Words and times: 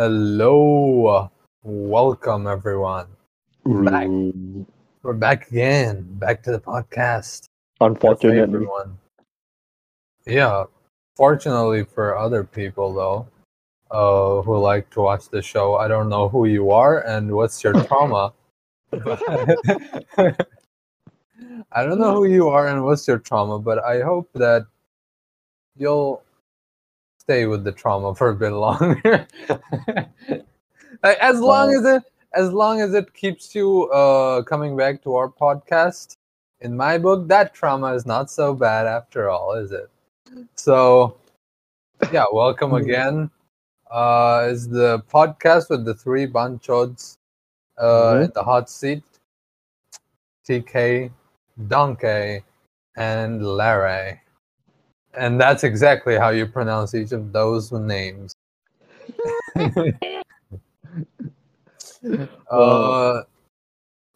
Hello, 0.00 1.30
welcome 1.62 2.46
everyone. 2.46 3.06
Back. 3.66 4.08
We're 5.02 5.12
back 5.12 5.50
again, 5.50 6.06
back 6.12 6.42
to 6.44 6.52
the 6.52 6.58
podcast. 6.58 7.44
Unfortunately, 7.82 8.40
favorite 8.40 8.66
one. 8.66 8.96
Yeah, 10.26 10.64
fortunately 11.18 11.84
for 11.84 12.16
other 12.16 12.44
people 12.44 12.94
though, 12.94 13.28
uh, 13.90 14.40
who 14.40 14.56
like 14.56 14.88
to 14.92 15.02
watch 15.02 15.28
the 15.28 15.42
show, 15.42 15.74
I 15.74 15.86
don't 15.86 16.08
know 16.08 16.30
who 16.30 16.46
you 16.46 16.70
are 16.70 17.06
and 17.06 17.30
what's 17.32 17.62
your 17.62 17.74
trauma. 17.84 18.32
I 18.94 20.32
don't 21.84 21.98
know 21.98 22.14
who 22.14 22.24
you 22.24 22.48
are 22.48 22.68
and 22.68 22.86
what's 22.86 23.06
your 23.06 23.18
trauma, 23.18 23.58
but 23.58 23.84
I 23.84 24.00
hope 24.00 24.30
that 24.32 24.64
you'll 25.76 26.22
stay 27.20 27.46
with 27.46 27.64
the 27.64 27.72
trauma 27.72 28.14
for 28.14 28.30
a 28.30 28.34
bit 28.34 28.50
longer. 28.52 29.26
As 31.02 31.38
long 31.40 31.74
as 31.74 31.84
it 31.84 32.02
as 32.34 32.52
long 32.52 32.80
as 32.80 32.94
it 32.94 33.12
keeps 33.14 33.54
you 33.54 33.90
uh, 33.90 34.42
coming 34.42 34.76
back 34.76 35.02
to 35.02 35.14
our 35.16 35.28
podcast, 35.28 36.16
in 36.60 36.76
my 36.76 36.96
book, 36.96 37.26
that 37.28 37.52
trauma 37.54 37.92
is 37.94 38.06
not 38.06 38.30
so 38.30 38.54
bad 38.54 38.86
after 38.86 39.28
all, 39.28 39.52
is 39.54 39.72
it? 39.72 39.90
So, 40.54 41.16
yeah, 42.12 42.26
welcome 42.32 42.74
again. 42.74 43.30
Uh, 43.90 44.46
is 44.48 44.68
the 44.68 45.00
podcast 45.12 45.70
with 45.70 45.84
the 45.84 45.94
three 45.94 46.26
banchods 46.26 47.16
uh, 47.78 48.14
Mhm. 48.14 48.24
in 48.26 48.32
the 48.34 48.42
hot 48.44 48.70
seat? 48.70 49.02
TK, 50.46 51.10
Donkey, 51.66 52.44
and 52.96 53.44
Larry. 53.44 54.20
And 55.14 55.40
that's 55.40 55.64
exactly 55.64 56.16
how 56.16 56.30
you 56.30 56.46
pronounce 56.46 56.94
each 56.94 57.12
of 57.12 57.32
those 57.32 57.72
names. 57.72 58.32
Uh, 62.50 63.22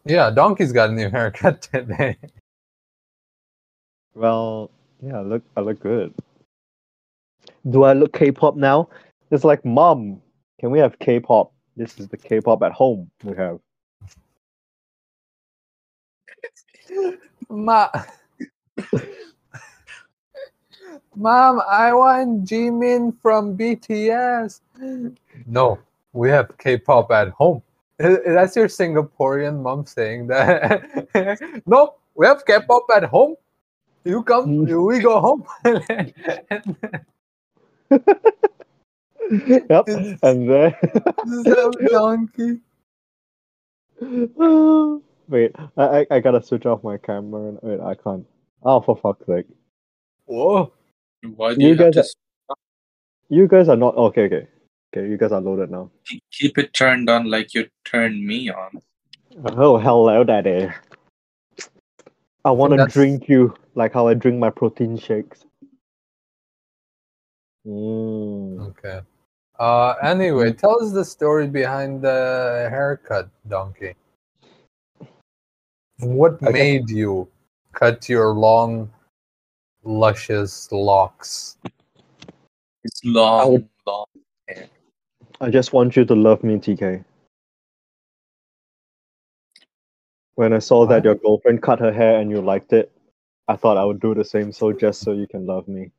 yeah, 0.05 0.29
Donkey's 0.31 0.71
got 0.71 0.89
a 0.89 0.93
new 0.93 1.09
haircut 1.09 1.61
today. 1.61 2.17
well, 4.15 4.71
yeah, 5.01 5.19
I 5.19 5.21
look, 5.21 5.43
I 5.55 5.61
look 5.61 5.79
good. 5.79 6.13
Do 7.69 7.83
I 7.83 7.93
look 7.93 8.13
K-pop 8.13 8.55
now? 8.55 8.89
It's 9.31 9.43
like, 9.43 9.63
mom, 9.65 10.21
can 10.59 10.71
we 10.71 10.79
have 10.79 10.97
K-pop? 10.99 11.51
This 11.75 11.99
is 11.99 12.07
the 12.07 12.17
K-pop 12.17 12.61
at 12.63 12.71
home 12.71 13.09
we 13.23 13.35
have. 13.35 13.59
Ma- 17.49 17.89
Mom, 21.15 21.61
I 21.69 21.93
want 21.93 22.45
Jimin 22.45 23.15
from 23.21 23.57
BTS. 23.57 24.59
No, 25.45 25.79
we 26.13 26.29
have 26.29 26.57
K-pop 26.57 27.11
at 27.11 27.29
home. 27.29 27.61
That's 27.97 28.55
your 28.55 28.67
Singaporean 28.67 29.61
mom 29.61 29.85
saying 29.85 30.27
that. 30.27 31.63
no, 31.65 31.95
we 32.15 32.27
have 32.27 32.45
K-pop 32.45 32.85
at 32.95 33.05
home. 33.05 33.35
You 34.03 34.23
come, 34.23 34.65
mm. 34.65 34.85
we 34.87 34.99
go 34.99 35.19
home. 35.21 35.45
yep, 39.69 39.87
and 40.21 40.49
then 40.49 40.75
So 41.43 41.71
donkey. 41.89 42.59
wait, 45.29 45.55
I, 45.77 45.83
I 46.01 46.05
I 46.11 46.19
gotta 46.19 46.43
switch 46.43 46.65
off 46.65 46.83
my 46.83 46.97
camera. 46.97 47.49
And, 47.49 47.59
wait, 47.63 47.79
I 47.79 47.95
can't. 47.95 48.27
Oh, 48.63 48.81
for 48.81 48.97
fuck's 48.97 49.25
sake! 49.25 49.47
Whoa. 50.25 50.71
Why 51.35 51.55
do 51.55 51.61
You 51.61 51.69
you, 51.69 51.75
guys 51.75 51.93
to 51.95 52.03
You 53.29 53.47
guys 53.47 53.69
are 53.69 53.75
not 53.75 53.95
okay. 53.95 54.25
Okay, 54.25 54.47
okay. 54.93 55.09
You 55.09 55.17
guys 55.17 55.31
are 55.31 55.41
loaded 55.41 55.71
now. 55.71 55.91
keep 56.31 56.57
it 56.57 56.73
turned 56.73 57.09
on 57.09 57.29
like 57.29 57.53
you 57.53 57.67
turned 57.83 58.25
me 58.25 58.49
on? 58.49 58.81
Oh, 59.57 59.77
hello, 59.77 60.23
daddy. 60.23 60.69
I 62.45 62.51
want 62.51 62.77
to 62.77 62.85
drink 62.85 63.27
you 63.27 63.55
like 63.73 63.93
how 63.93 64.07
I 64.07 64.13
drink 64.13 64.39
my 64.39 64.51
protein 64.51 64.97
shakes. 64.97 65.45
Mm. 67.65 68.59
Okay. 68.69 69.01
Uh, 69.59 69.95
anyway, 70.03 70.53
tell 70.53 70.83
us 70.83 70.91
the 70.91 71.03
story 71.03 71.47
behind 71.47 72.01
the 72.01 72.67
haircut, 72.69 73.29
Donkey. 73.47 73.95
What 75.99 76.33
Okay. 76.43 76.51
made 76.51 76.89
you 76.89 77.27
cut 77.73 78.07
your 78.07 78.33
long, 78.33 78.91
luscious 79.85 80.71
locks? 80.71 81.57
It's 82.83 83.01
long, 83.05 83.53
would- 83.53 83.69
long. 83.87 84.05
I 85.41 85.49
just 85.49 85.73
want 85.73 85.95
you 85.95 86.05
to 86.05 86.15
love 86.15 86.43
me, 86.43 86.55
TK. 86.57 87.03
When 90.35 90.53
I 90.53 90.59
saw 90.59 90.85
that 90.87 91.03
your 91.03 91.15
girlfriend 91.15 91.61
cut 91.61 91.79
her 91.79 91.91
hair 91.93 92.19
and 92.19 92.29
you 92.29 92.41
liked 92.41 92.73
it, 92.73 92.91
I 93.47 93.55
thought 93.55 93.77
I 93.77 93.85
would 93.85 93.99
do 93.99 94.13
the 94.13 94.25
same. 94.25 94.51
So 94.51 94.73
just 94.73 95.01
so 95.01 95.13
you 95.13 95.27
can 95.27 95.45
love 95.45 95.67
me. 95.67 95.91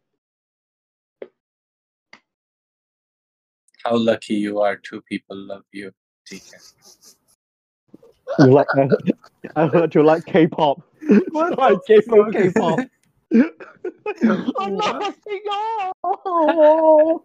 How 3.85 3.97
lucky 3.97 4.35
you 4.35 4.61
are. 4.61 4.77
Two 4.77 5.01
people 5.03 5.37
love 5.37 5.65
you. 5.73 5.93
TK. 6.31 6.73
You 8.41 8.53
like? 8.53 8.67
I 9.55 9.67
heard 9.69 9.95
you 9.95 10.03
like 10.03 10.27
K-pop. 10.27 10.83
What 11.31 11.59
I 11.61 11.75
the 11.75 12.33
gave 12.33 12.55
her 12.55 12.77
fuck? 12.77 12.81
K-pop. 13.33 14.55
I'm 14.59 14.77
not 14.77 15.15
oh. 16.05 17.25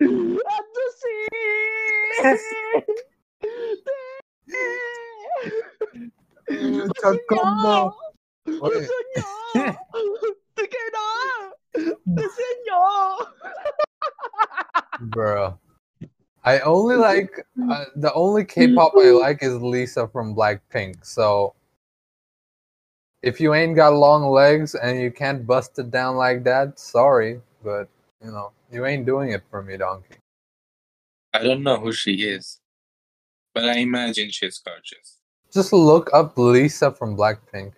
At 0.00 0.64
the 0.74 0.86
sea. 1.00 1.26
Chacombo. 7.00 7.94
Wait. 8.46 8.88
Bro. 15.00 15.58
I 16.46 16.60
only 16.60 16.94
like 16.94 17.44
uh, 17.68 17.84
the 17.96 18.14
only 18.14 18.44
K-pop 18.44 18.92
I 18.96 19.10
like 19.10 19.42
is 19.42 19.60
Lisa 19.60 20.06
from 20.06 20.32
Blackpink. 20.32 21.04
So 21.04 21.54
if 23.20 23.40
you 23.40 23.52
ain't 23.52 23.74
got 23.74 23.94
long 23.94 24.30
legs 24.30 24.76
and 24.76 25.00
you 25.00 25.10
can't 25.10 25.44
bust 25.44 25.76
it 25.80 25.90
down 25.90 26.14
like 26.14 26.44
that, 26.44 26.78
sorry, 26.78 27.40
but 27.64 27.88
you 28.24 28.30
know 28.30 28.52
you 28.70 28.86
ain't 28.86 29.06
doing 29.06 29.32
it 29.32 29.42
for 29.50 29.60
me, 29.60 29.76
donkey. 29.76 30.14
I 31.34 31.42
don't 31.42 31.64
know 31.64 31.78
who 31.78 31.92
she 31.92 32.12
is, 32.22 32.60
but 33.52 33.64
I 33.64 33.78
imagine 33.78 34.30
she's 34.30 34.58
gorgeous. 34.58 35.18
Just 35.52 35.72
look 35.72 36.10
up 36.12 36.38
Lisa 36.38 36.92
from 36.92 37.16
Blackpink. 37.16 37.72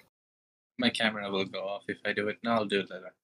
My 0.79 0.91
camera 0.91 1.31
will 1.31 1.47
go 1.47 1.61
off 1.67 1.85
if 1.89 1.99
I 2.05 2.12
do 2.12 2.29
it 2.29 2.37
now. 2.45 2.56
I'll 2.56 2.67
do 2.67 2.81
it 2.81 2.91
later. 2.91 3.15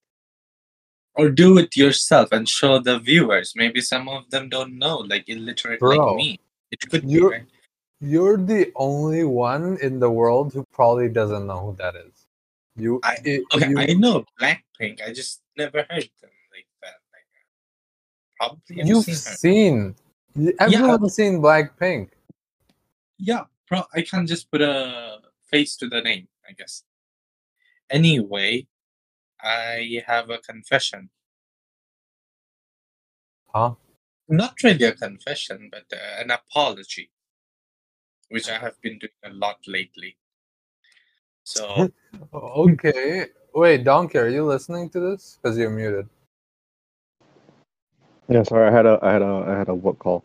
Or 1.17 1.31
do 1.31 1.59
it 1.59 1.77
yourself 1.77 2.31
and 2.33 2.49
show 2.49 2.81
the 2.81 2.99
viewers. 2.99 3.53
Maybe 3.55 3.81
some 3.81 4.09
of 4.09 4.29
them 4.31 4.49
don't 4.49 4.77
know, 4.79 4.99
like 4.99 5.29
illiterate 5.29 5.79
Bro, 5.79 5.97
like 5.97 6.17
me. 6.17 6.41
It 6.73 6.81
could 6.91 7.09
you're- 7.09 7.37
right? 7.39 7.47
You're 8.01 8.37
the 8.37 8.71
only 8.77 9.25
one 9.25 9.79
in 9.81 9.99
the 10.01 10.11
world 10.11 10.53
who 10.53 10.65
probably 10.73 11.09
doesn't 11.09 11.47
know 11.47 11.61
who 11.71 11.77
that 11.77 11.95
is. 11.97 12.27
You, 12.77 13.01
I- 13.05 13.19
it- 13.25 13.45
Okay, 13.55 13.69
you, 13.71 13.79
I 13.79 13.87
know 13.95 14.25
Blackpink. 14.41 15.01
I 15.07 15.13
just 15.13 15.41
never 15.57 15.87
heard 15.89 16.11
them 16.21 16.31
like 16.53 16.67
that. 16.83 16.99
Like, 17.15 17.29
probably 18.37 18.83
you've 18.85 19.05
seen 19.05 19.95
seen. 20.35 20.55
Everyone's 20.59 21.15
seen 21.15 21.41
Blackpink. 21.41 22.11
Yeah, 23.19 23.45
pro- 23.69 23.87
I 23.95 24.03
can 24.03 24.27
just 24.27 24.51
put 24.51 24.61
a 24.61 25.21
face 25.47 25.77
to 25.77 25.89
the 25.89 26.01
name, 26.03 26.27
I 26.49 26.53
guess. 26.53 26.83
Anyway, 27.89 28.67
I 29.45 30.03
have 30.07 30.31
a 30.31 30.39
confession. 30.39 31.11
Huh? 33.55 33.75
Not 34.29 34.55
really 34.65 34.85
a 34.87 34.93
confession, 34.93 35.69
but 35.71 35.85
uh, 35.93 36.23
an 36.23 36.31
apology, 36.31 37.11
which 38.31 38.49
I 38.49 38.59
have 38.59 38.81
been 38.81 38.99
doing 38.99 39.13
a 39.25 39.31
lot 39.31 39.59
lately. 39.67 40.17
So, 41.45 41.93
Okay. 42.33 43.27
Wait, 43.55 43.85
Donkey, 43.85 44.19
are 44.19 44.29
you 44.29 44.45
listening 44.45 44.89
to 44.91 45.01
this? 45.01 45.39
Because 45.41 45.57
you're 45.57 45.71
muted. 45.71 46.09
Yeah, 48.29 48.43
sorry, 48.43 48.69
I 48.69 48.73
had 48.73 48.87
a 48.87 48.99
I 49.03 49.13
had 49.13 49.23
a 49.23 49.45
I 49.47 49.59
had 49.59 49.69
a 49.69 49.75
work 49.75 49.99
call. 49.99 50.25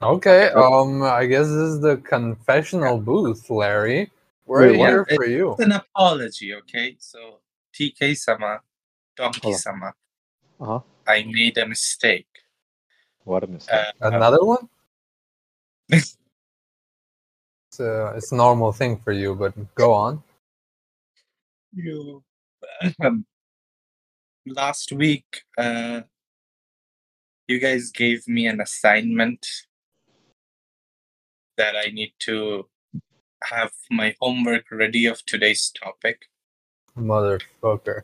Okay. 0.00 0.48
Um, 0.50 1.02
I 1.02 1.26
guess 1.26 1.46
this 1.46 1.56
is 1.56 1.80
the 1.80 1.98
confessional 1.98 2.98
booth, 2.98 3.50
Larry. 3.50 4.10
We're 4.46 4.68
Wait, 4.68 4.78
what? 4.78 4.88
here 4.88 5.06
for 5.14 5.26
you. 5.26 5.52
it's 5.52 5.60
an 5.60 5.72
apology, 5.72 6.54
okay? 6.54 6.96
So, 6.98 7.40
TK 7.74 8.16
Sama, 8.16 8.60
Donkey 9.16 9.52
Sama, 9.52 9.92
Uh-huh. 10.60 10.80
I 11.06 11.24
made 11.24 11.58
a 11.58 11.66
mistake. 11.66 12.28
What 13.24 13.44
a 13.44 13.46
mistake. 13.46 13.78
Uh, 14.00 14.10
Another 14.12 14.44
one? 14.44 14.68
It's 17.72 17.78
a, 17.78 18.14
it's 18.16 18.32
a 18.32 18.36
normal 18.36 18.72
thing 18.72 18.98
for 18.98 19.12
you, 19.12 19.36
but 19.36 19.54
go 19.76 19.92
on. 19.92 20.24
you 21.72 22.24
um, 23.00 23.24
last 24.44 24.90
week, 24.90 25.42
uh, 25.56 26.00
you 27.46 27.60
guys 27.60 27.92
gave 27.92 28.26
me 28.26 28.48
an 28.48 28.60
assignment 28.60 29.46
that 31.56 31.76
I 31.76 31.90
need 31.90 32.12
to 32.20 32.68
have 33.44 33.72
my 33.90 34.14
homework 34.20 34.64
ready 34.70 35.06
of 35.06 35.24
today's 35.24 35.70
topic. 35.70 36.26
Motherfucker. 36.96 38.02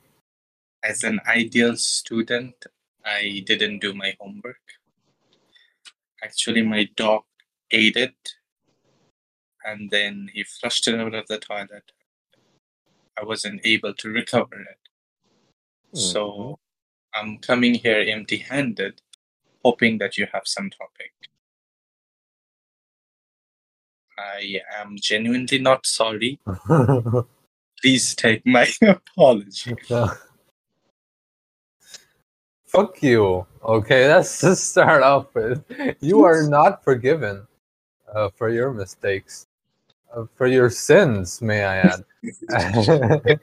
As 0.83 1.05
an 1.05 1.21
ideal 1.27 1.77
student, 1.77 2.55
I 3.05 3.43
didn't 3.47 3.81
do 3.81 3.93
my 3.95 4.15
homework. 4.21 4.61
Actually, 6.23 6.63
my 6.63 6.89
dog 6.97 7.23
ate 7.71 7.97
it 7.97 8.35
and 9.67 9.91
then 9.91 10.31
he 10.33 10.45
flushed 10.45 10.87
it 10.89 10.99
out 10.99 11.15
of 11.15 11.27
the 11.27 11.39
toilet. 11.39 11.93
I 13.21 13.25
wasn't 13.25 13.61
able 13.65 13.95
to 13.95 14.09
recover 14.21 14.61
it. 14.61 15.99
So 15.99 16.29
mm-hmm. 16.31 16.55
I'm 17.15 17.39
coming 17.39 17.75
here 17.75 18.05
empty 18.07 18.39
handed, 18.39 19.03
hoping 19.65 19.99
that 19.99 20.17
you 20.17 20.27
have 20.33 20.43
some 20.45 20.71
topic. 20.71 21.13
I 24.19 24.61
am 24.81 24.97
genuinely 24.99 25.59
not 25.59 25.87
sorry. 25.87 26.39
Please 27.87 28.17
take 28.17 28.45
my 28.45 28.67
apology. 28.83 29.77
Fuck 32.67 33.01
you. 33.01 33.47
Okay, 33.63 34.09
let's 34.09 34.41
just 34.41 34.71
start 34.71 35.05
off 35.05 35.33
with 35.37 35.63
you 36.01 36.25
are 36.25 36.43
not 36.49 36.83
forgiven 36.83 37.47
uh, 38.13 38.31
for 38.35 38.49
your 38.49 38.73
mistakes, 38.73 39.47
uh, 40.13 40.25
for 40.35 40.49
your 40.49 40.69
sins, 40.69 41.41
may 41.41 41.63
I 41.63 41.77
add. 41.77 42.05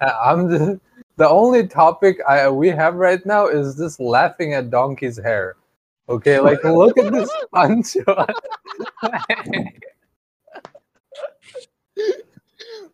I'm 0.00 0.48
just, 0.48 0.80
the 1.16 1.28
only 1.28 1.66
topic 1.66 2.20
I 2.28 2.48
we 2.48 2.68
have 2.68 2.94
right 2.94 3.26
now 3.26 3.48
is 3.48 3.74
just 3.74 3.98
laughing 3.98 4.54
at 4.54 4.70
Donkey's 4.70 5.18
hair. 5.18 5.56
Okay, 6.08 6.38
like 6.38 6.62
look 6.62 6.96
at 6.98 7.12
this 7.12 7.32
punch. 7.52 7.96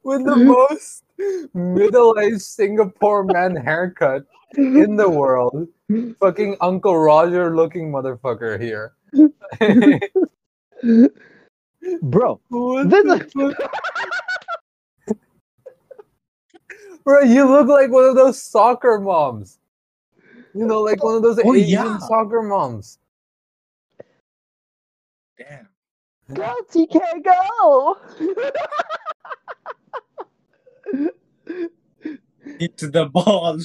With 0.03 0.25
the 0.25 0.37
most 0.37 1.05
middle-aged 1.55 2.41
Singapore 2.41 3.25
man 3.25 3.55
haircut 3.57 4.25
in 4.57 4.97
the 4.97 5.09
world. 5.09 5.69
Fucking 6.21 6.57
Uncle 6.61 6.97
Roger 6.99 7.55
looking 7.55 7.91
motherfucker 7.93 8.61
here. 8.61 8.95
Bro, 12.03 12.41
What 12.49 12.91
the 12.91 13.31
fuck? 13.35 13.57
Bro, 17.05 17.23
you 17.23 17.49
look 17.49 17.69
like 17.69 17.91
one 17.91 18.05
of 18.05 18.15
those 18.15 18.41
soccer 18.43 18.99
moms. 19.01 19.59
You 20.55 20.67
know, 20.67 20.81
like 20.81 21.03
one 21.03 21.17
of 21.17 21.23
those 21.23 21.39
Oh, 21.45 21.55
Asian 21.55 21.69
yeah. 21.69 21.99
soccer 21.99 22.43
moms. 22.43 22.99
Damn. 25.39 25.69
go 26.35 26.57
TK, 26.71 27.01
go! 27.25 27.97
Hit 32.59 32.79
the 32.79 33.07
ball. 33.13 33.59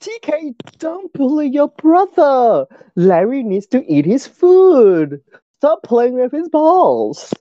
TK, 0.00 0.54
don't 0.78 1.12
bully 1.12 1.48
your 1.48 1.68
brother. 1.68 2.66
Larry 2.96 3.42
needs 3.42 3.66
to 3.68 3.84
eat 3.90 4.04
his 4.06 4.26
food. 4.26 5.20
Stop 5.56 5.82
playing 5.82 6.14
with 6.14 6.32
his 6.32 6.48
balls. 6.48 7.32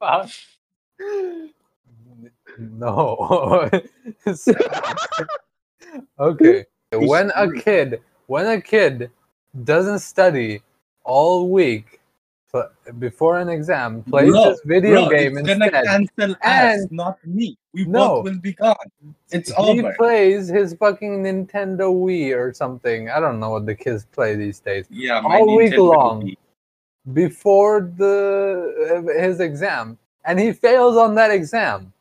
Fuck. 0.00 0.30
No. 2.58 3.70
okay. 6.18 6.66
When 6.94 7.32
a 7.34 7.50
kid, 7.50 8.02
when 8.26 8.46
a 8.46 8.60
kid 8.60 9.10
doesn't 9.64 10.00
study 10.00 10.60
all 11.04 11.48
week 11.48 12.01
pl- 12.01 12.01
before 12.98 13.38
an 13.38 13.48
exam, 13.48 14.02
plays 14.04 14.30
Bro, 14.30 14.50
this 14.50 14.60
video 14.64 15.06
Bro, 15.06 15.10
game 15.16 15.38
it's 15.38 15.48
gonna 15.48 15.64
instead, 15.64 15.84
cancel 15.86 16.32
us, 16.32 16.38
And- 16.42 16.92
not 16.92 17.26
me. 17.26 17.56
We 17.74 17.84
No. 17.86 18.16
both 18.22 18.24
will 18.24 18.38
be 18.40 18.52
gone. 18.52 18.76
It's 19.30 19.50
he 19.50 19.80
over. 19.80 19.94
plays 19.94 20.48
his 20.48 20.74
fucking 20.74 21.22
Nintendo 21.22 21.90
Wii 21.90 22.36
or 22.36 22.52
something. 22.52 23.08
I 23.08 23.18
don't 23.20 23.40
know 23.40 23.48
what 23.50 23.64
the 23.64 23.74
kids 23.74 24.04
play 24.12 24.34
these 24.36 24.60
days. 24.60 24.84
Yeah, 24.90 25.22
all 25.24 25.56
week 25.56 25.76
long. 25.76 26.22
Wii. 26.22 26.36
before 27.14 27.90
the 27.96 29.02
his 29.18 29.40
exam 29.40 29.98
and 30.24 30.38
he 30.38 30.52
fails 30.52 30.96
on 30.96 31.16
that 31.16 31.32
exam 31.32 31.92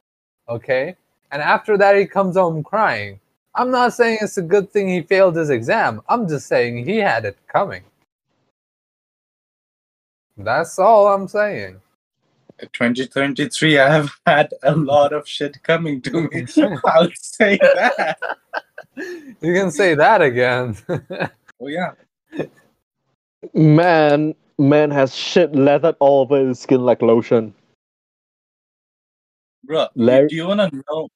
okay 0.48 0.96
and 1.32 1.42
after 1.42 1.76
that 1.76 1.96
he 1.96 2.06
comes 2.06 2.36
home 2.38 2.62
crying 2.62 3.20
i'm 3.56 3.72
not 3.72 3.92
saying 3.96 4.20
it's 4.22 4.38
a 4.38 4.44
good 4.44 4.70
thing 4.72 4.88
he 4.88 5.02
failed 5.02 5.36
his 5.36 5.50
exam 5.50 6.00
i'm 6.08 6.28
just 6.28 6.46
saying 6.46 6.86
he 6.86 6.98
had 6.98 7.26
it 7.26 7.36
coming 7.48 7.82
that's 10.44 10.80
all 10.80 11.08
i'm 11.08 11.28
saying 11.28 11.80
2023, 12.74 13.80
I 13.80 13.90
have 13.90 14.12
had 14.28 14.54
a 14.62 14.76
lot 14.76 15.14
of 15.14 15.28
shit 15.28 15.64
coming 15.64 16.00
to 16.04 16.30
me. 16.30 16.46
I'll 16.86 17.10
say 17.16 17.58
that. 17.58 18.20
you 18.96 19.54
can 19.56 19.72
say 19.72 19.96
that 19.96 20.22
again 20.22 20.78
Oh 21.62 21.68
yeah. 21.68 21.92
Man, 23.54 24.34
man 24.58 24.92
has 24.92 25.16
shit 25.16 25.54
lathered 25.56 25.96
all 26.00 26.22
over 26.22 26.48
his 26.48 26.60
skin 26.60 26.82
like 26.82 27.02
lotion. 27.02 27.54
Bro, 29.64 29.88
Larry- 29.96 30.28
do 30.28 30.36
you 30.36 30.48
wanna 30.48 30.72
know 30.90 31.10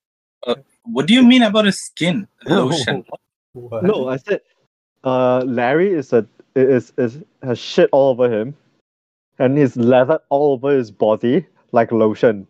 uh, 0.45 0.55
what 0.83 1.07
do 1.07 1.13
you 1.15 1.23
mean 1.23 1.41
about 1.41 1.65
his 1.65 1.79
skin 1.79 2.27
lotion? 2.45 3.03
What? 3.53 3.83
No, 3.83 4.07
I 4.07 4.17
said, 4.17 4.41
uh, 5.03 5.39
Larry 5.45 5.91
is 5.93 6.13
a 6.13 6.27
is 6.55 6.93
is 6.97 7.23
has 7.41 7.57
shit 7.57 7.89
all 7.91 8.11
over 8.11 8.29
him, 8.29 8.55
and 9.39 9.57
he's 9.57 9.75
lathered 9.77 10.21
all 10.29 10.53
over 10.53 10.75
his 10.75 10.91
body 10.91 11.45
like 11.71 11.91
lotion. 11.91 12.47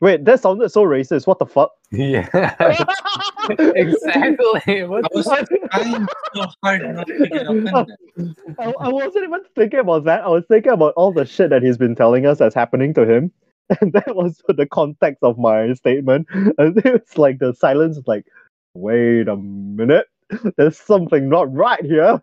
Wait, 0.00 0.24
that 0.24 0.40
sounded 0.40 0.68
so 0.70 0.84
racist. 0.84 1.26
What 1.26 1.38
the 1.38 1.46
fuck? 1.46 1.72
yeah 1.90 2.28
exactly 3.58 4.84
what 4.84 5.04
I 5.04 5.08
was 5.14 5.26
trying 5.26 6.06
so 6.34 6.46
hard 6.62 6.82
not 6.82 7.06
to 7.06 7.28
get 7.28 7.46
offended. 7.46 7.96
I, 8.58 8.74
I 8.78 8.88
wasn't 8.90 9.24
even 9.24 9.40
thinking 9.56 9.80
about 9.80 10.04
that. 10.04 10.22
I 10.22 10.28
was 10.28 10.44
thinking 10.48 10.72
about 10.72 10.92
all 10.96 11.12
the 11.12 11.24
shit 11.24 11.48
that 11.50 11.62
he's 11.62 11.78
been 11.78 11.94
telling 11.94 12.26
us 12.26 12.38
that's 12.38 12.54
happening 12.54 12.94
to 12.94 13.06
him. 13.10 13.32
And 13.82 13.92
that 13.92 14.16
was 14.16 14.40
the 14.48 14.64
context 14.64 15.22
of 15.22 15.36
my 15.36 15.74
statement. 15.74 16.26
And 16.32 16.78
it's 16.86 17.18
like 17.18 17.38
the 17.38 17.52
silence 17.52 17.98
is 17.98 18.06
like, 18.06 18.24
wait 18.72 19.28
a 19.28 19.36
minute. 19.36 20.06
There's 20.56 20.78
something 20.78 21.28
not 21.28 21.52
right 21.52 21.84
here. 21.84 22.22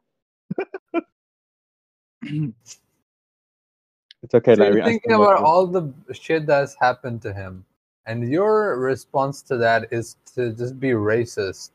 It's 4.24 4.34
okay, 4.34 4.56
So 4.56 4.62
Larry. 4.62 4.76
you're 4.78 4.86
thinking 4.86 5.14
about 5.14 5.40
you. 5.40 5.46
all 5.46 5.68
the 5.68 5.94
shit 6.14 6.46
that's 6.48 6.76
happened 6.80 7.22
to 7.24 7.34
him, 7.34 7.64
and 8.08 8.28
your 8.30 8.80
response 8.80 9.42
to 9.44 9.58
that 9.58 9.88
is 9.92 10.18
to 10.36 10.52
just 10.54 10.80
be 10.80 10.90
racist 10.90 11.72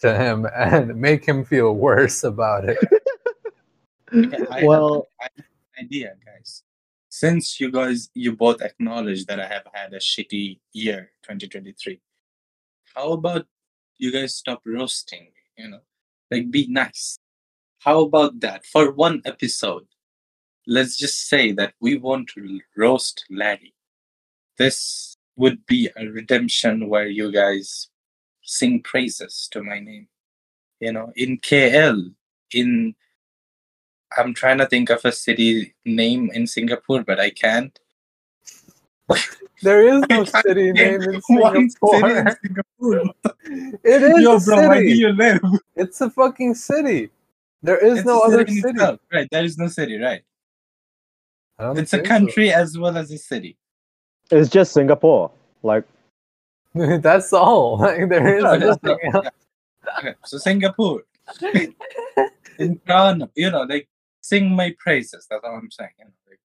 to 0.00 0.14
him 0.16 0.46
and 0.56 0.96
make 0.96 1.24
him 1.24 1.44
feel 1.44 1.74
worse 1.74 2.24
about 2.24 2.68
it. 2.68 2.78
Okay, 4.12 4.44
I 4.50 4.64
Well- 4.64 5.06
have 5.20 5.30
an 5.38 5.44
idea, 5.86 6.16
guys. 6.26 6.62
Since 7.08 7.60
you 7.60 7.70
guys 7.70 8.08
you 8.14 8.34
both 8.34 8.62
acknowledge 8.62 9.26
that 9.26 9.38
I 9.38 9.46
have 9.46 9.66
had 9.72 9.92
a 9.92 9.98
shitty 10.00 10.58
year, 10.72 11.12
2023, 11.22 12.00
how 12.96 13.12
about 13.12 13.46
you 13.98 14.10
guys 14.10 14.34
stop 14.34 14.62
roasting? 14.64 15.28
You 15.58 15.68
know, 15.68 15.80
like 16.30 16.50
be 16.50 16.66
nice. 16.68 17.18
How 17.84 18.02
about 18.02 18.38
that 18.40 18.64
for 18.64 18.92
one 18.92 19.22
episode? 19.24 19.86
Let's 20.68 20.96
just 20.96 21.28
say 21.28 21.50
that 21.52 21.74
we 21.80 21.98
want 21.98 22.28
to 22.34 22.60
roast 22.76 23.24
Larry. 23.28 23.74
This 24.56 25.16
would 25.34 25.66
be 25.66 25.90
a 25.96 26.06
redemption 26.06 26.88
where 26.88 27.08
you 27.08 27.32
guys 27.32 27.88
sing 28.42 28.82
praises 28.82 29.48
to 29.50 29.64
my 29.64 29.80
name. 29.80 30.06
You 30.78 30.92
know, 30.92 31.12
in 31.16 31.38
KL, 31.38 32.14
in 32.54 32.94
I'm 34.16 34.32
trying 34.32 34.58
to 34.58 34.66
think 34.66 34.90
of 34.90 35.04
a 35.04 35.10
city 35.10 35.74
name 35.84 36.30
in 36.32 36.46
Singapore, 36.46 37.02
but 37.02 37.18
I 37.18 37.30
can't. 37.30 37.76
There 39.62 39.86
is 39.86 40.02
no 40.10 40.24
city 40.42 40.72
name 40.72 41.02
in 41.02 41.20
One 41.28 41.54
city 41.54 41.60
in 41.60 41.70
Singapore. 41.70 42.36
Singapore. 42.42 43.14
It 43.84 44.02
is 44.02 44.22
Yo, 44.22 44.36
a 44.36 44.40
bro, 44.40 44.68
where 44.68 44.80
do 44.80 44.88
you 44.88 45.10
live? 45.10 45.40
It's 45.76 46.00
a 46.00 46.10
fucking 46.10 46.54
city. 46.54 47.10
There 47.62 47.78
is 47.78 47.98
It's 47.98 48.06
no 48.06 48.20
other 48.20 48.38
city 48.38 48.60
city. 48.60 48.70
itself. 48.74 49.00
Right, 49.12 49.28
there 49.30 49.44
is 49.44 49.56
no 49.58 49.68
city, 49.68 49.98
right? 49.98 50.22
It's 51.58 51.92
a 51.92 51.96
think 51.98 52.06
so. 52.06 52.08
country 52.08 52.52
as 52.52 52.76
well 52.76 52.96
as 52.96 53.10
a 53.12 53.18
city. 53.18 53.56
It's 54.30 54.50
just 54.50 54.72
Singapore. 54.72 55.30
Like, 55.62 55.84
That's 56.74 57.32
all. 57.32 57.78
Like 57.78 58.08
there 58.08 58.36
is 58.38 58.42
Yeah, 58.42 58.56
that's 58.56 58.82
nothing 58.82 58.98
not- 59.12 59.14
else. 59.26 59.34
yeah. 59.86 59.98
Okay, 59.98 60.14
so 60.24 60.38
Singapore. 60.38 61.02
in 62.58 62.78
Toronto, 62.86 63.30
you 63.36 63.50
know, 63.50 63.62
like 63.62 63.88
sing 64.22 64.50
my 64.54 64.74
praises. 64.78 65.26
That's 65.30 65.42
all 65.44 65.54
I'm 65.56 65.70
saying. 65.70 65.90
You 65.98 66.04
know, 66.06 66.10
like, 66.28 66.38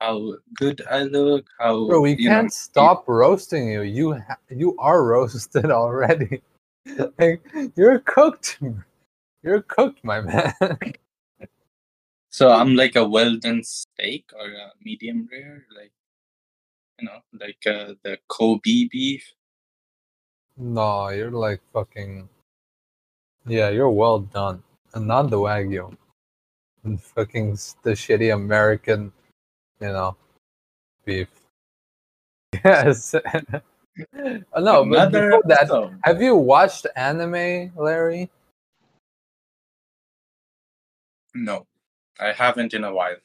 how 0.00 0.34
good 0.56 0.82
I 0.90 1.02
look, 1.02 1.46
how 1.58 1.86
Bro, 1.86 2.00
we 2.02 2.16
you 2.16 2.28
can't 2.28 2.52
stop 2.52 3.04
roasting 3.08 3.68
you. 3.68 3.82
You 3.82 4.14
ha- 4.14 4.38
you 4.50 4.74
are 4.78 5.04
roasted 5.04 5.66
already. 5.70 6.42
like, 7.18 7.42
you're 7.76 7.98
cooked. 8.00 8.58
You're 9.42 9.62
cooked, 9.62 10.02
my 10.04 10.20
man. 10.20 10.52
So 12.30 12.50
I'm 12.50 12.76
like 12.76 12.96
a 12.96 13.08
well 13.08 13.36
done 13.36 13.62
steak 13.64 14.30
or 14.38 14.46
a 14.48 14.72
medium 14.84 15.26
rare, 15.32 15.64
like 15.74 15.92
you 17.00 17.06
know, 17.06 17.20
like 17.32 17.64
uh, 17.66 17.94
the 18.02 18.18
Kobe 18.28 18.88
beef. 18.92 19.32
no, 20.56 21.08
you're 21.08 21.30
like 21.30 21.60
fucking. 21.72 22.28
Yeah, 23.46 23.70
you're 23.70 23.90
well 23.90 24.20
done, 24.20 24.62
and 24.94 25.06
not 25.06 25.30
the 25.30 25.38
wagyu. 25.38 25.96
And 26.84 27.00
fucking 27.00 27.52
the 27.82 27.92
shitty 27.92 28.34
American, 28.34 29.12
you 29.80 29.88
know, 29.88 30.16
beef. 31.04 31.28
Yes. 32.64 33.14
No, 34.58 34.84
but 34.84 35.10
before 35.10 35.42
that, 35.46 35.62
episode. 35.62 35.98
have 36.04 36.20
you 36.20 36.36
watched 36.36 36.86
anime, 36.96 37.72
Larry? 37.76 38.30
No, 41.36 41.66
I 42.18 42.32
haven't 42.32 42.72
in 42.72 42.84
a 42.84 42.92
while. 42.92 43.16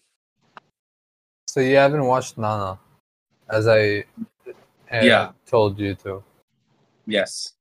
So 1.48 1.62
you 1.62 1.78
haven't 1.78 2.06
watched 2.06 2.38
Nana, 2.38 2.78
as 3.50 3.68
I 3.68 4.06
Yeah. 4.92 5.32
told 5.46 5.80
you 5.80 5.96
to. 5.96 6.22
Yes, 7.08 7.54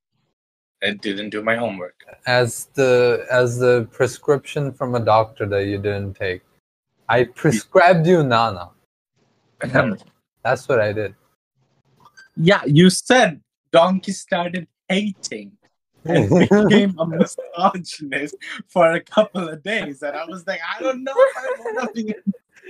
I 0.82 0.90
didn't 0.90 1.30
do 1.30 1.42
my 1.42 1.54
homework. 1.54 2.04
As 2.26 2.66
the 2.74 3.26
as 3.30 3.58
the 3.58 3.88
prescription 3.92 4.72
from 4.72 4.96
a 4.96 5.00
doctor 5.00 5.46
that 5.46 5.66
you 5.66 5.78
didn't 5.78 6.14
take, 6.14 6.42
I 7.08 7.24
prescribed 7.24 8.06
you 8.06 8.22
Nana. 8.24 8.70
Mm-hmm. 9.60 10.02
That's 10.42 10.68
what 10.68 10.80
I 10.80 10.92
did. 10.92 11.14
yeah, 12.36 12.64
you 12.64 12.90
said 12.90 13.40
Donkey 13.70 14.12
started 14.12 14.66
hating 14.88 15.52
and 16.04 16.28
became 16.70 16.98
a 16.98 17.06
misogynist 17.06 18.36
for 18.68 18.92
a 18.92 19.00
couple 19.00 19.48
of 19.48 19.62
days, 19.62 20.02
and 20.02 20.16
I 20.16 20.24
was 20.26 20.46
like, 20.46 20.60
I 20.76 20.80
don't 20.82 21.04
know 21.04 21.12
if 21.16 21.36
I 21.36 21.60
want 21.60 21.94
to 21.94 22.04
be 22.04 22.14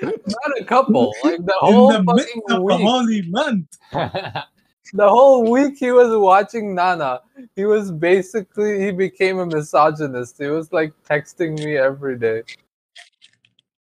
Not 0.03 0.61
a 0.61 0.65
couple, 0.65 1.15
like 1.25 1.45
the 1.45 1.55
whole 1.59 1.93
the 1.93 2.03
midst 2.03 2.29
fucking 2.29 2.43
of 2.49 2.59
a 2.59 2.63
week. 2.63 2.81
holy 2.81 3.23
month. 3.23 3.79
the 3.93 5.09
whole 5.09 5.51
week 5.51 5.79
he 5.79 5.93
was 5.93 6.17
watching 6.17 6.75
Nana. 6.75 7.21
He 7.57 7.65
was 7.65 7.93
basically 7.93 8.81
he 8.81 8.91
became 8.91 9.39
a 9.39 9.47
misogynist. 9.47 10.39
He 10.39 10.47
was 10.47 10.73
like 10.73 10.93
texting 11.09 11.63
me 11.65 11.77
every 11.77 12.19
day. 12.19 12.43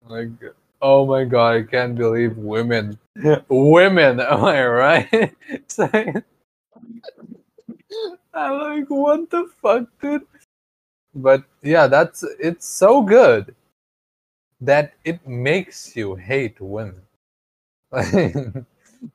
Like, 0.07 0.29
oh 0.81 1.05
my 1.05 1.23
god, 1.23 1.55
I 1.55 1.63
can't 1.63 1.95
believe 1.95 2.37
women, 2.37 2.99
women. 3.47 4.19
Am 4.21 4.43
I 4.43 4.65
right? 4.67 5.35
I'm 8.33 8.59
like, 8.59 8.89
what 8.89 9.29
the 9.29 9.47
fuck, 9.61 9.85
dude? 10.01 10.25
But 11.15 11.43
yeah, 11.61 11.87
that's 11.87 12.23
it's 12.39 12.67
so 12.67 13.01
good 13.01 13.55
that 14.61 14.93
it 15.05 15.25
makes 15.27 15.95
you 15.95 16.15
hate 16.15 16.59
women. 16.59 17.01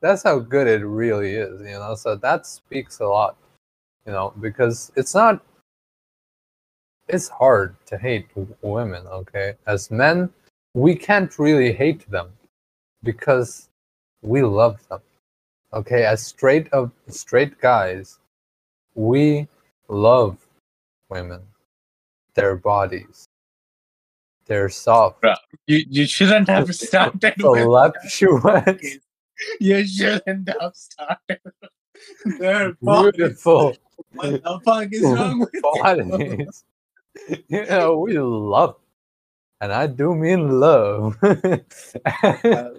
that's 0.01 0.23
how 0.23 0.39
good 0.39 0.69
it 0.69 0.85
really 0.85 1.35
is, 1.35 1.61
you 1.61 1.79
know. 1.79 1.95
So 1.95 2.15
that 2.17 2.47
speaks 2.47 3.01
a 3.01 3.07
lot, 3.07 3.37
you 4.07 4.13
know, 4.13 4.33
because 4.41 4.93
it's 4.97 5.15
not. 5.15 5.45
It's 7.09 7.29
hard 7.29 7.75
to 7.87 7.97
hate 7.97 8.27
women, 8.61 9.07
okay? 9.07 9.55
As 9.67 9.91
men, 9.91 10.29
we 10.75 10.95
can't 10.95 11.39
really 11.39 11.73
hate 11.73 12.09
them 12.11 12.29
because 13.03 13.71
we 14.23 14.43
love 14.43 14.87
them. 14.89 15.01
Okay, 15.73 16.05
as 16.05 16.25
straight 16.25 16.69
of 16.73 16.93
straight 17.09 17.59
guys, 17.61 18.19
we 18.99 19.47
love 19.88 20.37
women, 21.09 21.40
their 22.35 22.57
bodies, 22.57 23.26
their 24.47 24.69
soft, 24.69 25.25
You 25.69 25.85
you 25.88 26.07
shouldn't 26.07 26.49
have 26.49 26.75
started 26.75 27.35
with 27.38 27.38
voluptuous, 27.38 29.00
You 29.61 29.87
shouldn't 29.87 30.49
have 30.61 30.75
started. 30.75 31.40
Their 32.38 32.75
bodies. 32.83 33.12
beautiful 33.12 33.76
What 34.14 34.43
the 34.43 34.61
fuck 34.64 34.88
is 34.93 35.12
wrong 35.12 35.40
with 35.40 35.50
you? 35.55 35.62
bodies. 35.62 36.64
You 37.49 37.67
know, 37.67 37.99
we 37.99 38.19
love, 38.19 38.76
and 39.61 39.73
I 39.73 39.87
do 39.87 40.14
mean 40.14 40.61
love. 40.61 41.17
Uh, 41.23 42.71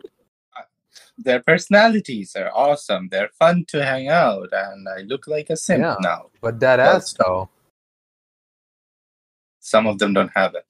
their 1.24 1.42
personalities 1.42 2.36
are 2.36 2.52
awesome. 2.54 3.10
They're 3.12 3.30
fun 3.38 3.66
to 3.70 3.84
hang 3.86 4.08
out, 4.10 4.50
and 4.52 4.88
I 4.88 5.02
look 5.02 5.28
like 5.28 5.50
a 5.50 5.58
simp 5.58 5.82
Yeah. 5.84 5.96
now. 6.02 6.30
but 6.42 6.60
that 6.62 6.80
ass, 6.80 7.14
though, 7.14 7.50
Some 9.60 9.86
of 9.88 10.00
them 10.00 10.14
don't 10.14 10.32
have 10.36 10.56
it. 10.56 10.66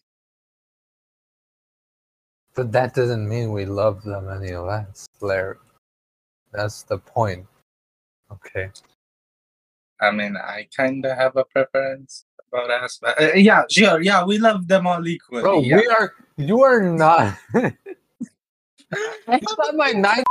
but 2.56 2.72
that 2.74 2.94
doesn't 2.94 3.28
mean 3.30 3.52
we 3.54 3.66
love 3.66 4.04
them 4.04 4.28
any 4.30 4.54
less, 4.56 5.08
Larry. 5.22 5.56
That's 6.52 6.84
the 6.84 6.98
point. 6.98 7.46
Okay. 8.32 8.70
I 10.02 10.12
mean, 10.12 10.36
I 10.36 10.68
kind 10.76 11.06
of 11.06 11.16
have 11.18 11.36
a 11.38 11.46
preference 11.46 12.26
about 12.52 12.72
ass. 12.72 13.00
But, 13.02 13.22
uh, 13.22 13.34
yeah, 13.36 13.64
sure. 13.70 14.02
Yeah, 14.02 14.26
we 14.26 14.38
love 14.40 14.68
them 14.68 14.88
all 14.88 15.08
equally. 15.08 15.44
Bro, 15.44 15.62
yeah. 15.62 15.78
we 15.78 15.88
are. 15.88 16.14
You 16.38 16.64
are 16.64 16.82
not. 16.82 17.38
I 17.54 19.40
thought 19.40 19.76
my 19.76 19.92
nine 19.92 20.24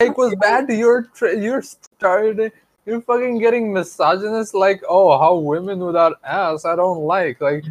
take 0.00 0.16
was 0.16 0.34
bad. 0.36 0.68
You're 0.68 1.02
tr- 1.14 1.28
you're 1.28 1.62
started. 1.62 2.52
You're 2.86 3.00
fucking 3.02 3.38
getting 3.38 3.72
misogynist. 3.72 4.54
Like, 4.54 4.82
oh, 4.88 5.18
how 5.18 5.36
women 5.36 5.78
without 5.80 6.18
ass 6.24 6.64
I 6.64 6.76
don't 6.76 7.00
like. 7.04 7.40
Like, 7.40 7.64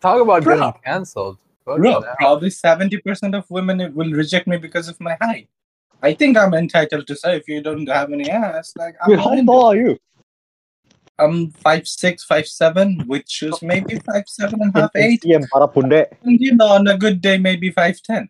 talk 0.00 0.20
about 0.20 0.42
Bro. 0.44 0.58
getting 0.58 0.80
cancelled. 0.84 1.38
Bro, 1.64 2.02
probably 2.16 2.48
70% 2.48 3.36
of 3.36 3.50
women 3.50 3.94
will 3.94 4.10
reject 4.12 4.46
me 4.46 4.56
because 4.56 4.88
of 4.88 4.98
my 5.00 5.18
height. 5.20 5.48
I 6.02 6.14
think 6.14 6.38
I'm 6.38 6.54
entitled 6.54 7.06
to 7.06 7.16
say 7.16 7.36
if 7.36 7.46
you 7.46 7.60
don't 7.62 7.86
have 7.88 8.10
any 8.10 8.30
ass, 8.30 8.72
like 8.76 8.96
I'm, 9.02 9.10
Wait, 9.10 9.18
how 9.18 9.34
tall 9.44 9.66
are 9.66 9.76
you? 9.76 9.98
I'm 11.18 11.50
five 11.50 11.86
six, 11.86 12.24
five 12.24 12.46
seven, 12.46 13.04
with 13.06 13.28
shoes 13.28 13.60
maybe 13.60 13.98
five 14.06 14.24
seven 14.28 14.62
and 14.62 14.74
a 14.74 14.82
half, 14.82 14.90
In 14.94 15.02
eight. 15.02 15.22
CM, 15.22 15.48
para 15.50 15.66
punde. 15.66 16.06
And 16.22 16.40
you 16.40 16.54
know, 16.54 16.68
on 16.68 16.86
a 16.86 16.96
good 16.96 17.20
day, 17.20 17.36
maybe 17.36 17.70
five 17.70 18.00
ten. 18.00 18.28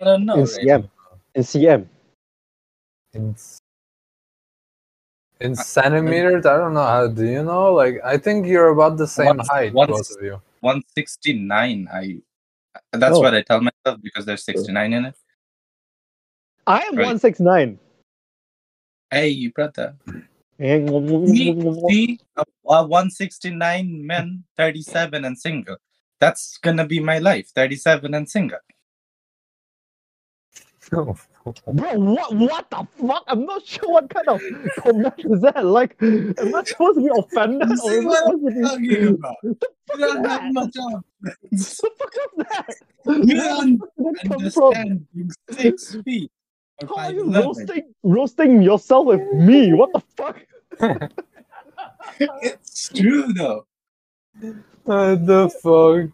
I 0.00 0.04
don't 0.04 0.24
know. 0.24 0.34
In 0.34 0.44
really. 0.44 0.64
CM. 0.64 0.88
In 1.34 1.42
CM. 1.42 1.86
In 3.14 3.30
s- 3.34 3.60
in 5.40 5.54
centimeters. 5.54 6.46
I 6.46 6.56
don't 6.58 6.74
know. 6.74 6.84
How 6.84 7.06
do 7.08 7.24
you 7.24 7.42
know? 7.42 7.72
Like, 7.74 8.00
I 8.04 8.16
think 8.18 8.46
you're 8.46 8.68
about 8.68 8.96
the 8.98 9.06
same 9.06 9.36
Once- 9.38 9.48
height, 9.48 9.72
once- 9.72 9.90
both 9.90 10.16
of 10.18 10.22
you. 10.22 10.42
169. 10.60 11.88
I 11.92 12.20
that's 12.92 13.16
Oh. 13.16 13.20
what 13.20 13.34
I 13.34 13.42
tell 13.42 13.60
myself 13.60 14.00
because 14.02 14.24
there's 14.26 14.44
69 14.44 14.92
in 14.92 15.06
it. 15.06 15.16
I 16.66 16.80
am 16.82 16.94
Right. 16.96 17.04
169. 17.06 17.78
Hey, 19.10 19.28
you 19.28 19.50
brother. 19.52 19.96
See, 20.60 22.20
uh, 22.36 22.44
169 22.84 24.06
men, 24.06 24.44
37 24.56 25.24
and 25.24 25.36
single. 25.38 25.78
That's 26.20 26.58
gonna 26.58 26.86
be 26.86 27.00
my 27.00 27.18
life. 27.18 27.48
37 27.54 28.14
and 28.14 28.28
single. 28.30 28.58
Bro, 31.74 31.98
what 32.00 32.34
what 32.36 32.70
the 32.70 32.86
fuck? 32.98 33.24
I'm 33.28 33.44
not 33.46 33.64
sure 33.66 33.90
what 33.90 34.10
kind 34.10 34.28
of 34.28 34.40
comment 34.78 35.14
is 35.18 35.40
that. 35.42 35.64
Like, 35.64 35.96
am 36.02 36.54
I 36.54 36.64
supposed 36.64 36.98
to 36.98 37.04
be 37.04 37.10
offended? 37.16 37.68
You 37.68 37.76
Or 37.82 37.90
see 37.90 37.98
am 37.98 38.08
I 38.08 38.10
what 38.10 38.18
supposed 38.18 38.42
to 38.44 38.52
be... 38.52 38.60
Talking 38.62 39.08
about. 39.08 39.36
You 39.94 40.00
don't 40.06 40.22
that? 40.22 40.42
have 40.42 40.44
much 40.52 40.76
of. 40.78 41.04
the 41.52 41.90
fuck 41.98 42.14
is 42.16 42.46
that? 42.48 42.76
You 43.06 43.36
don't 43.36 43.82
Where 43.96 44.12
did 44.14 44.28
that 44.30 44.30
come 44.30 44.50
from? 44.50 44.74
understand. 44.74 45.06
Being 45.14 45.30
six 45.50 45.96
feet. 46.04 46.30
How 46.88 46.96
are 46.96 47.12
you 47.12 47.24
5'11". 47.24 47.44
roasting 47.44 47.94
roasting 48.02 48.62
yourself 48.62 49.06
with 49.06 49.22
me? 49.34 49.72
What 49.74 49.92
the 49.92 50.00
fuck? 50.16 50.40
It's 52.20 52.88
true 52.90 53.32
though. 53.34 53.66
what 54.84 55.26
the 55.26 55.48
fuck? 55.50 56.10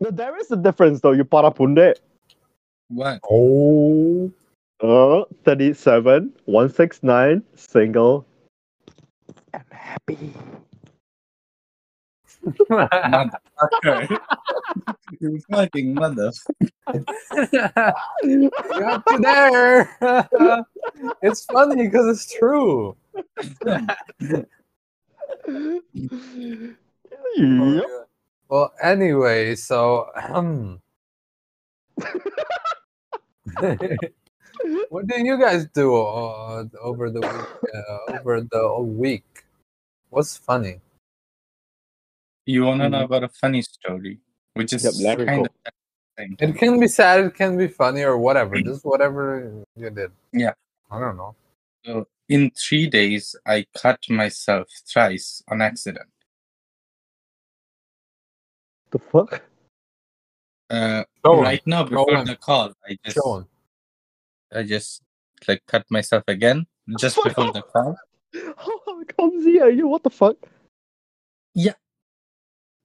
No, 0.00 0.10
there 0.10 0.36
is 0.38 0.50
a 0.50 0.56
difference 0.56 1.00
though, 1.00 1.12
you 1.12 1.24
para 1.24 1.50
punde. 1.50 1.94
What? 2.90 3.20
Oh. 3.30 4.32
Uh, 4.82 5.24
37, 5.44 6.32
169, 6.46 7.42
single. 7.54 8.26
I'm 9.54 9.62
happy. 9.70 10.32
Motherfucker. 12.68 14.18
you 15.20 15.40
fucking 15.50 15.94
mother. 15.94 16.32
Got 17.52 17.94
you 18.24 18.50
there. 19.20 19.98
it's 21.22 21.44
funny 21.44 21.84
because 21.86 22.16
it's 22.16 22.32
true. 22.32 22.96
yep. 23.64 24.48
Well, 28.48 28.72
anyway, 28.82 29.54
so 29.54 30.08
um, 30.16 30.80
what 34.88 35.06
did 35.06 35.26
you 35.26 35.38
guys 35.38 35.66
do 35.66 35.96
uh, 35.96 36.64
over 36.80 37.10
the 37.10 37.20
week? 37.20 37.72
Uh, 37.74 38.18
over 38.20 38.40
the 38.40 38.58
whole 38.58 38.84
week, 38.84 39.44
what's 40.10 40.36
funny? 40.36 40.80
You 42.46 42.64
wanna 42.64 42.88
know 42.88 43.02
Mhm. 43.02 43.04
about 43.04 43.24
a 43.24 43.28
funny 43.28 43.62
story, 43.62 44.18
which 44.54 44.72
is 44.72 44.82
Yep, 44.84 45.26
kind 45.26 45.44
go. 45.44 45.44
of 45.44 45.72
thing. 46.16 46.36
It 46.38 46.56
can 46.56 46.80
be 46.80 46.88
sad, 46.88 47.24
it 47.24 47.34
can 47.34 47.56
be 47.56 47.68
funny, 47.68 48.02
or 48.02 48.16
whatever. 48.18 48.60
Just 48.60 48.84
whatever 48.84 49.64
you 49.76 49.90
did. 49.90 50.10
Yeah. 50.32 50.54
I 50.90 50.98
don't 50.98 51.16
know. 51.16 51.36
So 51.84 52.08
in 52.28 52.50
three 52.50 52.88
days, 52.88 53.36
I 53.46 53.66
cut 53.76 54.00
myself 54.08 54.68
thrice 54.86 55.42
on 55.48 55.62
accident. 55.62 56.10
The 58.90 58.98
fuck? 58.98 59.42
Uh, 60.70 61.02
right 61.24 61.66
now, 61.66 61.82
before 61.82 62.24
the 62.24 62.36
call, 62.36 62.72
I 62.86 62.96
just 63.04 63.18
I 64.54 64.62
just 64.62 65.02
like 65.48 65.62
cut 65.66 65.84
myself 65.90 66.22
again 66.28 66.66
just 66.98 67.22
before 67.22 67.52
the 67.52 67.62
call. 67.62 67.96
How 68.56 69.04
clumsy 69.04 69.60
are 69.60 69.70
you? 69.70 69.88
What 69.88 70.04
the 70.04 70.10
fuck? 70.10 70.36
Yeah, 71.54 71.74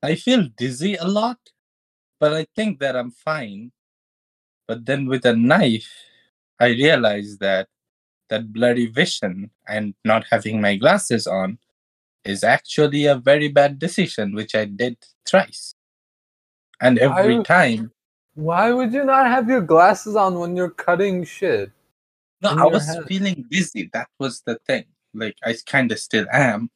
I 0.01 0.15
feel 0.15 0.50
dizzy 0.58 0.96
a 0.96 1.06
lot, 1.06 1.38
but 2.20 2.34
I 2.34 2.48
think 2.56 2.80
that 2.80 2.96
I'm 2.96 3.12
fine. 3.12 3.72
But 4.68 4.88
then 4.88 5.06
with 5.06 5.25
a 5.25 5.36
knife, 5.36 5.92
I 6.60 6.68
realized 6.70 7.39
that 7.42 7.68
that 8.30 8.51
blurry 8.51 8.88
vision 8.88 9.51
and 9.68 9.94
not 10.04 10.25
having 10.32 10.60
my 10.60 10.75
glasses 10.75 11.27
on 11.27 11.60
is 12.24 12.44
actually 12.44 13.06
a 13.06 13.15
very 13.15 13.48
bad 13.48 13.77
decision, 13.77 14.34
which 14.34 14.56
I 14.56 14.65
did 14.65 14.98
thrice. 15.30 15.75
And 16.82 17.00
every 17.00 17.38
I- 17.39 17.44
time, 17.44 17.91
Why 18.36 18.72
would 18.72 18.91
you 18.94 19.05
not 19.05 19.27
have 19.27 19.48
your 19.48 19.62
glasses 19.62 20.15
on 20.15 20.39
when 20.39 20.55
you're 20.55 20.70
cutting 20.72 21.24
shit? 21.24 21.72
no, 22.41 22.50
I 22.50 22.65
was 22.65 22.86
hand. 22.86 23.05
feeling 23.08 23.46
dizzy. 23.50 23.89
That 23.94 24.10
was 24.20 24.41
the 24.41 24.60
thing. 24.67 24.86
Like 25.13 25.38
I 25.44 25.55
kind 25.65 25.91
of 25.91 26.00
still 26.00 26.25
am, 26.32 26.70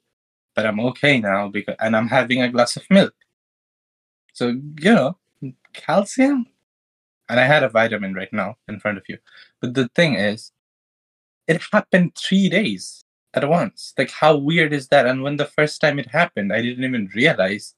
but 0.55 0.65
I'm 0.65 0.79
okay 0.79 1.19
now 1.19 1.49
because 1.49 1.75
and 1.79 1.95
I'm 1.95 2.07
having 2.07 2.41
a 2.41 2.49
glass 2.49 2.77
of 2.77 2.83
milk. 2.89 3.13
So 4.33 4.47
you 4.79 4.93
know, 4.93 5.17
calcium, 5.73 6.47
and 7.27 7.39
I 7.39 7.43
had 7.43 7.63
a 7.63 7.69
vitamin 7.69 8.13
right 8.13 8.31
now 8.31 8.55
in 8.69 8.79
front 8.79 8.97
of 8.97 9.03
you. 9.09 9.17
But 9.59 9.73
the 9.73 9.89
thing 9.89 10.13
is, 10.15 10.51
it 11.47 11.61
happened 11.73 12.15
three 12.15 12.47
days 12.47 13.03
at 13.33 13.47
once. 13.47 13.93
Like 13.97 14.11
how 14.11 14.37
weird 14.37 14.71
is 14.71 14.87
that? 14.87 15.05
And 15.05 15.21
when 15.23 15.35
the 15.35 15.45
first 15.45 15.81
time 15.81 15.99
it 15.99 16.07
happened, 16.07 16.53
I 16.53 16.61
didn't 16.61 16.85
even 16.85 17.09
realize 17.13 17.75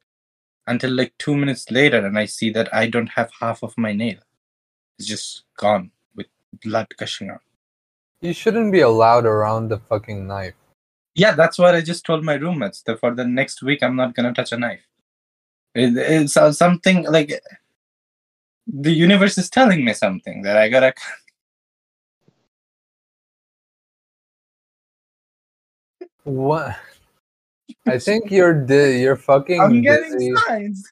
until 0.67 0.91
like 0.91 1.13
two 1.17 1.35
minutes 1.35 1.69
later, 1.71 2.05
and 2.05 2.17
I 2.17 2.25
see 2.25 2.51
that 2.51 2.73
I 2.73 2.87
don't 2.87 3.09
have 3.09 3.31
half 3.39 3.63
of 3.63 3.73
my 3.77 3.93
nail. 3.93 4.17
It's 4.99 5.07
just 5.07 5.43
gone 5.57 5.91
with 6.15 6.27
blood 6.63 6.87
gushing 6.97 7.29
out. 7.29 7.41
You 8.21 8.33
shouldn't 8.33 8.71
be 8.71 8.81
allowed 8.81 9.25
around 9.25 9.69
the 9.69 9.79
fucking 9.79 10.27
knife. 10.27 10.53
Yeah, 11.15 11.33
that's 11.33 11.57
what 11.57 11.75
I 11.75 11.81
just 11.81 12.05
told 12.05 12.23
my 12.23 12.35
roommates. 12.35 12.83
That 12.83 12.99
for 12.99 13.13
the 13.13 13.25
next 13.25 13.63
week, 13.63 13.83
I'm 13.83 13.95
not 13.95 14.15
gonna 14.15 14.33
touch 14.33 14.51
a 14.51 14.57
knife. 14.57 14.85
It, 15.75 15.97
it's 15.97 16.33
something 16.57 17.03
like 17.05 17.41
the 18.67 18.91
universe 18.91 19.37
is 19.37 19.49
telling 19.49 19.83
me 19.85 19.93
something 19.93 20.43
that 20.43 20.57
I 20.57 20.69
gotta. 20.69 20.93
What? 26.23 26.77
I 27.87 27.97
think 27.97 28.31
you're 28.31 28.53
di- 28.53 29.01
you're 29.01 29.15
fucking 29.15 29.59
I'm 29.61 29.81
getting 29.81 30.11
dizzy. 30.13 30.33
signs. 30.47 30.91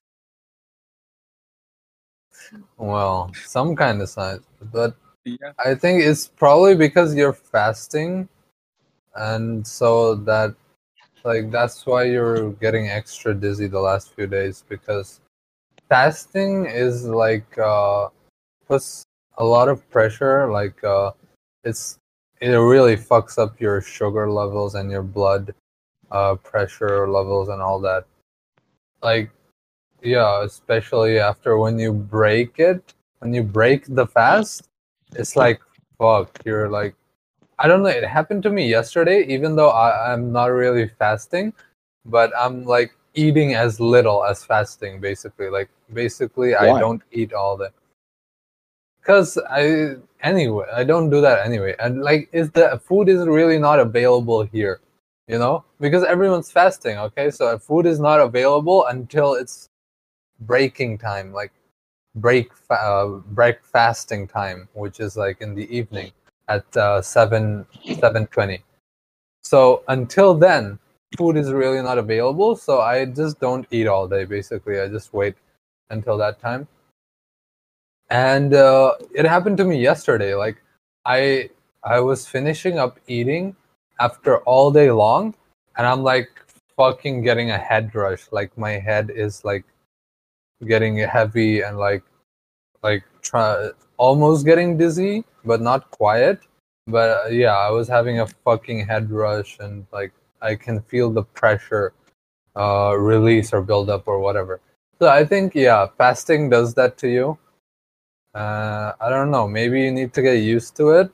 Well, 2.78 3.32
some 3.46 3.76
kind 3.76 4.02
of 4.02 4.10
signs, 4.10 4.42
but 4.74 4.96
Yeah, 5.26 5.52
I 5.64 5.76
think 5.76 6.02
it's 6.04 6.28
probably 6.28 6.76
because 6.76 7.14
you're 7.16 7.34
fasting, 7.34 8.28
and 9.16 9.66
so 9.68 10.16
that, 10.16 10.56
like, 11.24 11.52
that's 11.52 11.86
why 11.86 12.04
you're 12.06 12.52
getting 12.54 12.90
extra 12.90 13.34
dizzy 13.34 13.68
the 13.68 13.80
last 13.80 14.14
few 14.16 14.28
days 14.28 14.64
because 14.70 15.22
fasting 15.90 16.66
is 16.66 17.06
like 17.06 17.58
uh, 17.60 18.10
puts 18.68 19.04
a 19.38 19.44
lot 19.46 19.70
of 19.70 19.88
pressure. 19.92 20.52
Like, 20.52 20.84
uh, 20.84 21.12
it's 21.64 22.00
it 22.42 22.56
really 22.56 22.96
fucks 22.98 23.38
up 23.38 23.60
your 23.60 23.82
sugar 23.82 24.32
levels 24.32 24.76
and 24.76 24.90
your 24.90 25.04
blood 25.04 25.54
uh, 26.12 26.36
pressure 26.36 27.08
levels 27.08 27.50
and 27.50 27.62
all 27.62 27.80
that. 27.82 28.06
Like, 29.02 29.32
yeah, 30.02 30.44
especially 30.44 31.20
after 31.20 31.58
when 31.58 31.80
you 31.80 31.94
break 31.94 32.60
it, 32.60 32.94
when 33.20 33.34
you 33.34 33.44
break 33.44 33.86
the 33.88 34.08
fast 34.08 34.70
it's 35.16 35.36
like 35.36 35.60
fuck 35.98 36.40
you're 36.46 36.70
like 36.70 36.96
i 37.60 37.68
don't 37.68 37.84
know 37.84 37.90
it 37.90 38.04
happened 38.04 38.44
to 38.44 38.50
me 38.50 38.68
yesterday 38.68 39.26
even 39.28 39.56
though 39.56 39.70
I, 39.70 40.12
i'm 40.12 40.32
not 40.32 40.46
really 40.46 40.88
fasting 40.88 41.54
but 42.06 42.32
i'm 42.38 42.64
like 42.64 42.96
eating 43.16 43.56
as 43.56 43.80
little 43.80 44.24
as 44.24 44.44
fasting 44.44 45.02
basically. 45.02 45.50
Like 45.50 45.70
basically 45.92 46.56
i 46.56 46.80
don't 46.80 47.02
eat 47.12 47.34
all 47.34 47.58
the 47.58 47.72
because 49.02 49.38
i 49.50 49.96
anyway 50.22 50.66
i 50.74 50.84
don't 50.84 51.10
do 51.10 51.20
that 51.22 51.46
anyway. 51.46 51.76
And 51.80 52.02
like 52.02 52.30
is 52.32 52.52
the 52.52 52.80
food 52.86 53.10
is 53.10 53.26
really 53.26 53.58
not 53.58 53.80
available 53.80 54.44
here 54.44 54.80
you 55.30 55.40
know? 55.40 55.66
Because 55.82 56.04
everyone's 56.04 56.52
fasting 56.52 56.98
okay? 57.00 57.32
So 57.32 57.58
food 57.60 57.88
is 57.88 58.02
not 58.02 58.22
available 58.22 58.88
until 58.88 59.36
it's 59.36 59.70
breaking 60.42 60.98
time 60.98 61.34
like 61.34 61.52
break 62.16 62.52
uh, 62.70 63.08
break 63.08 63.64
fasting 63.66 64.28
time 64.28 64.68
which 64.74 65.00
is 65.00 65.18
like 65.18 65.42
in 65.42 65.56
the 65.56 65.68
evening 65.76 66.12
at 66.48 66.66
uh, 66.78 67.02
7 67.02 67.66
7:20 68.00 68.64
so 69.44 69.84
until 69.88 70.34
then 70.36 70.80
food 71.18 71.38
is 71.38 71.52
really 71.52 71.82
not 71.82 71.98
available 71.98 72.56
so 72.56 72.82
i 72.82 73.06
just 73.06 73.40
don't 73.40 73.68
eat 73.72 73.88
all 73.88 74.08
day 74.08 74.26
basically. 74.26 74.80
I 74.80 74.88
just 74.88 75.14
wait 75.14 75.36
until 75.90 76.18
that 76.18 76.40
time. 76.40 76.68
And 78.10 78.54
uh, 78.54 78.96
it 79.14 79.26
happened 79.26 79.58
to 79.58 79.66
me 79.66 79.80
yesterday 79.82 80.36
like 80.36 80.58
i 81.06 81.50
i 81.84 82.00
was 82.00 82.28
finishing 82.28 82.80
up 82.80 83.00
eating 83.08 83.56
after 84.00 84.38
all 84.40 84.72
day 84.72 84.92
long 84.92 85.34
and 85.78 85.88
i'm 85.88 86.04
like 86.04 86.30
fucking 86.80 87.22
getting 87.22 87.52
a 87.52 87.58
head 87.58 87.94
rush. 87.94 88.24
Like 88.32 88.58
my 88.58 88.72
head 88.88 89.12
is 89.14 89.44
like 89.44 89.66
getting 90.66 90.98
heavy 90.98 91.62
and 91.62 91.78
like 91.78 92.04
like 92.84 93.04
try 93.22 93.70
almost 93.98 94.46
getting 94.46 94.78
dizzy 94.78 95.26
but 95.44 95.60
not 95.62 95.92
quiet. 95.92 96.40
But 96.88 97.10
uh, 97.26 97.30
yeah 97.30 97.58
i 97.68 97.70
was 97.70 97.88
having 97.88 98.20
a 98.22 98.28
fucking 98.46 98.80
head 98.88 99.12
rush 99.12 99.58
and 99.60 99.86
like 99.92 100.14
i 100.42 100.56
can 100.56 100.82
feel 100.92 101.12
the 101.12 101.24
pressure 101.42 101.94
uh 102.56 102.96
release 102.98 103.52
or 103.54 103.62
build 103.62 103.90
up 103.90 104.08
or 104.08 104.20
whatever. 104.20 104.62
So 105.00 105.10
i 105.10 105.26
think 105.26 105.56
yeah 105.56 105.88
fasting 105.98 106.50
does 106.50 106.74
that 106.76 106.98
to 107.00 107.10
you. 107.18 107.38
Uh 108.34 108.94
i 109.02 109.10
don't 109.10 109.32
know. 109.36 109.48
Maybe 109.48 109.82
you 109.82 109.92
need 109.92 110.14
to 110.14 110.22
get 110.22 110.38
used 110.56 110.78
to 110.78 110.92
it 111.02 111.12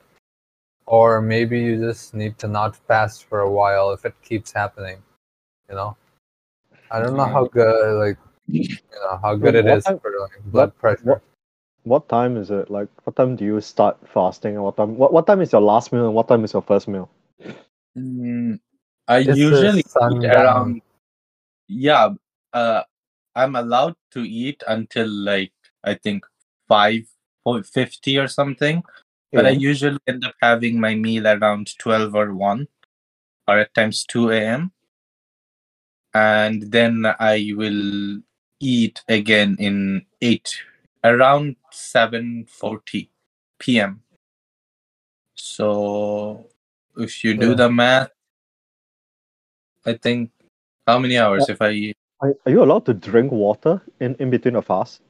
or 0.86 1.20
maybe 1.20 1.60
you 1.60 1.76
just 1.78 2.14
need 2.14 2.38
to 2.38 2.48
not 2.48 2.76
fast 2.76 3.24
for 3.24 3.40
a 3.40 3.50
while 3.50 3.90
if 3.92 4.04
it 4.04 4.14
keeps 4.22 4.52
happening 4.52 4.98
you 5.68 5.74
know 5.74 5.96
i 6.90 7.00
don't 7.00 7.16
know 7.16 7.26
how 7.26 7.44
good 7.44 7.98
like 7.98 8.18
you 8.46 8.68
know 9.02 9.18
how 9.22 9.34
good 9.34 9.54
it 9.54 9.66
is 9.66 9.84
time- 9.84 9.98
for 10.00 10.12
like 10.20 10.42
blood 10.52 10.68
what- 10.68 10.78
pressure 10.78 11.04
what- 11.04 11.22
What 11.86 12.08
time 12.10 12.34
is 12.36 12.50
it? 12.50 12.66
Like, 12.68 12.90
what 13.06 13.14
time 13.14 13.36
do 13.38 13.44
you 13.46 13.60
start 13.62 13.94
fasting, 14.12 14.56
and 14.58 14.64
what 14.66 14.74
time? 14.76 14.98
What, 14.98 15.12
what 15.14 15.22
time 15.28 15.38
is 15.40 15.52
your 15.54 15.62
last 15.62 15.92
meal, 15.94 16.06
and 16.06 16.16
what 16.18 16.26
time 16.26 16.42
is 16.42 16.50
your 16.52 16.62
first 16.66 16.88
meal? 16.90 17.06
Mm, 17.96 18.58
I 19.06 19.18
It's 19.22 19.38
usually 19.38 19.86
eat 19.86 20.26
around. 20.26 20.82
Yeah, 21.70 22.10
uh, 22.52 22.82
I'm 23.38 23.54
allowed 23.54 23.94
to 24.18 24.26
eat 24.26 24.66
until 24.66 25.06
like 25.06 25.54
I 25.86 25.94
think 25.94 26.26
five 26.66 27.06
fifty 27.70 28.18
or 28.18 28.26
something. 28.26 28.82
But 29.36 29.46
I 29.46 29.50
usually 29.50 29.98
end 30.06 30.24
up 30.24 30.34
having 30.42 30.80
my 30.80 30.94
meal 30.94 31.26
around 31.26 31.78
12 31.78 32.14
or 32.14 32.34
1 32.34 32.68
or 33.48 33.58
at 33.58 33.74
times 33.74 34.04
2 34.06 34.30
a.m. 34.30 34.72
And 36.14 36.72
then 36.72 37.06
I 37.20 37.52
will 37.54 38.20
eat 38.60 39.02
again 39.08 39.56
in 39.58 40.06
8 40.22 40.62
around 41.04 41.56
7:40 41.72 43.08
p.m. 43.58 44.02
So 45.34 46.48
if 46.96 47.22
you 47.22 47.34
do 47.34 47.50
Yeah. 47.50 47.54
the 47.54 47.70
math 47.70 48.10
I 49.86 49.94
think 49.94 50.32
how 50.86 50.98
many 50.98 51.16
hours 51.18 51.48
uh, 51.48 51.52
if 51.52 51.62
I 51.62 51.70
eat? 51.70 51.96
Are, 52.20 52.34
are 52.44 52.52
you 52.52 52.62
allowed 52.62 52.86
to 52.86 52.94
drink 52.94 53.30
water 53.30 53.80
in, 54.00 54.16
in 54.16 54.30
between 54.30 54.56
a 54.56 54.62
fast? 54.62 55.00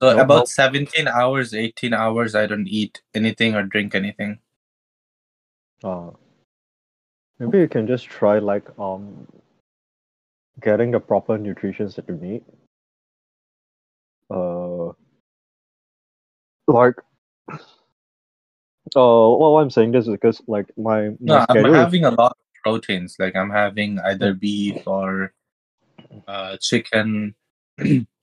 So 0.00 0.10
Nope, 0.10 0.20
about 0.24 0.36
nope. 0.36 0.48
17 0.48 1.08
hours, 1.08 1.54
18 1.54 1.92
hours 1.92 2.34
I 2.34 2.46
don't 2.46 2.68
eat 2.68 3.02
anything 3.14 3.54
or 3.56 3.64
drink 3.64 3.94
anything. 3.94 4.38
Uh, 5.82 6.10
maybe 7.38 7.58
you 7.58 7.68
can 7.68 7.86
just 7.86 8.06
try 8.06 8.38
like 8.38 8.66
um 8.78 9.26
getting 10.60 10.90
the 10.92 11.00
proper 11.00 11.36
nutrition 11.38 11.86
that 11.88 12.08
you 12.08 12.14
need. 12.16 12.44
Uh, 14.30 14.92
like 16.68 16.94
Oh, 18.96 19.36
well, 19.36 19.58
I'm 19.58 19.70
saying 19.70 19.92
this 19.92 20.06
is 20.06 20.12
because 20.12 20.40
like 20.46 20.66
my, 20.78 21.08
my 21.08 21.16
No, 21.20 21.36
I'm 21.40 21.44
schedule. 21.44 21.66
is- 21.66 21.76
having 21.76 22.04
a 22.04 22.10
lot 22.10 22.32
of 22.32 22.36
proteins. 22.64 23.16
Like 23.18 23.36
I'm 23.36 23.50
having 23.50 23.98
either 24.00 24.32
beef 24.32 24.86
or 24.86 25.32
uh, 26.26 26.56
chicken. 26.60 27.34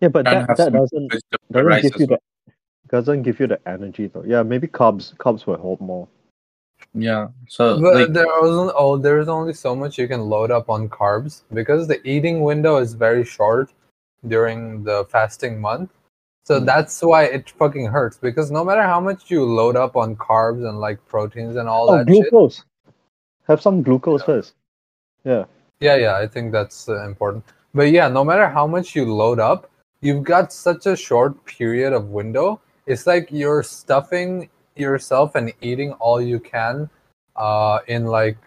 yeah, 0.00 0.08
but 0.08 0.24
that, 0.24 0.56
that 0.56 0.72
doesn't 0.72 1.12
doesn't 1.52 1.82
give 1.82 2.00
you 2.00 2.06
well. 2.08 2.18
the 2.18 2.52
doesn't 2.88 3.22
give 3.22 3.38
you 3.40 3.46
the 3.46 3.60
energy 3.68 4.06
though. 4.08 4.24
Yeah, 4.26 4.42
maybe 4.42 4.66
carbs 4.66 5.14
carbs 5.16 5.46
will 5.46 5.56
help 5.56 5.80
more. 5.80 6.08
Yeah. 6.94 7.28
So 7.48 7.80
But 7.80 7.94
like 7.94 8.12
there 8.12 8.26
wasn't 8.26 8.72
oh 8.76 8.96
there's 8.96 9.28
only 9.28 9.52
so 9.52 9.76
much 9.76 9.98
you 9.98 10.08
can 10.08 10.22
load 10.22 10.50
up 10.50 10.68
on 10.70 10.88
carbs 10.88 11.42
because 11.52 11.86
the 11.86 12.04
eating 12.08 12.40
window 12.42 12.78
is 12.78 12.94
very 12.94 13.24
short 13.24 13.72
during 14.26 14.82
the 14.84 15.04
fasting 15.10 15.60
month. 15.60 15.90
So 16.44 16.58
Hmm. 16.58 16.64
that's 16.64 17.00
why 17.02 17.24
it 17.24 17.50
fucking 17.50 17.86
hurts 17.86 18.16
because 18.18 18.50
no 18.50 18.64
matter 18.64 18.82
how 18.82 18.98
much 19.00 19.30
you 19.30 19.44
load 19.44 19.76
up 19.76 19.94
on 19.94 20.16
carbs 20.16 20.66
and 20.68 20.80
like 20.80 20.98
proteins 21.06 21.56
and 21.56 21.68
all 21.68 21.90
Oh, 21.90 21.98
that 21.98 22.08
shit. 22.08 22.30
glucose. 22.30 22.64
Have 23.46 23.60
some 23.60 23.82
glucose 23.82 24.20
Yeah. 24.22 24.26
first. 24.26 24.54
Yeah. 25.24 25.44
Yeah, 25.80 25.96
yeah, 25.96 26.16
I 26.16 26.26
think 26.26 26.50
that's 26.52 26.88
uh, 26.88 27.04
important. 27.06 27.44
But 27.72 27.90
yeah, 27.90 28.08
no 28.08 28.24
matter 28.24 28.48
how 28.48 28.66
much 28.66 28.96
you 28.96 29.04
load 29.14 29.38
up, 29.38 29.69
you've 30.00 30.24
got 30.24 30.52
such 30.52 30.86
a 30.86 30.96
short 30.96 31.44
period 31.44 31.92
of 31.92 32.08
window. 32.08 32.60
It's 32.86 33.06
like 33.06 33.28
you're 33.30 33.62
stuffing 33.62 34.48
yourself 34.76 35.34
and 35.34 35.52
eating 35.60 35.92
all 35.94 36.20
you 36.20 36.40
can 36.40 36.88
uh, 37.36 37.80
in 37.86 38.06
like 38.06 38.38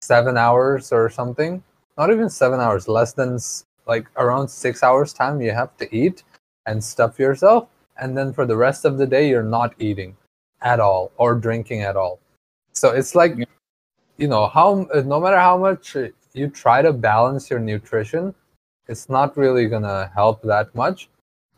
seven 0.00 0.36
hours 0.36 0.92
or 0.92 1.10
something. 1.10 1.62
Not 1.98 2.10
even 2.10 2.28
seven 2.28 2.60
hours, 2.60 2.88
less 2.88 3.12
than 3.12 3.38
like 3.86 4.06
around 4.16 4.48
six 4.48 4.82
hours 4.82 5.12
time. 5.12 5.40
You 5.40 5.52
have 5.52 5.76
to 5.78 5.94
eat 5.94 6.24
and 6.66 6.82
stuff 6.82 7.18
yourself, 7.18 7.68
and 7.98 8.16
then 8.16 8.32
for 8.32 8.46
the 8.46 8.56
rest 8.56 8.84
of 8.84 8.98
the 8.98 9.06
day, 9.06 9.28
you're 9.28 9.42
not 9.42 9.74
eating 9.78 10.16
at 10.62 10.80
all 10.80 11.12
or 11.18 11.34
drinking 11.34 11.82
at 11.82 11.96
all. 11.96 12.18
So 12.72 12.90
it's 12.90 13.14
like 13.14 13.36
you 14.16 14.28
know 14.28 14.48
how 14.48 14.88
no 15.04 15.20
matter 15.20 15.38
how 15.38 15.58
much 15.58 15.96
you 16.32 16.48
try 16.48 16.82
to 16.82 16.92
balance 16.92 17.50
your 17.50 17.60
nutrition 17.60 18.34
it's 18.88 19.08
not 19.08 19.36
really 19.36 19.66
gonna 19.66 20.10
help 20.14 20.42
that 20.42 20.74
much 20.74 21.08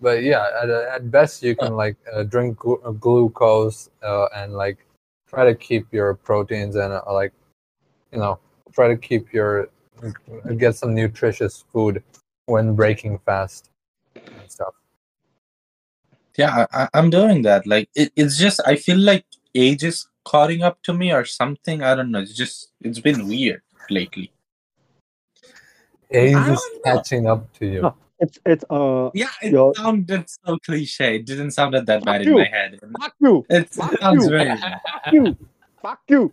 but 0.01 0.23
yeah 0.23 0.47
at, 0.63 0.71
at 0.71 1.11
best 1.11 1.43
you 1.43 1.57
can 1.57 1.75
like 1.75 1.97
uh, 2.13 2.23
drink 2.23 2.59
glu- 2.59 2.81
uh, 2.85 2.91
glucose 2.91 3.91
uh, 4.03 4.27
and 4.35 4.53
like 4.53 4.79
try 5.29 5.45
to 5.45 5.55
keep 5.55 5.87
your 5.93 6.15
proteins 6.15 6.77
and 6.77 6.93
uh, 6.93 7.03
like 7.13 7.33
you 8.13 8.19
know 8.19 8.39
try 8.73 8.89
to 8.89 8.97
keep 8.97 9.33
your 9.33 9.69
get 10.59 10.77
some 10.77 10.95
nutritious 10.95 11.65
food 11.73 12.03
when 12.47 12.75
breaking 12.75 13.19
fast 13.25 13.71
and 14.15 14.51
stuff 14.51 14.75
yeah, 16.37 16.67
I, 16.73 16.89
I'm 16.95 17.11
doing 17.11 17.43
that. 17.43 17.67
Like 17.67 17.89
it, 17.95 18.13
it's 18.17 18.39
just 18.39 18.61
I 18.67 18.77
feel 18.77 18.99
like 18.99 19.25
age 19.55 19.83
is 19.85 20.07
catching 20.31 20.63
up 20.63 20.83
to 20.83 20.93
me 20.93 21.13
or 21.13 21.25
something. 21.25 21.83
I 21.83 21.95
don't 21.95 22.11
know. 22.11 22.21
It's 22.21 22.35
just 22.35 22.69
it's 22.81 23.01
been 23.01 23.27
weird 23.27 23.63
lately. 23.91 24.33
Age 26.11 26.35
I 26.37 26.53
is 26.53 26.61
don't 26.61 26.87
know. 26.87 26.95
catching 26.97 27.27
up 27.27 27.53
to 27.59 27.67
you 27.67 27.83
No. 27.83 27.95
It's 28.19 28.39
it's 28.47 28.65
uh 28.71 29.11
Yeah, 29.13 29.29
it 29.43 29.53
Your- 29.53 29.75
sounded 29.75 30.25
so 30.31 30.57
cliche. 30.65 31.17
It 31.17 31.27
didn't 31.27 31.51
sound 31.51 31.75
that 31.75 31.85
bad 31.87 32.03
Fuck 32.05 32.21
in 32.23 32.29
you. 32.29 32.35
my 32.39 32.45
head. 32.45 32.79
fuck 33.01 33.15
you, 33.21 33.45
It 33.51 33.69
Fuck 33.71 33.99
sounds 34.01 34.25
you. 34.25 34.31
very. 34.31 34.57
fuck 34.59 35.13
you, 35.13 35.37
fuck 35.83 36.01
you. 36.09 36.33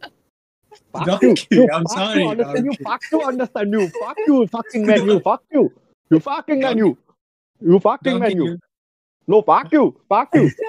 Fuck 0.93 1.05
Donkey, 1.05 1.47
you. 1.51 1.61
You 1.63 1.69
I'm 1.73 1.83
fuck 1.83 1.91
sorry, 1.97 2.21
You 2.23 2.29
understand 2.29 2.65
you? 2.65 2.73
Fuck 2.83 3.01
you. 3.11 3.21
Understand 3.21 3.73
you? 3.73 3.87
Fuck 3.89 4.17
you. 4.25 4.47
Fucking 4.47 4.85
man. 4.87 5.05
You. 5.05 5.19
Fuck 5.19 5.43
you. 5.51 5.73
You 6.09 6.19
fucking 6.19 6.59
man. 6.61 6.77
You. 6.77 6.97
You 7.61 7.79
fucking 7.79 8.19
man. 8.19 8.37
You. 8.37 8.59
No. 9.27 9.41
Fuck 9.41 9.71
you. 9.73 9.99
Fuck 10.09 10.29
you. 10.35 10.49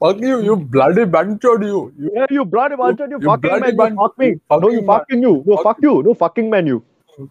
fuck 0.00 0.18
you 0.18 0.40
you 0.42 0.56
bloody 0.56 1.04
banchod 1.04 1.62
you, 1.64 1.92
you 1.98 2.10
Yeah. 2.14 2.26
You 2.30 2.44
bloody 2.44 2.76
bastard. 2.76 3.10
You, 3.10 3.18
you 3.20 3.26
fucking 3.28 3.50
bloody 3.50 3.72
man. 3.76 3.92
You 3.92 3.96
fuck 3.96 4.18
me. 4.18 4.26
you 4.28 4.40
No. 4.50 4.68
You 4.70 4.82
fucking 4.82 4.86
man. 4.86 4.96
fucking 4.98 5.22
you. 5.22 5.42
No. 5.46 5.56
Fuck 5.56 5.64
Fuck 5.64 5.78
you. 5.82 6.02
No. 6.02 6.14
Fucking 6.14 6.50
man. 6.50 6.66
You. 6.66 6.84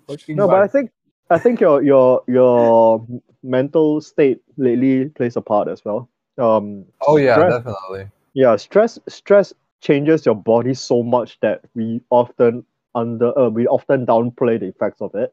fucking 0.07 0.35
No. 0.35 0.47
But 0.47 0.61
I 0.63 0.67
think 0.67 0.91
I 1.29 1.37
think 1.39 1.59
your 1.61 1.81
your 1.83 2.23
your 2.27 3.05
mental 3.43 4.01
state 4.01 4.41
lately 4.57 5.09
plays 5.09 5.35
a 5.35 5.41
part 5.41 5.67
as 5.67 5.83
well. 5.85 6.09
Um. 6.37 6.85
oh 7.07 7.17
yeah 7.17 7.35
stress- 7.35 7.53
definitely 7.63 8.07
yeah 8.33 8.55
stress 8.55 8.99
stress 9.07 9.53
changes 9.81 10.25
your 10.25 10.33
body 10.35 10.73
so 10.73 11.03
much 11.03 11.39
that 11.41 11.61
we 11.75 12.01
often 12.09 12.65
under 12.95 13.37
uh, 13.37 13.49
we 13.49 13.67
often 13.67 14.05
downplay 14.07 14.59
the 14.59 14.65
effects 14.65 15.01
of 15.01 15.13
it 15.13 15.31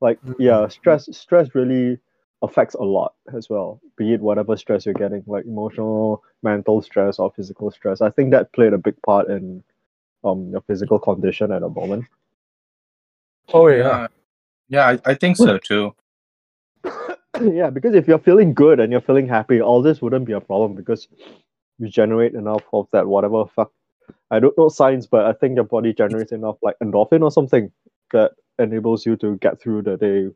like 0.00 0.18
yeah 0.38 0.60
Mhm. 0.66 0.72
stress 0.72 1.08
stress 1.16 1.54
really 1.54 1.98
affects 2.44 2.74
a 2.74 2.82
lot 2.82 3.14
as 3.36 3.48
well 3.48 3.80
be 3.96 4.12
it 4.12 4.20
whatever 4.20 4.56
stress 4.56 4.84
you're 4.84 4.94
getting 4.94 5.22
like 5.26 5.44
emotional 5.44 6.22
mental 6.42 6.82
stress 6.82 7.18
or 7.18 7.32
physical 7.34 7.70
stress. 7.70 8.00
I 8.00 8.10
think 8.10 8.30
that 8.30 8.52
played 8.52 8.72
a 8.72 8.78
big 8.78 9.00
part 9.02 9.28
in 9.28 9.62
um 10.22 10.50
your 10.50 10.60
physical 10.62 10.98
condition 10.98 11.52
at 11.52 11.60
the 11.60 11.68
moment. 11.68 12.04
Oh 13.52 13.68
yeah. 13.68 13.76
Yeah, 13.76 14.06
yeah, 14.68 14.86
I, 14.88 15.10
I 15.10 15.14
think 15.14 15.36
so 15.36 15.58
too. 15.58 15.94
yeah 17.40 17.70
because 17.70 17.94
if 17.94 18.06
you're 18.06 18.18
feeling 18.18 18.54
good 18.54 18.78
and 18.80 18.92
you're 18.92 19.00
feeling 19.00 19.28
happy 19.28 19.60
all 19.60 19.82
this 19.82 20.00
wouldn't 20.00 20.26
be 20.26 20.32
a 20.32 20.40
problem 20.40 20.74
because 20.74 21.08
you 21.78 21.88
generate 21.88 22.34
enough 22.34 22.62
of 22.72 22.86
that 22.92 23.06
whatever 23.06 23.44
fuck. 23.46 23.72
I 24.30 24.38
don't 24.38 24.56
know 24.58 24.68
science 24.68 25.06
but 25.06 25.24
i 25.24 25.32
think 25.32 25.56
your 25.56 25.64
body 25.64 25.92
generates 25.92 26.32
enough 26.32 26.56
like 26.62 26.76
endorphin 26.82 27.22
or 27.22 27.30
something 27.30 27.72
that 28.12 28.32
enables 28.58 29.06
you 29.06 29.16
to 29.16 29.36
get 29.38 29.60
through 29.60 29.82
the 29.82 29.96
day 29.96 30.28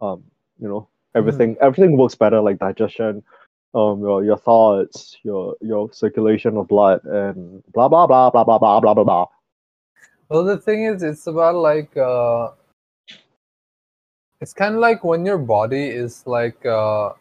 um 0.00 0.22
you 0.60 0.68
know 0.68 0.88
everything 1.18 1.56
everything 1.60 1.96
works 1.96 2.14
better 2.14 2.40
like 2.40 2.58
digestion 2.58 3.22
um 3.74 4.00
your 4.00 4.24
your 4.24 4.38
thoughts 4.38 5.18
your 5.24 5.56
your 5.60 5.92
circulation 5.92 6.56
of 6.56 6.68
blood 6.68 7.04
and 7.04 7.62
blah 7.74 7.88
blah 7.88 8.06
blah 8.06 8.30
blah 8.30 8.44
blah 8.44 8.58
blah 8.58 8.80
blah 8.80 8.94
blah 8.94 9.04
blah 9.04 9.26
Well, 10.28 10.44
the 10.44 10.58
thing 10.58 10.84
is, 10.84 11.02
it's 11.02 11.26
about 11.26 11.54
like 11.56 11.96
uh, 11.96 12.50
it's 14.40 14.52
kind 14.52 14.74
of 14.74 14.80
like 14.80 15.02
when 15.02 15.24
your 15.24 15.38
body 15.38 15.86
is 15.88 16.26
like 16.26 16.64
uh, 16.66 17.12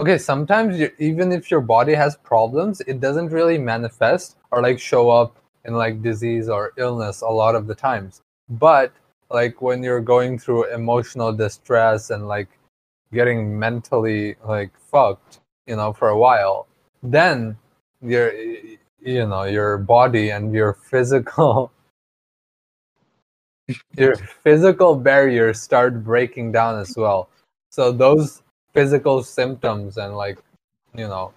okay. 0.00 0.18
Sometimes 0.18 0.78
you, 0.78 0.90
even 0.98 1.30
if 1.32 1.50
your 1.52 1.60
body 1.60 1.94
has 1.94 2.16
problems, 2.16 2.80
it 2.82 3.00
doesn't 3.00 3.28
really 3.30 3.58
manifest 3.58 4.36
or 4.50 4.60
like 4.62 4.80
show 4.80 5.08
up 5.10 5.36
in 5.64 5.74
like 5.74 6.02
disease 6.02 6.48
or 6.48 6.72
illness 6.78 7.22
a 7.22 7.28
lot 7.28 7.54
of 7.54 7.68
the 7.68 7.76
times. 7.76 8.22
But 8.48 8.92
like 9.30 9.62
when 9.62 9.84
you're 9.84 10.00
going 10.00 10.38
through 10.38 10.72
emotional 10.74 11.32
distress 11.32 12.10
and 12.10 12.26
like 12.26 12.48
getting 13.12 13.58
mentally 13.58 14.36
like 14.46 14.70
fucked, 14.78 15.40
you 15.66 15.76
know, 15.76 15.92
for 15.92 16.08
a 16.08 16.18
while, 16.18 16.66
then 17.02 17.56
your 18.02 18.32
you 19.00 19.26
know 19.26 19.44
your 19.44 19.78
body 19.78 20.30
and 20.30 20.52
your 20.52 20.74
physical 20.74 21.72
your 23.96 24.16
physical 24.16 24.94
barriers 24.94 25.60
start 25.60 26.04
breaking 26.04 26.52
down 26.52 26.78
as 26.78 26.96
well. 26.96 27.28
So 27.70 27.92
those 27.92 28.42
physical 28.74 29.22
symptoms 29.22 29.96
and 29.96 30.16
like 30.16 30.38
you 30.94 31.08
know 31.08 31.32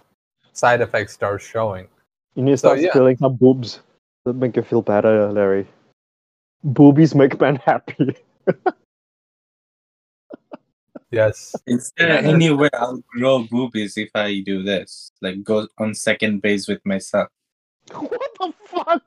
side 0.52 0.80
effects 0.80 1.12
start 1.14 1.40
showing. 1.42 1.88
You 2.34 2.42
need 2.44 2.52
to 2.52 2.58
So, 2.58 2.68
start 2.68 2.80
yeah. 2.80 2.92
feeling 2.92 3.16
some 3.16 3.36
boobs 3.36 3.80
that 4.24 4.34
make 4.34 4.56
you 4.56 4.62
feel 4.62 4.82
better, 4.82 5.32
Larry. 5.32 5.66
Boobies 6.64 7.14
make 7.14 7.40
men 7.40 7.56
happy. 7.64 8.16
Yes. 11.10 11.54
Is 11.66 11.92
there 11.96 12.22
Yeah. 12.22 12.30
any 12.30 12.50
way 12.50 12.68
I'll 12.74 13.02
grow 13.08 13.40
boobies 13.44 13.96
if 13.98 14.10
I 14.14 14.40
do 14.40 14.62
this? 14.62 15.10
Like 15.20 15.42
go 15.42 15.66
on 15.78 15.94
second 15.94 16.40
base 16.42 16.68
with 16.68 16.84
myself. 16.86 17.28
what 17.92 18.30
the 18.38 18.52
fuck? 18.66 19.02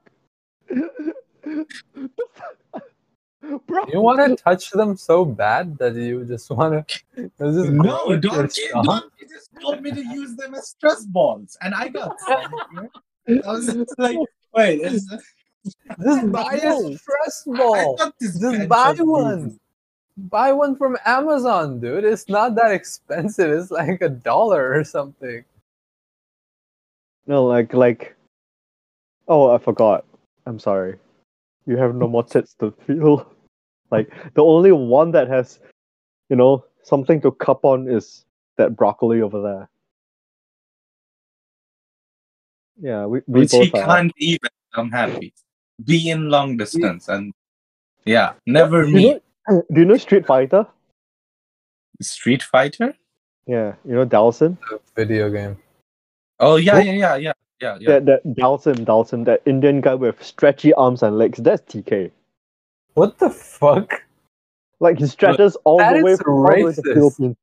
Bro, 3.67 3.85
You 3.91 3.99
want 4.01 4.19
to 4.25 4.41
touch 4.41 4.71
them 4.71 4.95
so 4.95 5.25
bad 5.25 5.77
that 5.77 5.95
you 5.95 6.23
just 6.25 6.49
want 6.49 6.87
to 6.87 7.01
just 7.39 7.69
No, 7.71 8.11
it 8.11 8.21
don't, 8.21 8.35
yourself? 8.57 8.85
don't. 8.85 9.11
You 9.19 9.27
just 9.27 9.49
told 9.61 9.81
me 9.81 9.91
to 9.91 10.01
use 10.01 10.35
them 10.35 10.55
as 10.55 10.69
stress 10.69 11.05
balls, 11.05 11.57
and 11.61 11.73
I 11.75 11.89
got 11.89 12.17
some. 12.21 12.89
I 13.27 13.51
was 13.51 13.67
just 13.67 13.99
like, 13.99 14.17
wait, 14.55 14.79
is, 14.81 15.05
Just 16.01 16.31
buy 16.31 16.59
No. 16.63 16.87
a 16.89 16.97
stress 16.97 17.43
I 17.53 17.57
ball. 17.57 17.97
thought 17.97 18.13
this 18.19 18.39
Just 18.39 18.57
guy 18.59 18.65
buy 18.65 18.95
showed 18.95 19.07
one. 19.07 19.59
Boobies. 20.17 20.29
Buy 20.29 20.51
one 20.51 20.75
from 20.75 20.97
Amazon, 21.05 21.79
dude. 21.79 22.03
It's 22.03 22.29
not 22.29 22.55
that 22.55 22.71
expensive. 22.71 23.51
It's 23.51 23.71
like 23.71 24.01
a 24.01 24.09
dollar 24.09 24.73
or 24.73 24.83
something. 24.83 25.43
no, 27.27 27.45
like, 27.45 27.73
like. 27.73 28.15
Oh, 29.27 29.53
I 29.55 29.57
forgot. 29.57 30.05
I'm 30.45 30.59
sorry. 30.59 30.97
You 31.65 31.77
have 31.77 31.95
no 31.95 32.07
more 32.07 32.23
tits 32.23 32.53
to 32.55 32.71
feel. 32.85 33.29
Like 33.91 34.09
the 34.33 34.41
only 34.43 34.71
one 34.71 35.11
that 35.11 35.27
has, 35.27 35.59
you 36.27 36.35
know, 36.35 36.65
something 36.81 37.21
to 37.21 37.31
cup 37.31 37.63
on 37.63 37.87
is 37.87 38.25
that 38.57 38.75
broccoli 38.75 39.21
over 39.21 39.39
there. 39.39 39.69
Yeah, 42.81 43.05
we, 43.05 43.21
we 43.27 43.41
Which 43.41 43.51
he 43.51 43.69
both 43.69 43.81
are. 43.83 43.85
can't 43.85 44.11
even. 44.17 44.49
I'm 44.73 44.89
happy. 44.89 45.31
Be 45.85 46.09
in 46.09 46.29
long 46.29 46.57
distance 46.57 47.07
and 47.07 47.31
yeah, 48.05 48.33
never 48.47 48.87
meet. 48.87 49.21
You 49.49 49.55
know, 49.55 49.63
do 49.71 49.79
you 49.81 49.85
know 49.85 49.97
Street 49.97 50.25
Fighter? 50.25 50.65
Street 52.01 52.43
Fighter? 52.43 52.95
Yeah, 53.45 53.73
you 53.85 53.93
know 53.93 54.05
Dhalsim. 54.05 54.57
The 54.69 54.79
video 54.95 55.29
game. 55.29 55.57
Oh 56.39 56.55
yeah, 56.55 56.79
yeah, 56.79 56.93
yeah, 56.93 57.15
yeah, 57.17 57.33
yeah, 57.61 57.77
yeah. 57.79 57.99
That 57.99 58.05
that 58.05 58.35
Dhalsim, 58.35 58.85
Dhalsim, 58.85 59.25
that 59.25 59.41
Indian 59.45 59.81
guy 59.81 59.95
with 59.95 60.23
stretchy 60.23 60.73
arms 60.73 61.03
and 61.03 61.17
legs. 61.17 61.39
That's 61.39 61.61
TK. 61.73 62.11
What 62.93 63.17
the 63.19 63.29
fuck? 63.29 64.03
Like 64.79 64.99
he 64.99 65.07
stretches 65.07 65.55
all 65.63 65.77
the 65.77 66.03
way 66.03 66.15
from 66.17 66.33
all 66.33 66.55
the 66.55 66.63
way 66.63 66.73
to 66.73 66.81
racist. 66.81 66.93
Philippines. 66.93 67.35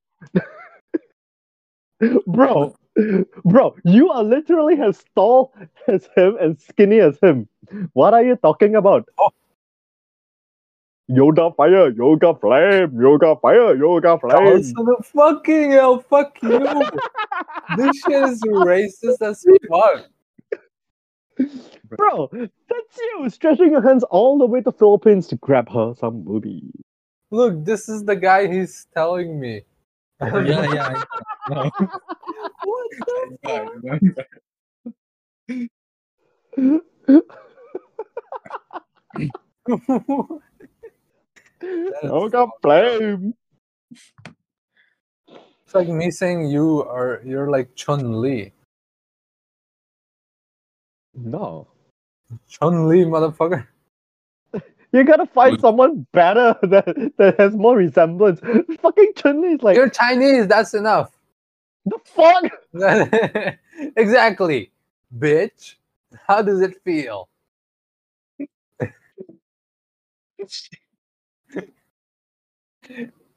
bro, 2.26 2.74
bro, 3.44 3.76
you 3.84 4.10
are 4.10 4.24
literally 4.24 4.80
as 4.80 5.04
tall 5.14 5.52
as 5.86 6.08
him 6.16 6.36
and 6.40 6.58
skinny 6.60 7.00
as 7.00 7.18
him. 7.20 7.48
What 7.92 8.14
are 8.14 8.22
you 8.22 8.36
talking 8.36 8.74
about? 8.74 9.08
Oh. 9.18 9.30
Yoga 11.12 11.50
fire, 11.56 11.90
yoga 11.90 12.34
flame, 12.36 13.00
yoga 13.00 13.34
fire, 13.42 13.74
yoga 13.76 14.16
flame. 14.20 14.46
Also 14.46 14.72
the 14.84 14.96
fucking 15.02 15.72
hell, 15.72 15.98
fuck 15.98 16.40
you. 16.40 16.60
this 17.76 17.98
shit 17.98 18.28
is 18.28 18.40
racist 18.42 19.20
as 19.20 19.44
fuck. 19.68 20.06
Bro, 21.96 22.28
that's 22.32 22.96
you 22.96 23.28
stretching 23.28 23.72
your 23.72 23.82
hands 23.82 24.04
all 24.04 24.38
the 24.38 24.46
way 24.46 24.60
to 24.60 24.70
Philippines 24.70 25.26
to 25.28 25.36
grab 25.36 25.68
her 25.72 25.94
some 25.98 26.22
booby. 26.22 26.70
Look, 27.32 27.64
this 27.64 27.88
is 27.88 28.04
the 28.04 28.14
guy 28.14 28.46
he's 28.46 28.86
telling 28.94 29.40
me. 29.40 29.62
yeah, 30.20 30.72
yeah. 30.72 31.02
I. 31.48 31.70
What 32.62 32.90
the 33.00 33.64
fuck? 39.66 40.40
That 41.60 41.70
is 42.02 42.10
oh 42.10 42.22
Yoga 42.22 42.46
flame. 42.62 43.34
It's 45.64 45.74
like 45.74 45.88
me 45.88 46.10
saying 46.10 46.46
you 46.50 46.82
are 46.84 47.20
you're 47.24 47.50
like 47.50 47.74
Chun 47.74 48.20
Li. 48.20 48.52
No. 51.14 51.66
Chun 52.48 52.88
Li, 52.88 53.04
motherfucker. 53.04 53.66
You 54.92 55.04
gotta 55.04 55.26
find 55.26 55.52
Would- 55.52 55.60
someone 55.60 56.04
better 56.12 56.56
that, 56.62 57.12
that 57.16 57.38
has 57.38 57.54
more 57.54 57.76
resemblance. 57.76 58.40
Fucking 58.82 59.12
Chun 59.14 59.40
Li 59.40 59.52
is 59.54 59.62
like 59.62 59.76
You're 59.76 59.88
Chinese. 59.88 60.48
That's 60.48 60.74
enough. 60.74 61.12
the 61.86 61.98
fuck. 62.04 62.44
exactly, 63.96 64.72
bitch. 65.16 65.76
How 66.26 66.42
does 66.42 66.60
it 66.60 66.82
feel? 66.82 67.28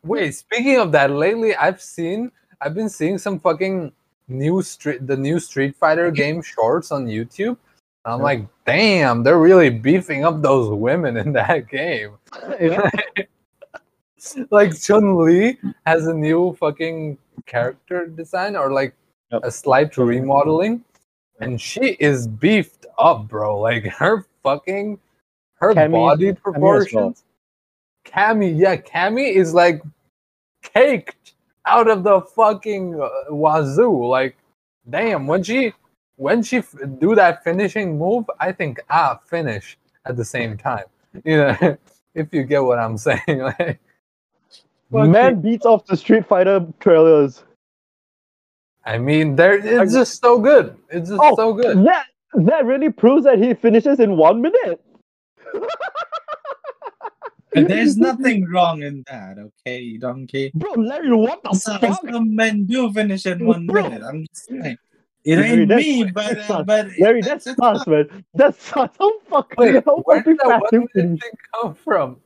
Wait, 0.04 0.32
speaking 0.36 0.78
of 0.80 0.92
that, 0.92 1.12
lately 1.12 1.56
I've 1.56 1.82
seen 1.82 2.32
I've 2.62 2.74
been 2.74 2.90
seeing 2.90 3.18
some 3.18 3.40
fucking 3.40 3.92
new 4.28 4.62
street 4.62 5.06
the 5.08 5.18
new 5.18 5.40
Street 5.40 5.76
Fighter 5.76 6.12
game 6.24 6.42
shorts 6.42 6.92
on 6.92 7.08
YouTube. 7.08 7.58
I'm 8.06 8.20
Yeah. 8.20 8.24
like, 8.24 8.48
damn, 8.66 9.24
they're 9.24 9.40
really 9.40 9.70
beefing 9.70 10.26
up 10.26 10.42
those 10.42 10.70
women 10.70 11.16
in 11.18 11.32
that 11.40 11.68
game. 11.70 12.18
Yeah. 12.60 12.90
like 14.52 14.80
Chun 14.80 15.16
Li 15.18 15.58
has 15.86 16.08
a 16.08 16.14
new 16.14 16.54
fucking 16.60 17.18
character 17.46 18.08
design 18.08 18.56
or 18.56 18.72
like 18.72 18.94
Yep. 19.32 19.42
a 19.46 19.52
slight 19.52 19.98
remodeling, 19.98 20.84
and 21.40 21.60
she 21.60 21.98
is 22.00 22.28
beefed 22.28 22.86
up, 23.00 23.28
bro. 23.28 23.60
Like 23.60 23.84
her 23.86 24.26
fucking 24.44 25.00
her 25.56 25.74
body 25.74 26.34
proportions. 26.34 27.24
Cammy, 28.06 28.58
yeah, 28.58 28.76
Cammy 28.78 29.32
is 29.34 29.54
like 29.54 29.82
caked 30.62 31.34
out 31.66 31.90
of 31.90 32.04
the 32.04 32.22
fucking 32.22 33.00
uh, 33.00 33.10
wazoo. 33.30 34.06
Like, 34.08 34.38
damn, 34.90 35.28
when 35.28 35.44
she 35.44 35.74
when 36.18 36.44
she 36.44 36.58
f- 36.58 36.76
do 37.00 37.16
that 37.16 37.44
finishing 37.44 37.98
move, 37.98 38.26
I 38.40 38.52
think 38.52 38.80
ah 38.90 39.20
finish 39.26 39.78
at 40.06 40.18
the 40.18 40.26
same 40.26 40.58
time. 40.58 40.86
You 41.24 41.38
know, 41.38 41.78
if 42.16 42.34
you 42.34 42.44
get 42.44 42.64
what 42.64 42.80
I'm 42.80 42.98
saying. 43.10 43.40
Like, 43.40 43.80
Man 44.92 45.42
beats 45.42 45.66
off 45.66 45.86
the 45.86 45.98
Street 45.98 46.26
Fighter 46.28 46.66
trailers. 46.80 47.44
I 48.86 48.98
mean, 48.98 49.36
there 49.36 49.54
it's 49.54 49.94
just 49.94 50.22
so 50.22 50.40
good. 50.40 50.78
It's 50.90 51.10
just 51.10 51.22
Oh, 51.24 51.36
so 51.36 51.54
good. 51.54 51.84
That 51.86 52.06
that 52.36 52.66
really 52.66 52.92
proves 52.92 53.24
that 53.24 53.40
he 53.40 53.54
finishes 53.54 54.00
in 54.00 54.18
one 54.18 54.42
minute. 54.42 54.82
And 57.56 57.68
there's 57.68 57.98
nothing 57.98 58.50
wrong 58.50 58.84
in 58.84 59.04
that, 59.08 59.38
okay, 59.38 59.98
donkey? 59.98 60.52
Bro, 60.56 60.74
Larry, 60.74 61.16
what 61.16 61.44
the 61.44 61.54
Some, 61.54 61.80
fuck? 61.80 62.02
some 62.10 62.36
men 62.36 62.66
do 62.66 62.92
finish 62.92 63.26
in 63.26 63.46
one 63.46 63.68
Bro. 63.68 63.90
minute. 63.90 64.04
I'm 64.04 64.26
just 64.28 64.48
saying. 64.48 64.78
It 65.26 65.38
Larry, 65.38 65.62
ain't 65.62 65.70
me, 65.70 66.04
but 66.12 66.36
that's 66.36 66.50
uh, 66.50 66.64
but 66.64 66.88
Larry, 67.00 67.22
that's, 67.22 67.46
that's 67.46 67.58
sus, 67.58 67.88
man. 67.88 68.26
That's 68.34 68.62
sus. 68.62 68.90
How 69.00 69.20
fuck? 69.20 69.54
Wait, 69.58 69.84
how 69.86 70.02
where 70.04 70.22
did 70.22 70.38
that 70.40 70.60
one 70.60 70.88
minute 70.96 71.22
thing 71.22 71.32
come 71.62 71.74
from? 71.76 72.18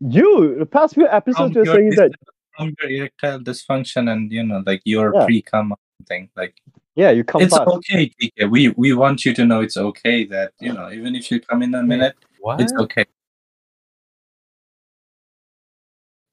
You, 0.00 0.56
the 0.58 0.66
past 0.66 0.94
few 0.94 1.06
episodes, 1.06 1.54
From 1.54 1.64
you're 1.64 1.64
your 1.64 1.74
saying 1.76 1.94
that. 1.96 2.12
from 2.56 2.74
your 2.80 2.90
erectile 2.90 3.38
dysfunction 3.38 4.10
and 4.10 4.32
you 4.32 4.42
know, 4.42 4.62
like 4.66 4.82
your 4.84 5.12
Yeah. 5.14 5.24
pre-cum 5.26 5.74
thing. 6.08 6.28
Like 6.36 6.54
Yeah, 6.96 7.10
you 7.10 7.22
come 7.22 7.42
it's 7.42 7.56
fast. 7.56 7.68
okay, 7.68 8.10
TK. 8.20 8.50
We 8.50 8.70
we 8.70 8.92
want 8.92 9.24
you 9.24 9.32
to 9.34 9.44
know 9.46 9.60
it's 9.60 9.76
okay 9.76 10.24
that 10.26 10.52
you 10.60 10.72
know 10.72 10.90
even 10.90 11.14
if 11.14 11.30
you 11.30 11.40
come 11.40 11.62
in 11.62 11.74
a 11.74 11.82
minute, 11.82 12.16
What? 12.40 12.60
it's 12.60 12.72
okay. 12.74 13.04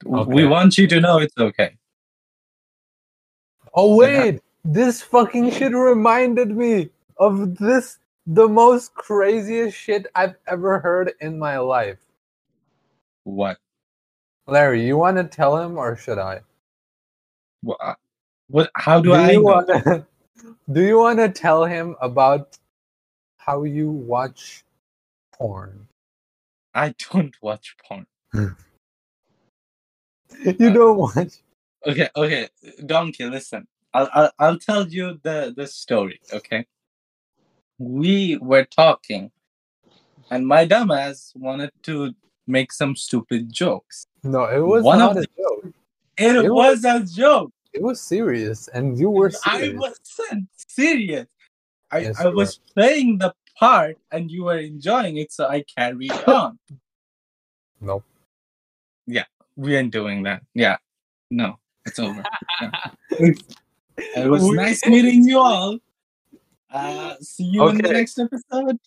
Okay. 0.05 0.33
We 0.33 0.45
want 0.45 0.77
you 0.77 0.87
to 0.87 0.99
know 0.99 1.19
it's 1.19 1.37
okay. 1.37 1.75
Oh 3.73 3.95
wait, 3.95 4.41
this 4.63 5.01
fucking 5.01 5.51
shit 5.51 5.73
reminded 5.73 6.55
me 6.55 6.89
of 7.17 7.57
this 7.57 7.99
the 8.25 8.47
most 8.47 8.93
craziest 8.93 9.77
shit 9.77 10.07
I've 10.15 10.35
ever 10.47 10.79
heard 10.79 11.13
in 11.19 11.37
my 11.37 11.57
life. 11.57 11.97
What? 13.23 13.57
Larry, 14.47 14.85
you 14.85 14.97
want 14.97 15.17
to 15.17 15.23
tell 15.23 15.57
him 15.57 15.77
or 15.77 15.95
should 15.95 16.17
I? 16.17 16.41
What? 17.61 17.77
Uh, 17.81 17.95
what 18.47 18.71
how 18.75 18.99
do, 18.99 19.13
I 19.13 19.31
you 19.31 19.37
know? 19.37 19.43
want 19.43 19.67
to 19.67 20.05
Do 20.71 20.81
you 20.81 20.97
want 20.97 21.19
to 21.19 21.29
tell 21.29 21.65
him 21.65 21.95
about 22.01 22.57
how 23.37 23.63
you 23.63 23.89
watch 23.89 24.63
porn? 25.33 25.87
I 26.73 26.93
don't 27.11 27.35
watch 27.41 27.75
porn. 27.83 28.05
Hmm. 28.31 28.49
You 30.43 30.69
uh, 30.69 30.73
don't 30.73 30.97
want. 30.97 31.41
Okay, 31.85 32.09
okay, 32.15 32.49
Donkey, 32.85 33.25
listen. 33.25 33.67
I'll, 33.93 34.09
I'll 34.13 34.31
I'll 34.39 34.59
tell 34.59 34.87
you 34.87 35.19
the 35.23 35.53
the 35.55 35.65
story. 35.67 36.21
Okay, 36.31 36.65
we 37.77 38.37
were 38.37 38.65
talking, 38.65 39.31
and 40.29 40.45
my 40.45 40.67
dumbass 40.67 41.35
wanted 41.35 41.71
to 41.83 42.13
make 42.47 42.71
some 42.71 42.95
stupid 42.95 43.51
jokes. 43.51 44.05
No, 44.23 44.43
it 44.45 44.59
was 44.59 44.83
One 44.83 44.99
not 44.99 45.17
of 45.17 45.23
a 45.23 45.25
joke. 45.37 45.73
It, 46.17 46.45
It 46.45 46.53
was, 46.53 46.83
a 46.83 46.99
joke. 47.03 47.53
It 47.71 47.81
was 47.81 48.01
serious 48.01 48.67
and 48.73 48.99
you 48.99 49.09
were 49.09 49.31
I 49.45 49.59
serious. 49.59 49.79
wasn't 49.79 50.49
serious. 50.67 51.27
I, 51.91 51.99
Yes, 51.99 52.19
I 52.19 52.27
was 52.27 52.59
playing 52.75 53.19
the 53.19 53.33
part, 53.57 53.97
and 54.11 54.29
you 54.29 54.43
were 54.43 54.57
enjoying 54.57 55.17
it, 55.17 55.31
so 55.31 55.47
I 55.47 55.63
carried 55.63 56.11
on. 56.27 56.59
Nope. 57.81 58.03
We 59.59 59.75
ain't 59.75 59.91
doing 59.91 60.23
that. 60.23 60.41
Yeah, 60.53 60.77
no, 61.29 61.59
it's 61.85 61.99
over. 61.99 62.23
Yeah. 63.11 63.33
It 64.15 64.29
was 64.29 64.43
We- 64.43 64.55
nice 64.55 64.85
meeting 64.85 65.27
you 65.27 65.39
all. 65.39 65.77
Uh, 66.71 67.15
see 67.19 67.43
you 67.43 67.67
in 67.67 67.77
the 67.77 67.91
next 67.91 68.17
episode. 68.17 68.77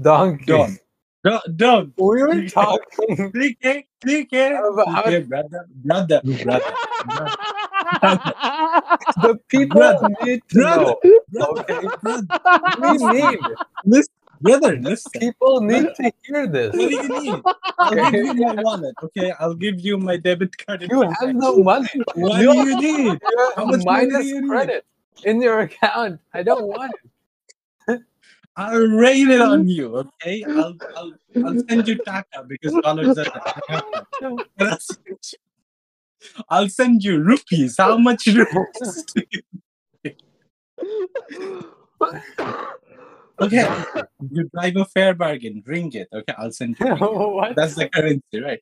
Donkey. 0.00 0.44
Don't. 0.44 0.78
Don't. 1.24 1.56
Don't. 1.56 1.92
We 1.96 2.22
were 2.22 2.46
talking 2.48 3.16
TK, 3.32 3.84
TK, 4.04 4.72
About- 4.72 5.06
TK, 5.06 5.28
brother, 5.28 5.66
brother, 5.82 6.20
brother, 6.22 6.60
the 9.22 9.38
people 9.48 9.78
Brother, 9.78 10.08
need 10.22 10.42
to 10.48 10.54
brother, 10.58 10.94
know. 11.32 11.54
brother, 11.54 11.60
Okay. 11.60 11.88
brother, 12.02 12.26
We 12.80 13.20
need 13.20 13.38
listen, 13.84 14.13
listen. 14.82 15.20
people 15.20 15.60
need 15.60 15.88
to 15.96 16.12
hear 16.22 16.46
this. 16.46 16.72
What 16.74 16.88
do 16.90 16.94
you 16.96 17.20
need? 17.22 17.42
I'll 17.78 18.10
give 18.10 18.24
you 18.26 18.34
my 18.34 18.54
wallet, 18.62 18.94
okay? 19.02 19.32
I'll 19.40 19.54
give 19.54 19.80
you 19.80 19.96
my 19.98 20.16
debit 20.16 20.56
card. 20.58 20.82
You 20.82 21.02
have 21.02 21.34
no 21.34 21.56
money. 21.62 21.88
What 22.14 22.38
do 22.38 22.52
you 22.54 22.80
need? 22.80 23.20
How 23.56 23.64
much 23.64 23.84
minus 23.84 24.26
you 24.26 24.42
need? 24.42 24.48
credit 24.48 24.84
in 25.24 25.40
your 25.40 25.60
account. 25.60 26.20
I 26.34 26.42
don't 26.42 26.66
want 26.66 26.92
it. 27.88 28.02
I'll 28.56 28.86
rain 28.86 29.30
it 29.30 29.40
on 29.40 29.66
you, 29.68 29.96
okay? 30.22 30.44
I'll 30.44 30.76
I'll, 30.96 31.12
I'll 31.44 31.62
send 31.68 31.88
you 31.88 31.96
Taka 32.04 32.44
because 32.46 32.72
dollars 32.82 33.18
are. 33.18 33.42
I'll 33.68 34.78
send 34.78 35.18
you- 35.32 35.38
I'll 36.48 36.68
send 36.70 37.04
you 37.04 37.18
rupees. 37.20 37.76
How 37.76 37.98
much 37.98 38.26
rupees? 38.26 39.04
do 39.14 39.22
you- 39.30 39.42
Okay, 43.40 43.84
you 44.30 44.48
drive 44.54 44.76
a 44.76 44.84
fair 44.84 45.14
bargain. 45.14 45.62
Ringgit. 45.66 46.06
Okay, 46.12 46.34
I'll 46.38 46.52
send 46.52 46.78
you. 46.78 46.86
what? 46.96 47.56
That's 47.56 47.74
the 47.74 47.88
currency, 47.88 48.40
right? 48.40 48.60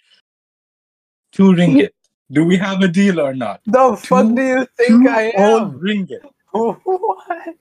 Two 1.32 1.52
ringgit. 1.52 1.90
Do 2.30 2.44
we 2.44 2.56
have 2.56 2.80
a 2.80 2.88
deal 2.88 3.20
or 3.20 3.35
not? 3.35 3.61
The 3.66 3.96
fuck 3.96 4.35
do 4.35 4.42
you 4.42 4.66
think 4.76 5.08
I 5.08 5.32
am? 5.37 5.78
bring 5.78 6.08
it. 6.08 6.22
Oh, 6.54 6.74
what? 6.85 7.56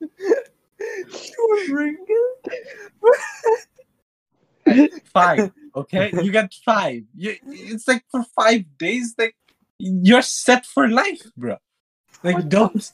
Two 0.00 1.48
ringgit? 1.68 2.48
Five. 5.12 5.52
Okay, 5.76 6.10
you 6.22 6.32
get 6.32 6.54
five. 6.64 7.02
You, 7.14 7.36
it's 7.46 7.86
like 7.86 8.02
for 8.10 8.24
five 8.34 8.64
days, 8.78 9.14
like 9.18 9.36
you're 9.78 10.22
set 10.22 10.64
for 10.64 10.88
life, 10.88 11.20
bro. 11.36 11.58
Like 12.22 12.48
don't? 12.48 12.90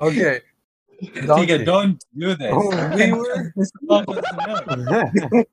Okay. 0.00 0.40
TK, 1.02 1.26
Donkey. 1.26 1.64
don't 1.64 2.04
do 2.16 2.34
this. 2.34 2.50
Oh, 2.52 2.94
we 2.96 3.12
were- 3.18 3.52
this 3.56 3.70
off 3.88 4.04
as 4.08 4.24
well. 4.76 5.44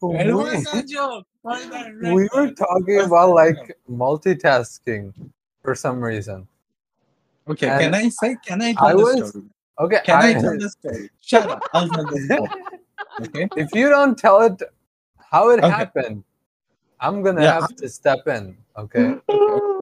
It 0.00 0.32
was 0.34 0.66
we, 0.72 0.78
a 0.80 0.82
joke. 0.84 1.26
we 2.02 2.28
were 2.34 2.50
talking 2.52 3.00
about 3.00 3.30
like 3.34 3.76
multitasking 3.90 5.12
for 5.62 5.74
some 5.74 6.02
reason. 6.02 6.46
Okay, 7.48 7.68
and 7.68 7.80
can 7.80 7.94
I 7.94 8.08
say? 8.08 8.36
Can 8.44 8.62
I 8.62 8.72
tell 8.74 8.86
I 8.86 8.92
the 8.92 8.98
was- 8.98 9.28
story? 9.30 9.44
Okay, 9.80 10.00
Can 10.04 10.22
I, 10.22 10.28
I- 10.30 10.32
tell 10.34 10.58
the 10.58 10.70
story? 10.70 11.10
Shut 11.20 11.48
up. 11.50 11.62
I'll 11.72 11.88
tell 11.88 12.04
the 12.04 12.20
story. 12.20 12.62
Okay. 13.20 13.48
if 13.56 13.68
you 13.74 13.88
don't 13.88 14.16
tell 14.16 14.40
it 14.42 14.62
how 15.18 15.50
it 15.50 15.58
Okay. 15.58 15.68
happened, 15.68 16.22
I'm 17.00 17.22
gonna 17.22 17.42
Yeah. 17.42 17.54
have 17.60 17.74
to 17.76 17.88
step 17.88 18.26
in. 18.28 18.56
Okay. 18.76 19.16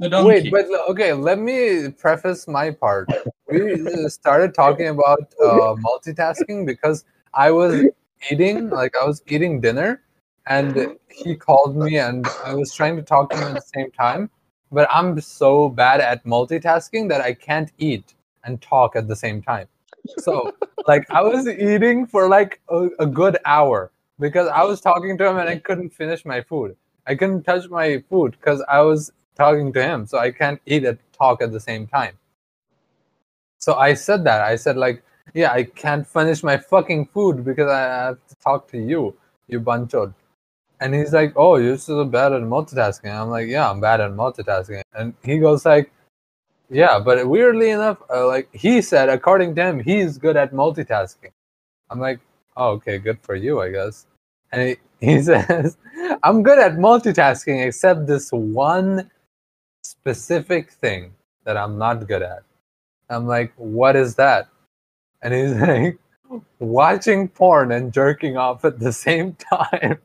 So 0.00 0.08
donkey. 0.08 0.50
Wait, 0.50 0.50
but 0.50 0.66
okay, 0.90 1.12
let 1.12 1.38
me 1.38 1.88
preface 1.88 2.48
my 2.48 2.70
part. 2.70 3.08
We 3.48 3.86
uh, 3.86 4.08
started 4.08 4.54
talking 4.54 4.88
about 4.88 5.20
uh, 5.42 5.76
multitasking 5.76 6.66
because 6.66 7.04
I 7.32 7.50
was 7.52 7.84
eating, 8.30 8.70
like 8.70 8.96
I 9.00 9.04
was 9.06 9.22
eating 9.28 9.60
dinner, 9.60 10.02
and 10.46 10.96
he 11.10 11.36
called 11.36 11.76
me, 11.76 11.98
and 11.98 12.26
I 12.44 12.54
was 12.54 12.74
trying 12.74 12.96
to 12.96 13.02
talk 13.02 13.30
to 13.30 13.36
him 13.36 13.44
at 13.44 13.54
the 13.54 13.60
same 13.60 13.90
time. 13.92 14.30
But 14.72 14.88
I'm 14.90 15.20
so 15.20 15.68
bad 15.68 16.00
at 16.00 16.24
multitasking 16.24 17.08
that 17.10 17.20
I 17.20 17.32
can't 17.32 17.70
eat 17.78 18.14
and 18.42 18.60
talk 18.60 18.96
at 18.96 19.06
the 19.06 19.14
same 19.14 19.42
time. 19.42 19.68
So, 20.18 20.52
like, 20.88 21.08
I 21.10 21.22
was 21.22 21.46
eating 21.46 22.06
for 22.06 22.28
like 22.28 22.60
a, 22.68 22.88
a 22.98 23.06
good 23.06 23.38
hour 23.44 23.92
because 24.18 24.48
I 24.48 24.64
was 24.64 24.80
talking 24.80 25.16
to 25.18 25.28
him 25.28 25.38
and 25.38 25.48
I 25.48 25.58
couldn't 25.58 25.90
finish 25.90 26.24
my 26.24 26.40
food. 26.40 26.76
I 27.06 27.14
couldn't 27.14 27.44
touch 27.44 27.68
my 27.68 28.02
food 28.10 28.32
because 28.32 28.62
I 28.68 28.80
was 28.80 29.12
talking 29.36 29.72
to 29.72 29.82
him, 29.82 30.06
so 30.06 30.18
I 30.18 30.30
can't 30.30 30.60
eat 30.66 30.84
and 30.84 30.98
talk 31.12 31.42
at 31.42 31.52
the 31.52 31.60
same 31.60 31.86
time. 31.86 32.18
So 33.58 33.74
I 33.74 33.94
said 33.94 34.24
that. 34.24 34.42
I 34.42 34.56
said 34.56 34.76
like, 34.76 35.02
yeah, 35.32 35.52
I 35.52 35.64
can't 35.64 36.06
finish 36.06 36.42
my 36.42 36.56
fucking 36.58 37.06
food 37.06 37.44
because 37.44 37.70
I 37.70 37.80
have 37.80 38.18
to 38.28 38.34
talk 38.36 38.68
to 38.72 38.78
you, 38.78 39.16
you 39.48 39.60
bunchod. 39.60 40.14
And 40.80 40.94
he's 40.94 41.12
like, 41.12 41.32
oh, 41.36 41.56
you're 41.56 41.78
so 41.78 42.04
bad 42.04 42.32
at 42.32 42.42
multitasking. 42.42 43.10
I'm 43.10 43.30
like, 43.30 43.48
yeah, 43.48 43.70
I'm 43.70 43.80
bad 43.80 44.00
at 44.00 44.10
multitasking. 44.10 44.82
And 44.92 45.14
he 45.22 45.38
goes 45.38 45.64
like, 45.64 45.90
yeah, 46.68 46.98
but 46.98 47.26
weirdly 47.28 47.70
enough, 47.70 47.98
uh, 48.10 48.26
like 48.26 48.48
he 48.52 48.82
said, 48.82 49.08
according 49.08 49.54
to 49.54 49.62
him, 49.62 49.80
he's 49.80 50.18
good 50.18 50.36
at 50.36 50.52
multitasking. 50.52 51.30
I'm 51.90 52.00
like, 52.00 52.20
oh, 52.56 52.70
okay, 52.72 52.98
good 52.98 53.18
for 53.22 53.34
you, 53.34 53.60
I 53.60 53.70
guess. 53.70 54.06
And 54.52 54.68
he, 54.68 54.76
he 55.14 55.22
says, 55.22 55.76
I'm 56.22 56.42
good 56.42 56.58
at 56.58 56.72
multitasking 56.72 57.64
except 57.66 58.06
this 58.06 58.30
one 58.30 59.10
specific 59.84 60.72
thing 60.72 61.14
that 61.44 61.56
I'm 61.56 61.78
not 61.78 62.06
good 62.08 62.22
at. 62.22 62.42
I'm 63.10 63.26
like, 63.26 63.52
what 63.56 63.96
is 63.96 64.16
that? 64.16 64.48
And 65.22 65.34
he's 65.34 65.52
like, 65.60 65.98
watching 66.58 67.28
porn 67.28 67.72
and 67.72 67.92
jerking 67.92 68.36
off 68.36 68.64
at 68.64 68.80
the 68.80 68.92
same 68.92 69.34
time. 69.34 69.98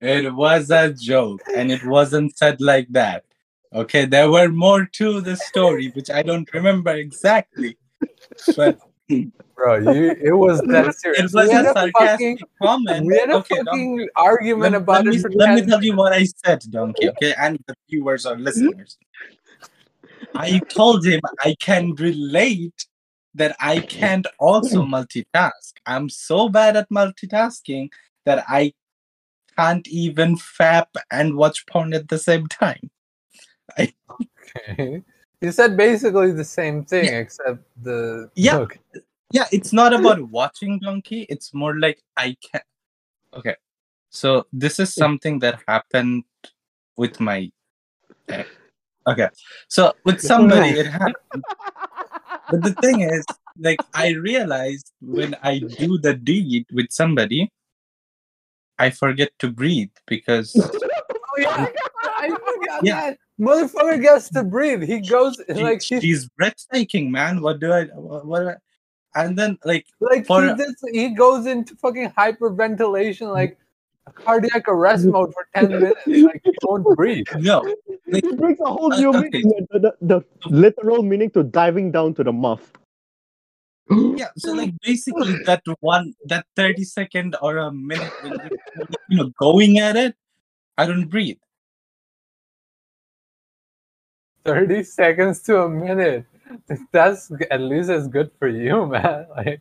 It 0.00 0.34
was 0.34 0.70
a 0.70 0.92
joke, 0.92 1.42
and 1.56 1.72
it 1.72 1.84
wasn't 1.84 2.36
said 2.38 2.60
like 2.60 2.88
that. 2.90 3.24
Okay, 3.74 4.06
there 4.06 4.30
were 4.30 4.48
more 4.48 4.86
to 4.94 5.20
the 5.20 5.36
story, 5.36 5.88
which 5.88 6.10
I 6.10 6.22
don't 6.22 6.52
remember 6.54 6.92
exactly. 6.92 7.78
But 8.56 8.78
Bro, 9.08 9.76
you 9.92 10.10
it 10.20 10.32
was 10.36 10.60
that 10.68 10.94
serious. 10.96 11.32
it 11.32 11.34
was 11.36 11.48
we 11.48 11.54
had 11.54 11.64
a 11.66 11.70
a 11.70 11.72
sarcastic 11.74 11.94
fucking 11.94 12.38
comment. 12.60 13.06
we 13.06 13.16
had 13.16 13.30
a 13.30 13.36
okay, 13.36 13.56
don't- 13.56 13.66
fucking 13.66 14.08
argument 14.16 14.72
let, 14.72 14.82
about 14.82 15.04
let 15.04 15.06
it 15.06 15.10
me, 15.10 15.18
for 15.18 15.30
let 15.32 15.54
me 15.54 15.62
tell 15.66 15.82
you 15.84 15.96
what 15.96 16.12
I 16.12 16.24
said, 16.24 16.62
Donkey, 16.70 17.08
okay? 17.10 17.34
And 17.38 17.58
the 17.66 17.74
viewers 17.88 18.26
or 18.26 18.36
listeners. 18.36 18.98
I 20.34 20.60
told 20.68 21.06
him 21.06 21.20
I 21.40 21.54
can 21.60 21.94
relate 21.94 22.86
that 23.34 23.56
I 23.60 23.80
can't 23.80 24.26
also 24.38 24.82
multitask. 24.94 25.72
I'm 25.86 26.08
so 26.08 26.48
bad 26.48 26.76
at 26.76 26.88
multitasking 26.90 27.90
that 28.24 28.44
I 28.48 28.74
can't 29.56 29.86
even 29.88 30.36
fap 30.36 30.86
and 31.10 31.36
watch 31.36 31.64
porn 31.66 31.94
at 31.94 32.08
the 32.08 32.18
same 32.18 32.46
time. 32.48 32.90
I, 33.78 33.92
Okay. 34.68 35.02
You 35.40 35.52
said 35.52 35.76
basically 35.76 36.32
the 36.32 36.44
same 36.44 36.84
thing 36.84 37.04
Yeah. 37.04 37.18
except 37.18 37.62
the 37.82 38.30
Yeah. 38.34 38.54
look. 38.54 38.78
Yeah, 39.30 39.46
it's 39.52 39.72
not 39.72 39.92
about 39.92 40.22
watching 40.30 40.78
Donkey, 40.78 41.26
it's 41.28 41.52
more 41.52 41.78
like 41.78 42.02
I 42.16 42.36
can 42.40 42.60
Okay. 43.34 43.54
So 44.10 44.46
this 44.52 44.78
is 44.80 44.94
something 44.94 45.40
that 45.40 45.60
happened 45.68 46.24
with 46.96 47.20
my 47.20 47.50
eh, 48.28 48.44
Okay. 49.06 49.28
So 49.68 49.92
with 50.04 50.20
somebody 50.20 50.70
it 50.70 50.86
happened. 50.86 51.44
But 52.48 52.62
the 52.62 52.72
thing 52.74 53.00
is, 53.02 53.26
like 53.58 53.80
I 53.92 54.10
realized 54.12 54.92
when 55.00 55.36
I 55.42 55.58
do 55.58 55.98
the 55.98 56.14
deed 56.14 56.66
with 56.72 56.86
somebody, 56.90 57.50
I 58.78 58.90
forget 58.90 59.30
to 59.40 59.50
breathe 59.50 59.90
because 60.06 60.54
Oh 60.56 61.38
yeah, 61.38 61.66
I 62.18 62.28
forgot 62.28 62.84
Yeah. 62.84 63.10
that. 63.10 63.18
Motherfucker 63.40 64.00
gets 64.00 64.30
to 64.30 64.42
breathe. 64.42 64.82
He 64.82 65.00
goes 65.00 65.40
she- 65.48 65.62
like 65.62 65.82
he 65.82 66.00
she's 66.00 66.28
breathtaking, 66.38 67.10
man. 67.10 67.42
What 67.42 67.60
do 67.60 67.72
I 67.72 67.84
what, 67.86 68.26
what 68.26 68.40
do 68.40 68.48
I- 68.50 68.56
and 69.22 69.36
then 69.38 69.58
like 69.64 69.86
like 70.00 70.26
for- 70.26 70.42
he 70.46 70.54
just 70.54 70.76
he 70.92 71.08
goes 71.10 71.46
into 71.46 71.74
fucking 71.76 72.10
hyperventilation 72.10 73.32
like 73.32 73.58
cardiac 74.14 74.68
arrest 74.68 75.04
mode 75.06 75.32
for 75.34 75.46
10 75.54 75.68
minutes. 75.70 76.00
Like 76.06 76.40
he 76.44 76.52
won't 76.62 76.84
breathe. 76.96 77.26
no, 77.38 77.64
He 78.06 78.20
brings 78.20 78.60
a 78.60 78.64
whole 78.66 78.92
Uh, 78.92 78.98
new 79.00 79.10
okay. 79.16 79.28
meaning, 79.42 79.66
the, 79.70 79.78
the, 79.80 79.92
the 80.00 80.20
literal 80.48 81.02
meaning 81.02 81.30
to 81.30 81.42
diving 81.42 81.90
down 81.92 82.14
to 82.14 82.24
the 82.24 82.32
muff. 82.32 82.72
yeah 84.18 84.26
so 84.36 84.50
like 84.52 84.74
basically 84.82 85.38
that 85.46 85.62
one 85.78 86.12
that 86.26 86.44
30 86.56 86.82
second 86.82 87.36
or 87.40 87.58
a 87.58 87.70
minute 87.70 88.10
you 89.08 89.16
know 89.16 89.30
going 89.38 89.78
at 89.78 89.94
it 89.94 90.16
i 90.76 90.84
don't 90.84 91.06
breathe 91.06 91.38
30 94.46 94.82
seconds 94.84 95.40
to 95.42 95.62
a 95.62 95.68
minute. 95.68 96.24
That's 96.92 97.30
at 97.50 97.60
least 97.60 97.90
as 97.90 98.06
good 98.06 98.30
for 98.38 98.48
you, 98.48 98.86
man. 98.94 99.26
Like 99.36 99.60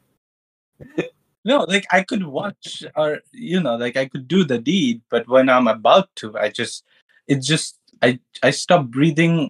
no 1.46 1.60
like 1.70 1.86
i 1.92 2.02
could 2.02 2.26
watch 2.26 2.84
or 2.96 3.20
you 3.32 3.62
know 3.62 3.76
like 3.76 3.96
i 3.96 4.06
could 4.06 4.28
do 4.28 4.44
the 4.44 4.58
deed 4.58 5.00
but 5.10 5.26
when 5.28 5.48
i'm 5.48 5.68
about 5.68 6.10
to 6.16 6.36
i 6.38 6.50
just 6.50 6.84
it 7.28 7.40
just 7.40 7.78
i 8.02 8.20
i 8.44 8.50
stop 8.50 8.88
breathing 8.88 9.50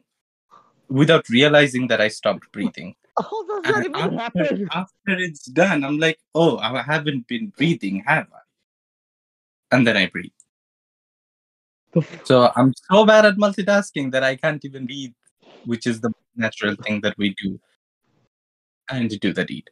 without 0.90 1.28
realizing 1.30 1.88
that 1.88 2.02
i 2.02 2.08
stopped 2.08 2.52
breathing 2.52 2.94
How 3.18 3.48
does 3.48 3.86
and 3.86 4.20
after, 4.20 4.68
after 4.72 5.14
it's 5.18 5.46
done 5.46 5.84
i'm 5.84 5.98
like 5.98 6.20
oh 6.36 6.58
i 6.58 6.82
haven't 6.82 7.28
been 7.28 7.48
breathing 7.58 8.04
have 8.06 8.28
i 8.34 8.44
and 9.72 9.88
then 9.88 9.98
i 9.98 10.08
breathe 10.08 10.36
So 12.26 12.52
I'm 12.56 12.74
so 12.92 13.06
bad 13.06 13.26
at 13.26 13.38
multitasking 13.38 14.12
that 14.12 14.24
I 14.24 14.36
can't 14.36 14.64
even 14.66 14.86
read, 14.86 15.14
which 15.66 15.88
is 15.88 16.02
the 16.02 16.12
natural 16.36 16.76
thing 16.76 17.02
that 17.02 17.18
we 17.18 17.36
do. 17.42 17.60
And 18.90 19.10
do 19.20 19.34
the 19.34 19.46
deed. 19.46 19.70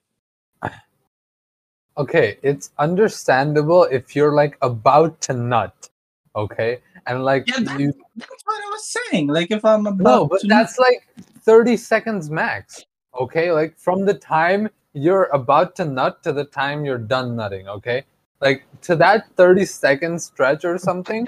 okay, 1.97 2.37
it's 2.41 2.71
understandable 2.79 3.83
if 3.83 4.15
you're 4.15 4.33
like 4.33 4.57
about 4.61 5.21
to 5.21 5.33
nut, 5.33 5.89
okay? 6.35 6.79
And 7.05 7.23
like 7.23 7.47
Yeah, 7.47 7.59
that- 7.59 7.79
you 7.79 7.93
That's 8.15 8.43
what 8.45 8.63
I 8.63 8.69
was 8.71 8.97
saying. 8.97 9.27
Like 9.27 9.51
if 9.51 9.63
I'm 9.63 9.85
about 9.85 10.03
No, 10.03 10.25
but 10.27 10.41
to 10.41 10.47
that's 10.47 10.79
like 10.79 11.07
30 11.41 11.77
seconds 11.77 12.29
max. 12.29 12.85
Okay, 13.19 13.51
like 13.51 13.77
from 13.77 14.05
the 14.05 14.15
time 14.15 14.69
you're 14.93 15.25
about 15.25 15.75
to 15.75 15.85
nut 15.85 16.23
to 16.23 16.31
the 16.33 16.45
time 16.45 16.85
you're 16.85 16.97
done 16.97 17.35
nutting, 17.35 17.67
okay? 17.67 18.03
Like 18.41 18.63
to 18.81 18.95
that 18.95 19.25
30 19.35 19.65
second 19.65 20.19
stretch 20.19 20.65
or 20.65 20.77
something, 20.77 21.27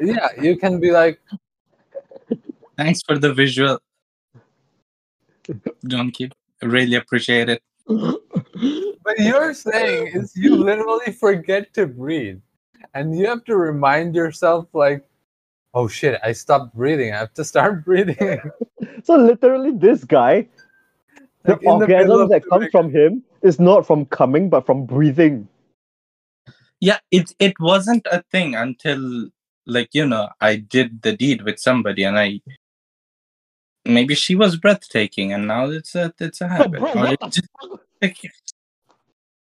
yeah, 0.00 0.28
you 0.40 0.56
can 0.56 0.78
be 0.80 0.90
like, 0.90 1.20
thanks 2.78 3.02
for 3.02 3.18
the 3.18 3.34
visual. 3.34 3.78
Donkey. 5.86 6.30
Really 6.62 6.94
appreciate 6.94 7.48
it. 7.50 7.62
but 7.86 9.18
you're 9.18 9.52
saying 9.52 10.08
is 10.14 10.34
you 10.34 10.56
literally 10.56 11.12
forget 11.12 11.74
to 11.74 11.86
breathe. 11.86 12.40
And 12.94 13.18
you 13.18 13.26
have 13.26 13.44
to 13.44 13.56
remind 13.56 14.14
yourself, 14.14 14.66
like, 14.72 15.04
oh 15.74 15.88
shit, 15.88 16.18
I 16.24 16.32
stopped 16.32 16.74
breathing. 16.74 17.12
I 17.12 17.18
have 17.18 17.34
to 17.34 17.44
start 17.44 17.84
breathing. 17.84 18.40
So 19.04 19.16
literally, 19.16 19.72
this 19.72 20.04
guy, 20.04 20.48
the 21.44 21.52
Like, 21.52 21.62
in 21.62 21.78
the 21.78 21.84
orgasm 21.84 22.28
that 22.28 22.42
doing 22.42 22.50
comes 22.50 22.70
from 22.70 22.90
him 22.90 23.22
is 23.42 23.60
not 23.60 23.86
from 23.86 24.06
coming, 24.06 24.48
but 24.48 24.66
from 24.66 24.86
breathing. 24.86 25.48
Yeah, 26.80 26.98
it 27.10 27.34
it 27.38 27.58
wasn't 27.60 28.06
a 28.10 28.22
thing 28.30 28.54
until 28.54 29.30
like 29.66 29.90
you 29.92 30.06
know 30.06 30.28
I 30.40 30.56
did 30.56 31.02
the 31.02 31.16
deed 31.16 31.42
with 31.42 31.58
somebody 31.58 32.04
and 32.04 32.18
I 32.18 32.40
maybe 33.84 34.14
she 34.14 34.34
was 34.34 34.56
breathtaking 34.56 35.32
and 35.32 35.46
now 35.46 35.66
it's 35.70 35.94
a 35.94 36.12
it's 36.20 36.40
a 36.40 36.48
habit. 36.48 36.80
Bro, 36.80 36.92
Or 36.92 36.96
what 37.16 37.30
just- 37.30 37.48
like, 38.02 38.18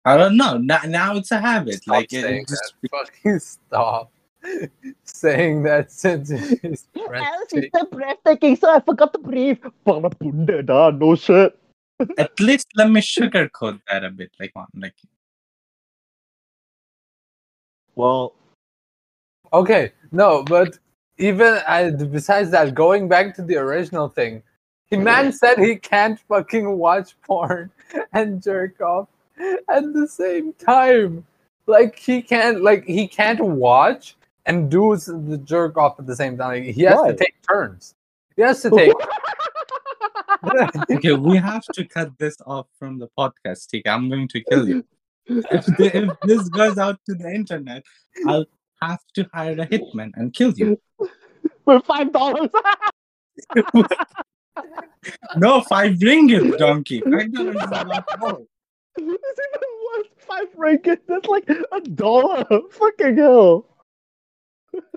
I 0.05 0.17
don't 0.17 0.37
know. 0.37 0.59
Now, 0.59 0.81
now 0.87 1.17
it's 1.17 1.31
a 1.33 1.41
habit. 1.41 1.83
Stop 1.83 1.95
like 1.95 2.13
it, 2.13 2.25
it 2.25 2.49
just 2.49 2.75
that. 2.83 2.91
Fucking 2.91 3.39
stop 3.39 4.13
saying 5.05 5.63
that 5.63 5.91
since 5.91 6.31
it's 6.31 6.87
Alice 6.95 7.53
is 7.53 7.71
breathtaking, 7.91 8.57
so 8.57 8.71
I 8.71 8.81
forgot 8.81 9.13
to 9.15 9.19
breathe. 9.19 9.59
Para 9.85 10.11
bunda 10.11 10.63
dah, 10.63 10.91
no 10.91 11.15
shit. 11.17 11.59
at 12.19 12.39
least 12.41 12.67
let 12.77 12.91
me 12.91 13.01
sugarcoat 13.01 13.81
that 13.89 14.05
a 14.05 14.11
bit. 14.11 14.31
Like 14.39 14.53
on 14.57 14.67
like 14.77 14.95
Well, 17.95 18.35
Okay, 19.53 19.93
no, 20.11 20.43
but 20.43 20.79
even 21.19 21.61
uh, 21.67 21.91
besides 22.11 22.51
that, 22.51 22.75
going 22.75 23.09
back 23.09 23.35
to 23.37 23.43
the 23.43 23.57
original 23.57 24.09
thing, 24.09 24.43
the 24.91 24.99
man 24.99 25.33
said 25.33 25.59
he 25.59 25.77
can't 25.77 26.19
fucking 26.29 26.79
watch 26.79 27.17
porn 27.27 27.71
and 28.13 28.43
jerk 28.43 28.81
off 28.81 29.09
at 29.69 29.93
the 29.93 30.07
same 30.09 30.53
time. 30.55 31.27
Like 31.67 31.99
he 31.99 32.23
can't, 32.23 32.63
like 32.63 32.85
he 32.85 33.09
can't 33.09 33.41
watch 33.41 34.17
and 34.47 34.71
do 34.71 34.97
the 34.97 35.39
jerk 35.39 35.77
off 35.77 35.99
at 35.99 36.07
the 36.07 36.17
same 36.17 36.37
time. 36.37 36.65
Like, 36.65 36.75
he 36.75 36.83
has 36.83 36.97
Why? 36.97 37.13
to 37.13 37.17
take 37.17 37.35
turns. 37.49 37.95
He 38.37 38.43
has 38.43 38.61
to 38.63 38.71
take. 38.71 38.93
okay, 40.91 41.15
we 41.15 41.37
have 41.39 41.65
to 41.73 41.85
cut 41.85 42.17
this 42.19 42.37
off 42.47 42.67
from 42.79 42.99
the 42.99 43.09
podcast. 43.19 43.69
TK. 43.73 43.83
I'm 43.87 44.09
going 44.09 44.29
to 44.29 44.43
kill 44.45 44.69
you. 44.69 44.85
If, 45.27 45.65
the, 45.67 45.91
if 45.95 46.21
this 46.23 46.49
goes 46.51 46.77
out 46.77 47.01
to 47.07 47.15
the 47.15 47.33
internet, 47.33 47.83
I'll 48.27 48.45
have 48.83 49.01
to 49.15 49.29
hire 49.33 49.53
a 49.53 49.67
hitman 49.67 50.11
and 50.15 50.33
kill 50.33 50.53
you. 50.53 50.81
For 51.65 51.81
five 51.81 52.13
dollars. 52.13 52.51
No, 55.37 55.61
five 55.63 55.95
ringgit, 55.95 56.57
donkey. 56.59 57.01
Five 57.01 57.33
dollars 57.33 57.57
is 57.57 57.63
a 57.63 57.85
lot 57.85 58.05
more. 58.21 58.41
it's 58.97 59.41
even 59.57 59.73
worse. 59.97 60.07
Five 60.19 60.49
ringgit. 60.57 61.01
That's 61.09 61.27
like 61.27 61.49
a 61.49 61.81
dollar. 61.81 62.45
Fucking 62.71 63.17
hell. 63.17 63.67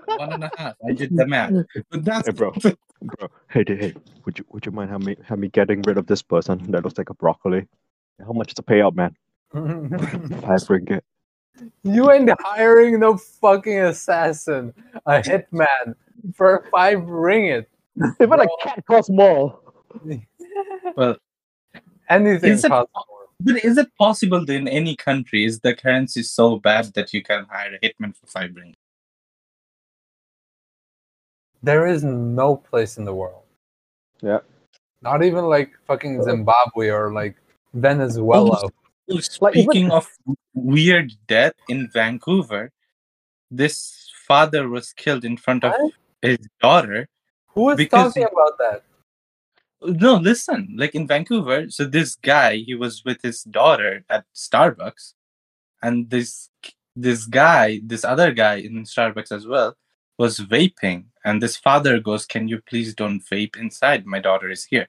One 0.06 0.32
and 0.32 0.44
a 0.44 0.50
half. 0.56 0.74
I 0.88 0.92
did 0.92 1.14
the 1.16 1.26
math. 1.26 1.52
But 1.90 2.04
that's 2.04 2.28
Hey, 2.28 2.32
bro. 2.32 2.52
Bro, 3.00 3.28
hey, 3.48 3.62
hey, 3.64 3.76
hey, 3.76 3.94
would 4.24 4.40
you 4.40 4.44
would 4.48 4.66
you 4.66 4.72
mind 4.72 4.90
have 4.90 5.04
me 5.04 5.14
have 5.24 5.38
me 5.38 5.46
getting 5.46 5.82
rid 5.82 5.98
of 5.98 6.08
this 6.08 6.20
person 6.20 6.72
that 6.72 6.82
looks 6.82 6.98
like 6.98 7.10
a 7.10 7.14
broccoli? 7.14 7.68
How 8.18 8.32
much 8.32 8.48
is 8.48 8.54
the 8.54 8.62
payout, 8.64 8.96
man? 8.96 9.14
Five 9.52 10.66
ringgit. 10.66 11.02
You 11.82 12.10
ain't 12.10 12.30
hiring 12.40 12.98
no 13.00 13.16
fucking 13.16 13.78
assassin, 13.80 14.72
a 15.06 15.20
hitman 15.20 15.94
for 16.34 16.64
five 16.70 16.98
ringgit. 17.00 17.66
Even 18.20 18.40
a 18.40 18.46
cat 18.62 18.84
costs 18.86 19.10
more. 19.10 19.58
well. 20.96 21.16
Anything 22.08 22.52
Is 22.52 22.64
it- 22.64 22.68
costs 22.68 22.92
more. 22.94 23.04
But 23.40 23.64
is 23.64 23.78
it 23.78 23.86
possible 23.96 24.44
that 24.44 24.52
in 24.52 24.66
any 24.66 24.96
country 24.96 25.44
is 25.44 25.60
the 25.60 25.72
currency 25.72 26.24
so 26.24 26.58
bad 26.58 26.86
that 26.94 27.14
you 27.14 27.22
can 27.22 27.46
hire 27.48 27.78
a 27.80 27.86
hitman 27.86 28.16
for 28.16 28.26
five 28.26 28.50
ringgit? 28.50 28.74
There 31.62 31.86
is 31.86 32.02
no 32.04 32.56
place 32.56 32.98
in 32.98 33.04
the 33.04 33.14
world. 33.14 33.42
Yeah. 34.22 34.40
Not 35.02 35.22
even 35.22 35.44
like 35.44 35.70
fucking 35.86 36.22
Zimbabwe 36.24 36.88
or 36.88 37.12
like 37.12 37.36
Venezuela. 37.74 38.68
Like, 39.08 39.54
Speaking 39.54 39.90
of 39.90 40.08
weird 40.54 41.12
death 41.26 41.54
in 41.68 41.88
Vancouver, 41.88 42.70
this 43.50 44.10
father 44.26 44.68
was 44.68 44.92
killed 44.92 45.24
in 45.24 45.36
front 45.36 45.64
of 45.64 45.72
What? 45.72 45.92
his 46.22 46.38
daughter. 46.60 47.08
Who 47.48 47.70
is 47.70 47.88
talking 47.88 48.24
about 48.24 48.58
that? 48.58 48.82
No, 49.80 50.16
listen, 50.16 50.74
like 50.76 50.94
in 50.94 51.06
Vancouver, 51.06 51.70
so 51.70 51.84
this 51.84 52.16
guy 52.16 52.56
he 52.56 52.74
was 52.74 53.04
with 53.04 53.22
his 53.22 53.44
daughter 53.44 54.04
at 54.10 54.24
Starbucks, 54.34 55.14
and 55.82 56.10
this 56.10 56.50
this 56.96 57.26
guy, 57.26 57.80
this 57.84 58.04
other 58.04 58.32
guy 58.32 58.56
in 58.56 58.82
Starbucks 58.82 59.30
as 59.30 59.46
well, 59.46 59.76
was 60.18 60.40
vaping, 60.40 61.04
and 61.24 61.40
this 61.40 61.56
father 61.56 62.00
goes, 62.00 62.26
"Can 62.26 62.48
you 62.48 62.60
please 62.60 62.92
don't 62.92 63.22
vape 63.24 63.56
inside? 63.56 64.04
My 64.04 64.18
daughter 64.18 64.50
is 64.50 64.64
here." 64.64 64.88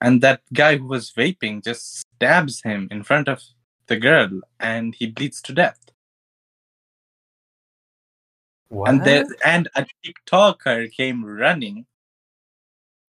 And 0.00 0.22
that 0.22 0.40
guy 0.52 0.78
who 0.78 0.86
was 0.86 1.12
vaping 1.12 1.62
just 1.62 2.06
stabs 2.18 2.62
him 2.62 2.88
in 2.90 3.04
front 3.04 3.28
of 3.28 3.42
the 3.86 3.96
girl, 3.96 4.28
and 4.58 4.94
he 4.94 5.06
bleeds 5.06 5.40
to 5.42 5.52
death. 5.52 5.78
What? 8.70 8.90
and 8.90 9.04
there 9.04 9.24
and 9.46 9.68
a 9.76 9.86
TikToker 10.04 10.92
came 10.92 11.24
running, 11.24 11.86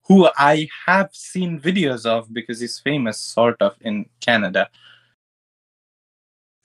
who 0.06 0.28
I 0.38 0.68
have 0.86 1.10
seen 1.12 1.60
videos 1.60 2.06
of 2.06 2.32
because 2.32 2.60
he's 2.60 2.78
famous, 2.78 3.18
sort 3.18 3.60
of 3.60 3.76
in 3.80 4.06
Canada. 4.20 4.70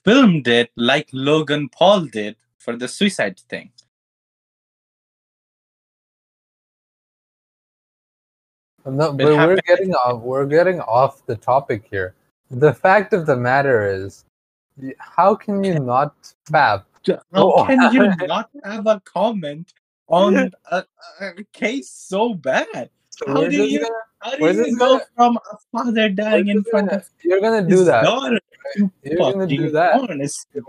Filmed 0.04 0.48
it 0.48 0.70
like 0.76 1.08
Logan 1.12 1.68
Paul 1.68 2.06
did 2.06 2.36
for 2.58 2.76
the 2.76 2.88
suicide 2.88 3.40
thing. 3.50 3.72
no, 8.86 9.12
but 9.12 9.26
we're 9.26 9.60
getting 9.66 9.94
off. 9.94 10.22
We're 10.22 10.46
getting 10.46 10.80
off 10.80 11.26
the 11.26 11.36
topic 11.36 11.86
here. 11.90 12.14
The 12.50 12.72
fact 12.72 13.12
of 13.12 13.26
the 13.26 13.36
matter 13.36 13.86
is, 13.90 14.24
how 14.98 15.34
can 15.34 15.64
you 15.64 15.78
not 15.78 16.14
fap? 16.50 16.84
How 17.06 17.20
Oh. 17.34 17.64
can 17.64 17.92
you 17.92 18.10
not 18.26 18.50
have 18.64 18.86
a 18.86 19.00
comment 19.04 19.72
on 20.08 20.52
a, 20.70 20.84
a 21.20 21.44
case 21.52 21.90
so 21.90 22.34
bad? 22.34 22.90
So 23.10 23.26
How 23.32 23.48
do 23.48 23.56
you- 23.64 23.80
gonna- 23.80 23.92
How 24.20 24.36
do 24.36 24.44
you 24.66 24.76
go 24.78 24.98
gonna- 24.98 25.04
from 25.16 25.38
a 25.52 25.56
father 25.72 26.08
dying 26.08 26.48
in 26.48 26.62
front 26.64 26.88
gonna- 26.90 27.00
of 27.02 27.08
You're 27.22 27.40
gonna 27.40 27.66
do 27.66 27.84
that. 27.84 28.04
daughter 28.04 28.38
You're 29.02 29.16
gonna 29.18 29.46
do 29.46 29.70
that. 29.70 30.00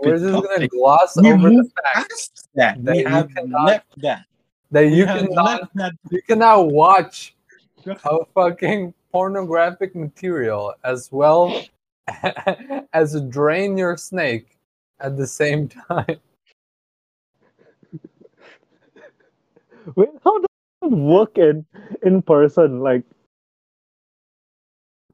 We're 0.00 0.18
just 0.18 0.32
gonna 0.46 0.68
gloss 0.68 1.16
We 1.20 1.32
over 1.32 1.50
the 1.50 1.70
fact 1.82 2.46
that. 2.54 2.82
that 2.84 2.96
we 2.96 3.02
have 3.04 3.28
cannot- 3.34 3.66
left 3.66 4.00
that. 4.02 4.24
that 4.70 4.82
you 4.82 5.04
cannot 5.06 5.68
that. 5.74 5.92
you 6.10 6.22
cannot 6.22 6.68
watch 6.70 7.34
a 7.86 8.24
fucking 8.34 8.94
pornographic 9.12 9.94
material 9.94 10.74
as 10.84 11.10
well 11.12 11.62
as 12.92 13.20
drain 13.28 13.78
your 13.78 13.96
snake 13.96 14.58
at 15.00 15.16
the 15.16 15.26
same 15.26 15.68
time. 15.68 16.18
Wait, 19.96 20.08
how 20.24 20.38
does 20.38 20.46
it 20.82 20.90
work 20.92 21.38
in 21.38 21.64
in 22.02 22.22
person? 22.22 22.80
Like, 22.80 23.04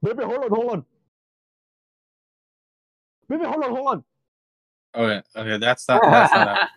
baby, 0.02 0.24
hold 0.24 0.44
on, 0.44 0.50
hold 0.50 0.70
on. 0.72 0.84
Baby, 3.28 3.44
hold 3.44 3.64
on, 3.64 3.70
hold 3.76 3.88
on. 3.88 4.04
Oh, 4.94 5.04
okay, 5.04 5.22
okay, 5.36 5.58
that's 5.58 5.88
not. 5.88 6.02
That's 6.10 6.34
not. 6.34 6.48
a- 6.48 6.70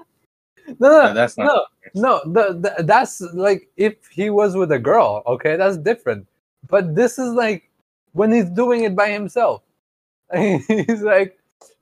no, 0.80 0.89
no, 0.89 1.03
no, 1.03 1.13
that's 1.13 1.38
not. 1.38 1.53
no, 1.95 2.22
no. 2.26 2.34
The, 2.34 2.74
the, 2.78 2.84
that's 2.84 3.22
like 3.22 3.70
if 3.78 4.05
he 4.07 4.30
was 4.30 4.55
with 4.55 4.72
a 4.72 4.80
girl, 4.80 5.24
okay, 5.28 5.55
that's 5.57 5.78
different. 5.78 6.28
But 6.68 6.95
this 6.95 7.18
is 7.20 7.34
like 7.34 7.64
when 8.14 8.32
he's 8.32 8.49
doing 8.49 8.84
it 8.84 8.95
by 8.95 9.10
himself. 9.10 9.62
he's 10.36 11.01
like, 11.01 11.38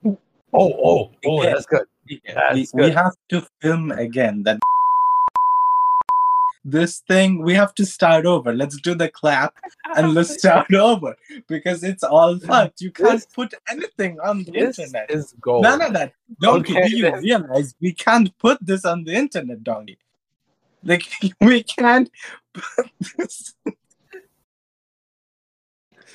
oh, 0.06 0.18
oh, 0.54 1.12
oh, 1.26 1.44
Yeah. 1.44 1.50
that's 1.54 1.66
good. 1.66 1.86
Yeah, 2.08 2.54
we, 2.54 2.60
That's 2.62 2.74
we 2.76 2.92
have 2.92 3.16
to 3.30 3.48
film 3.62 3.92
again. 3.92 4.44
That 4.44 4.60
this 6.64 7.00
thing 7.08 7.42
we 7.44 7.54
have 7.54 7.74
to 7.76 7.86
start 7.86 8.26
over. 8.26 8.54
Let's 8.54 8.80
do 8.82 8.96
the 8.96 9.10
clap 9.10 9.56
and 9.96 10.14
let's 10.14 10.38
start 10.40 10.74
over 10.74 11.16
because 11.48 11.84
it's 11.84 12.04
all 12.04 12.38
fucked. 12.40 12.82
You 12.82 12.92
can't 12.92 13.14
This- 13.14 13.26
put 13.28 13.54
anything 13.70 14.20
on 14.20 14.44
the 14.44 14.52
This 14.52 14.80
internet. 14.80 15.10
is 15.12 15.34
gold. 15.42 15.64
None 15.64 15.82
of 15.82 15.94
that. 15.94 16.14
Donkey, 16.42 16.74
Okay, 16.78 16.90
do 16.90 16.98
you 16.98 17.04
then. 17.04 17.24
realize 17.24 17.76
we 17.82 17.94
can't 17.94 18.36
put 18.40 18.58
this 18.66 18.86
on 18.86 19.04
the 19.04 19.14
internet, 19.14 19.64
Donkey? 19.64 19.98
Like 20.84 21.06
we 21.42 21.64
can't 21.64 22.10
put 22.54 22.92
this. 23.18 23.54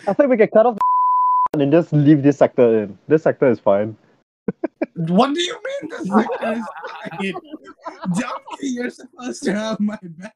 I 0.07 0.13
think 0.13 0.31
we 0.31 0.37
can 0.37 0.49
cut 0.49 0.67
off 0.67 0.77
the 1.53 1.61
and 1.63 1.73
just 1.73 1.93
leave 1.93 2.23
this 2.23 2.39
sector 2.39 2.85
in. 2.85 2.99
This 3.09 3.23
sector 3.23 3.51
is 3.51 3.59
fine. 3.61 3.97
What 4.95 5.35
do 5.35 5.41
you 5.41 5.55
mean 5.55 5.91
this 5.91 6.09
sector 6.09 6.53
is 6.53 6.65
fine? 7.11 7.35
Donkey, 8.19 8.69
you're 8.69 8.91
supposed 8.91 9.43
to 9.45 9.55
have 9.55 9.81
my 9.81 9.99
back. 10.03 10.35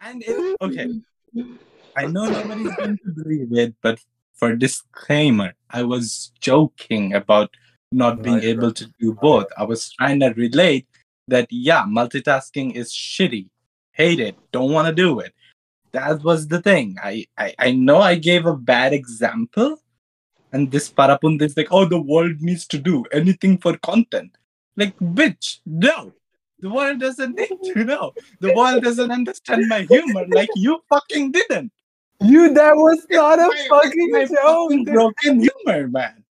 And 0.00 0.22
it, 0.26 0.56
okay, 0.60 1.00
I 1.96 2.06
know 2.06 2.26
nobody's 2.26 2.74
going 2.74 2.98
to 2.98 3.10
believe 3.12 3.52
it, 3.52 3.74
but 3.82 4.00
for 4.34 4.56
disclaimer, 4.56 5.52
I 5.70 5.84
was 5.84 6.32
joking 6.40 7.14
about 7.14 7.50
not 7.92 8.22
being 8.22 8.36
Right, 8.36 8.44
able 8.44 8.72
to 8.72 8.86
do 8.98 9.14
both. 9.14 9.46
I 9.56 9.64
was 9.64 9.92
trying 9.92 10.20
to 10.20 10.30
relate 10.30 10.86
that 11.28 11.46
yeah, 11.50 11.84
multitasking 11.84 12.74
is 12.74 12.90
shitty. 12.92 13.48
Hate 13.92 14.18
it. 14.18 14.36
Don't 14.50 14.72
want 14.72 14.88
to 14.88 14.94
do 14.94 15.20
it. 15.20 15.32
That 15.92 16.22
was 16.24 16.48
the 16.48 16.60
thing. 16.62 16.96
I, 17.02 17.26
I 17.36 17.54
I 17.58 17.72
know 17.72 17.98
I 18.00 18.14
gave 18.16 18.46
a 18.46 18.56
bad 18.56 18.92
example, 18.92 19.76
And 20.52 20.70
this 20.70 20.92
Parapunda 20.92 21.42
is 21.48 21.56
like, 21.56 21.68
oh, 21.70 21.84
the 21.86 22.00
world 22.00 22.36
needs 22.40 22.66
to 22.68 22.78
do 22.78 23.04
anything 23.12 23.56
for 23.58 23.76
content. 23.78 24.36
Like, 24.76 24.94
bitch, 25.00 25.60
no. 25.66 26.12
The 26.60 26.70
world 26.70 27.00
doesn't 27.00 27.34
need 27.36 27.56
to 27.72 27.84
know. 27.84 28.12
The 28.40 28.52
world 28.54 28.82
doesn't 28.84 29.10
understand 29.10 29.68
my 29.68 29.82
humor 29.82 30.24
like 30.28 30.50
you 30.54 30.80
fucking 30.92 31.32
didn't. 31.32 31.72
You, 32.20 32.52
that 32.54 32.74
was 32.76 33.00
not 33.10 33.38
a 33.40 33.48
My- 33.48 33.66
fucking 33.68 34.10
my 34.12 34.24
joke. 34.26 34.38
fucking 34.70 34.84
broken 34.84 35.34
humor, 35.48 35.88
man. 35.88 36.24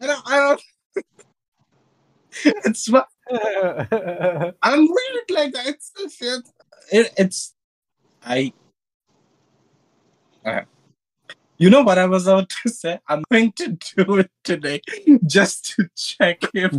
I 0.00 0.06
don't, 0.10 0.22
I 0.26 0.36
don't. 0.46 0.62
it's 2.66 2.88
what 2.90 3.06
I'm 4.62 4.82
weird 4.96 5.28
like 5.30 5.52
that. 5.54 5.66
It's 5.72 5.90
it's 5.98 6.18
it's, 6.20 6.52
it, 6.92 7.06
it's 7.16 7.54
I. 8.24 8.52
Okay. 10.46 10.64
You 11.58 11.70
know 11.70 11.82
what 11.82 11.98
I 11.98 12.06
was 12.06 12.26
about 12.26 12.50
to 12.62 12.68
say? 12.68 13.00
I'm 13.08 13.24
going 13.32 13.52
to 13.52 13.78
do 13.96 14.18
it 14.18 14.30
today 14.44 14.80
just 15.26 15.74
to 15.74 15.88
check 15.96 16.42
if 16.54 16.72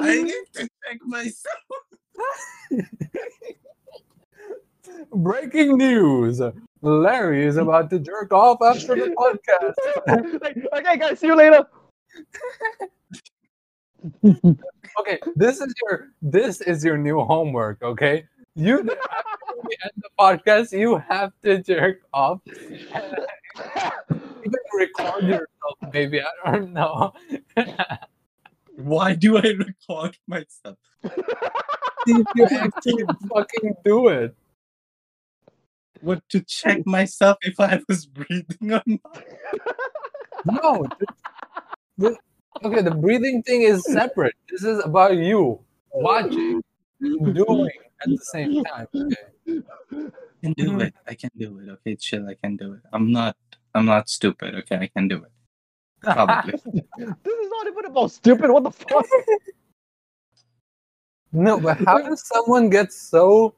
I 0.00 0.22
need 0.22 0.44
to 0.54 0.68
check 0.84 0.98
myself. 1.02 1.54
Breaking 5.12 5.76
news. 5.76 6.40
Larry 6.82 7.46
is 7.46 7.56
about 7.56 7.90
to 7.90 7.98
jerk 7.98 8.32
off 8.32 8.62
after 8.62 8.94
the 8.94 9.14
podcast. 9.14 10.40
like, 10.42 10.56
okay, 10.72 10.98
guys, 10.98 11.20
see 11.20 11.28
you 11.28 11.36
later. 11.36 11.66
Okay, 15.00 15.18
this 15.34 15.60
is 15.60 15.74
your 15.82 16.08
this 16.22 16.60
is 16.60 16.84
your 16.84 16.96
new 16.96 17.20
homework, 17.20 17.82
okay? 17.82 18.26
You 18.54 18.78
after 18.80 18.94
we 19.64 19.76
end 19.82 19.92
the 19.96 20.08
podcast, 20.18 20.78
you 20.78 20.98
have 20.98 21.32
to 21.42 21.60
jerk 21.62 22.02
off. 22.12 22.40
Even 22.46 22.86
record 24.74 25.24
yourself, 25.24 25.78
maybe. 25.92 26.20
I 26.20 26.52
don't 26.52 26.72
know. 26.72 27.12
Why 28.76 29.14
do 29.14 29.38
I 29.38 29.54
record 29.58 30.16
myself? 30.26 30.78
If 32.06 32.26
you 32.34 32.46
actually 32.50 33.04
fucking 33.32 33.76
do 33.82 34.08
it. 34.08 34.36
What 36.02 36.22
to 36.28 36.42
check 36.42 36.84
myself 36.84 37.38
if 37.40 37.58
I 37.58 37.80
was 37.88 38.04
breathing 38.04 38.74
or 38.74 38.82
not? 38.84 39.24
No. 40.44 40.86
Okay, 42.62 42.82
the 42.82 42.90
breathing 42.94 43.42
thing 43.42 43.62
is 43.62 43.84
separate. 43.84 44.34
This 44.50 44.62
is 44.64 44.84
about 44.84 45.16
you 45.16 45.60
watching, 45.92 46.62
and 47.00 47.34
doing 47.34 47.70
at 48.02 48.08
the 48.08 48.18
same 48.18 48.64
time. 48.64 48.86
Okay. 48.94 49.60
I 50.44 50.46
can 50.46 50.52
do 50.54 50.80
it. 50.80 50.94
I 51.08 51.14
can 51.14 51.30
do 51.38 51.58
it. 51.60 51.68
Okay, 51.70 51.96
chill. 51.96 52.28
I 52.28 52.34
can 52.34 52.56
do 52.56 52.74
it. 52.74 52.80
I'm 52.92 53.10
not. 53.10 53.36
I'm 53.74 53.86
not 53.86 54.08
stupid. 54.08 54.54
Okay, 54.54 54.76
I 54.76 54.86
can 54.88 55.08
do 55.08 55.24
it. 55.24 55.32
Probably. 56.02 56.52
This 56.98 57.34
is 57.34 57.50
not 57.50 57.66
even 57.66 57.84
about 57.86 58.10
stupid. 58.12 58.50
What 58.50 58.62
the 58.64 58.70
fuck? 58.70 59.06
No, 61.32 61.58
but 61.58 61.78
how 61.84 61.98
does 61.98 62.26
someone 62.26 62.70
get 62.70 62.92
so? 62.92 63.54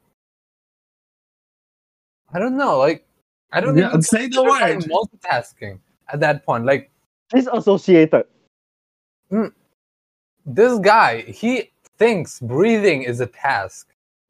I 2.33 2.39
don't 2.39 2.57
know. 2.57 2.79
Like, 2.79 3.05
I 3.51 3.61
don't 3.61 3.77
Yeah, 3.77 3.89
even 3.89 4.01
say 4.01 4.27
the 4.27 4.43
word. 4.43 4.79
multitasking 4.89 5.79
at 6.11 6.19
that 6.21 6.45
point. 6.45 6.65
Like 6.65 6.89
Disassociated. 7.29 8.25
Hmm. 9.29 9.47
this 10.45 10.79
guy, 10.79 11.21
he 11.21 11.71
thinks 11.97 12.39
breathing 12.39 13.03
is 13.03 13.19
a 13.19 13.27
task. 13.27 13.87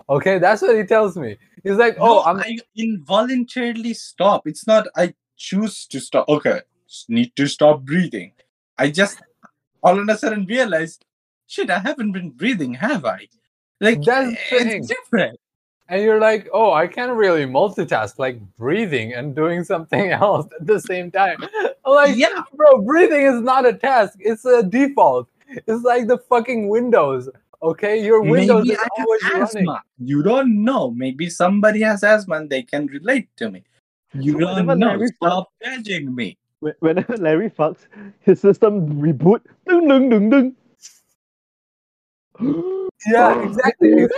Okay, 0.10 0.40
that's 0.40 0.62
what 0.62 0.76
he 0.78 0.84
tells 0.84 1.18
me. 1.18 1.38
He's 1.64 1.76
like, 1.78 1.98
oh, 2.00 2.06
No, 2.06 2.20
"Oh, 2.20 2.24
I'm 2.24 2.38
I 2.40 2.58
involuntarily 2.76 3.94
stop. 3.94 4.48
It's 4.48 4.66
not 4.66 4.88
I 4.96 5.14
choose 5.36 5.86
to 5.88 6.00
stop. 6.00 6.28
Okay, 6.30 6.62
need 7.10 7.36
to 7.36 7.48
stop 7.48 7.82
breathing. 7.84 8.32
I 8.78 8.90
just 8.90 9.22
all 9.84 10.00
of 10.00 10.08
a 10.08 10.18
sudden 10.18 10.46
realized, 10.46 11.06
shit, 11.48 11.70
I 11.70 11.80
haven't 11.80 12.12
been 12.14 12.32
breathing, 12.32 12.74
have 12.76 13.06
I? 13.06 13.28
Like 13.82 14.02
That's 14.04 14.36
it's 14.52 14.88
different. 14.88 15.40
And 15.90 16.02
you're 16.04 16.20
like, 16.20 16.50
oh, 16.54 16.74
I 16.74 16.88
can't 16.88 17.14
really 17.14 17.46
multitask, 17.46 18.20
like 18.20 18.40
breathing 18.58 19.14
and 19.14 19.36
doing 19.36 19.64
something 19.64 20.12
else 20.24 20.48
at 20.60 20.66
the 20.68 20.80
same 20.80 21.12
time. 21.12 21.38
I'm 21.86 21.94
like, 21.96 22.16
Yeah. 22.18 22.44
bro, 22.54 22.82
breathing 22.82 23.22
is 23.26 23.42
not 23.42 23.66
a 23.66 23.74
task; 23.74 24.18
it's 24.20 24.46
a 24.46 24.64
default. 24.64 25.28
It's 25.50 25.84
like 25.84 26.08
the 26.08 26.18
fucking 26.18 26.68
Windows. 26.70 27.30
Okay, 27.64 28.04
your 28.04 28.22
Windows 28.22 28.66
Maybe 28.66 28.74
is 28.74 28.80
I 28.80 28.88
always 29.02 29.24
have 29.24 29.54
running. 29.54 29.76
You 30.00 30.22
don't 30.24 30.64
know. 30.64 30.92
Maybe 30.92 31.30
somebody 31.30 31.82
has 31.82 32.04
asthma 32.04 32.36
and 32.36 32.50
they 32.50 32.62
can 32.64 32.86
relate 32.88 33.30
to 33.38 33.50
me. 33.50 33.64
You 34.14 34.34
So 34.34 34.40
don't 34.40 34.50
whenever 34.56 34.76
know. 34.76 34.88
Larry 34.88 35.08
Stop 35.16 35.52
judging 35.64 36.14
me. 36.14 36.38
When- 36.60 36.76
Whenever 36.80 37.18
Larry 37.28 37.50
fucks, 37.50 37.88
his 38.20 38.40
system 38.42 39.02
reboot. 39.02 39.42
Ding, 39.68 39.88
ding, 39.88 40.10
ding, 40.10 40.30
ding. 40.30 40.56
Yeah, 43.06 43.44
exactly. 43.44 44.04
exactly. 44.04 44.18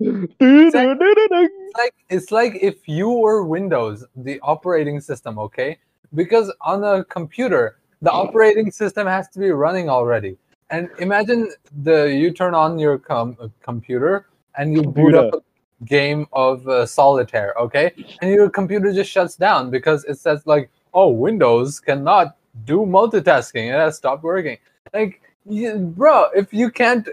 Ding. 0.00 0.30
It's 0.40 1.78
like 1.78 1.94
it's 2.08 2.30
like 2.32 2.58
if 2.60 2.88
you 2.88 3.10
were 3.10 3.44
Windows, 3.44 4.04
the 4.16 4.40
operating 4.40 5.00
system, 5.00 5.38
okay? 5.38 5.78
Because 6.14 6.52
on 6.60 6.82
a 6.82 7.04
computer, 7.04 7.78
the 8.02 8.10
operating 8.10 8.72
system 8.72 9.06
has 9.06 9.28
to 9.28 9.38
be 9.38 9.50
running 9.50 9.88
already. 9.88 10.36
And 10.70 10.88
imagine 10.98 11.50
the 11.82 12.04
you 12.04 12.32
turn 12.32 12.54
on 12.54 12.78
your 12.78 12.98
com- 12.98 13.36
uh, 13.40 13.48
computer 13.62 14.26
and 14.56 14.74
you 14.74 14.82
boot 14.82 15.14
up 15.14 15.34
a 15.34 15.84
game 15.84 16.26
of 16.32 16.66
uh, 16.66 16.86
solitaire, 16.86 17.54
okay? 17.58 17.92
And 18.20 18.32
your 18.32 18.50
computer 18.50 18.92
just 18.92 19.10
shuts 19.10 19.36
down 19.36 19.70
because 19.70 20.04
it 20.04 20.18
says 20.18 20.46
like, 20.46 20.70
"Oh, 20.92 21.08
Windows 21.08 21.78
cannot 21.80 22.36
do 22.64 22.78
multitasking. 22.80 23.68
It 23.68 23.78
has 23.78 23.96
stopped 23.96 24.24
working." 24.24 24.58
Like, 24.92 25.22
you, 25.50 25.76
bro, 25.78 26.30
if 26.34 26.52
you 26.52 26.70
can't 26.70 27.08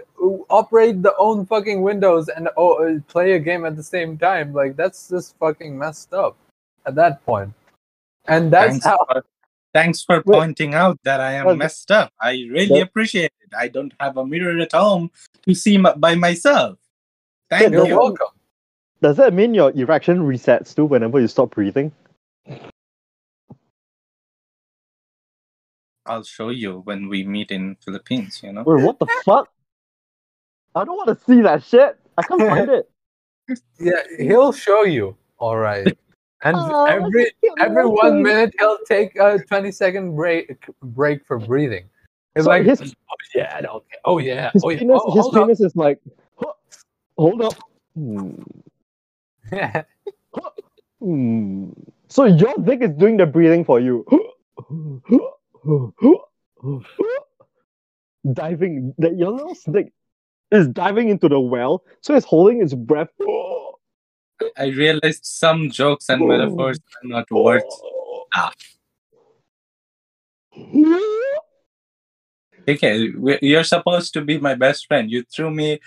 operate 0.48 1.02
the 1.02 1.14
own 1.18 1.46
fucking 1.46 1.82
Windows 1.82 2.28
and 2.28 2.48
oh, 2.56 2.84
uh, 2.84 3.00
play 3.08 3.32
a 3.32 3.38
game 3.38 3.64
at 3.64 3.76
the 3.76 3.82
same 3.82 4.16
time, 4.18 4.52
like 4.52 4.76
that's 4.76 5.08
just 5.08 5.36
fucking 5.38 5.78
messed 5.78 6.14
up 6.14 6.36
at 6.86 6.94
that 6.94 7.24
point. 7.26 7.52
And 8.26 8.52
that's 8.52 8.70
Thanks 8.70 8.84
how. 8.84 8.98
for, 9.10 9.24
thanks 9.74 10.02
for 10.02 10.22
Well- 10.26 10.40
pointing 10.40 10.74
out 10.74 10.98
that 11.04 11.20
I 11.20 11.32
am 11.34 11.46
well, 11.46 11.56
messed 11.56 11.90
up. 11.90 12.12
I 12.20 12.32
really 12.50 12.66
that- 12.66 12.82
appreciate 12.82 13.32
it. 13.40 13.54
I 13.56 13.68
don't 13.68 13.92
have 14.00 14.16
a 14.16 14.26
mirror 14.26 14.58
at 14.60 14.72
home 14.72 15.10
to 15.46 15.54
see 15.54 15.76
m- 15.76 15.98
by 15.98 16.14
myself. 16.14 16.78
Thank 17.50 17.72
you. 17.72 17.86
You're 17.86 17.98
welcome. 17.98 18.28
Does 19.00 19.16
that 19.16 19.32
mean 19.32 19.54
your 19.54 19.70
erection 19.72 20.18
resets 20.18 20.74
too 20.74 20.84
whenever 20.84 21.20
you 21.20 21.28
stop 21.28 21.50
breathing? 21.54 21.92
I'll 26.08 26.24
show 26.24 26.48
you 26.48 26.80
when 26.84 27.08
we 27.08 27.24
meet 27.24 27.50
in 27.50 27.76
Philippines. 27.84 28.40
You 28.42 28.52
know. 28.52 28.62
Wait, 28.64 28.82
what 28.82 28.98
the 28.98 29.06
fuck? 29.24 29.48
I 30.74 30.84
don't 30.84 30.96
want 30.96 31.08
to 31.16 31.24
see 31.24 31.42
that 31.42 31.62
shit. 31.62 31.98
I 32.16 32.22
can't 32.22 32.40
find 32.40 32.68
it. 32.70 32.90
Yeah, 33.80 34.02
he'll 34.18 34.52
show 34.52 34.82
you. 34.84 35.16
All 35.38 35.56
right. 35.56 35.96
And 36.42 36.54
Aw, 36.56 36.86
every 36.86 37.32
every 37.58 37.76
little 37.76 37.94
one 37.94 38.22
minute 38.22 38.52
he'll 38.58 38.76
take 38.86 39.16
a 39.18 39.38
twenty 39.38 39.72
second 39.72 40.16
break 40.16 40.52
break 40.82 41.24
for 41.26 41.38
breathing. 41.38 41.88
It's 42.36 42.44
So 42.44 42.50
like, 42.50 42.64
his- 42.64 42.80
oh 42.82 43.16
yeah, 43.34 43.62
okay, 43.64 43.96
oh 44.04 44.18
yeah, 44.18 44.50
His 44.52 44.62
oh 44.64 44.68
yeah. 44.68 44.78
penis, 44.80 45.00
oh, 45.02 45.14
his 45.14 45.22
hold 45.22 45.36
up. 45.36 45.42
penis 45.44 45.60
is 45.60 45.74
like, 45.76 45.98
"Huh, 46.36 46.52
hold 47.16 47.40
up. 47.42 47.54
Hmm. 47.94 48.32
Hmm. 51.00 51.70
So 52.08 52.24
your 52.24 52.54
dick 52.64 52.82
is 52.82 52.90
doing 52.90 53.16
the 53.16 53.24
breathing 53.26 53.64
for 53.64 53.78
you. 53.80 54.04
diving. 58.32 58.94
That 58.98 59.16
your 59.16 59.32
little 59.32 59.56
dick 59.72 59.92
is 60.50 60.68
diving 60.68 61.08
into 61.08 61.28
the 61.28 61.40
well, 61.40 61.82
so 62.00 62.14
it's 62.14 62.26
holding 62.26 62.62
its 62.62 62.74
breath. 62.74 63.08
I 64.56 64.66
realized 64.66 65.26
some 65.26 65.70
jokes 65.70 66.08
and 66.08 66.26
metaphors 66.26 66.78
are 66.78 67.08
not 67.08 67.30
worth. 67.30 67.64
Ah. 68.34 68.52
Okay, 72.68 73.08
you're 73.40 73.64
supposed 73.64 74.12
to 74.14 74.20
be 74.20 74.38
my 74.38 74.54
best 74.54 74.86
friend. 74.86 75.10
You 75.10 75.24
threw 75.24 75.50
me 75.50 75.80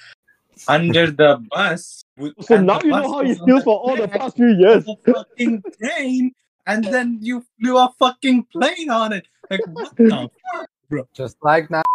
under 0.68 1.12
the 1.12 1.44
bus. 1.50 2.04
So 2.42 2.62
now 2.62 2.80
you 2.84 2.92
know 2.92 3.02
how 3.02 3.20
on 3.20 3.36
feels 3.48 3.64
for 3.64 3.80
all 3.80 3.96
the 3.96 4.08
past 4.08 4.36
few 4.36 4.54
years. 4.54 4.88
a 4.88 4.96
fucking 5.12 5.64
plane, 5.80 6.32
and 6.68 6.84
then 6.84 7.20
you 7.22 7.46
flew 7.60 7.78
a 7.78 7.94
fucking 8.00 8.46
plane 8.52 8.90
on 8.90 9.14
it. 9.14 9.28
Like 9.50 9.62
what 9.68 9.96
the? 9.98 10.30
Fuck, 10.54 10.70
bro? 10.90 11.08
Just 11.14 11.38
like 11.44 11.70
that. 11.70 11.86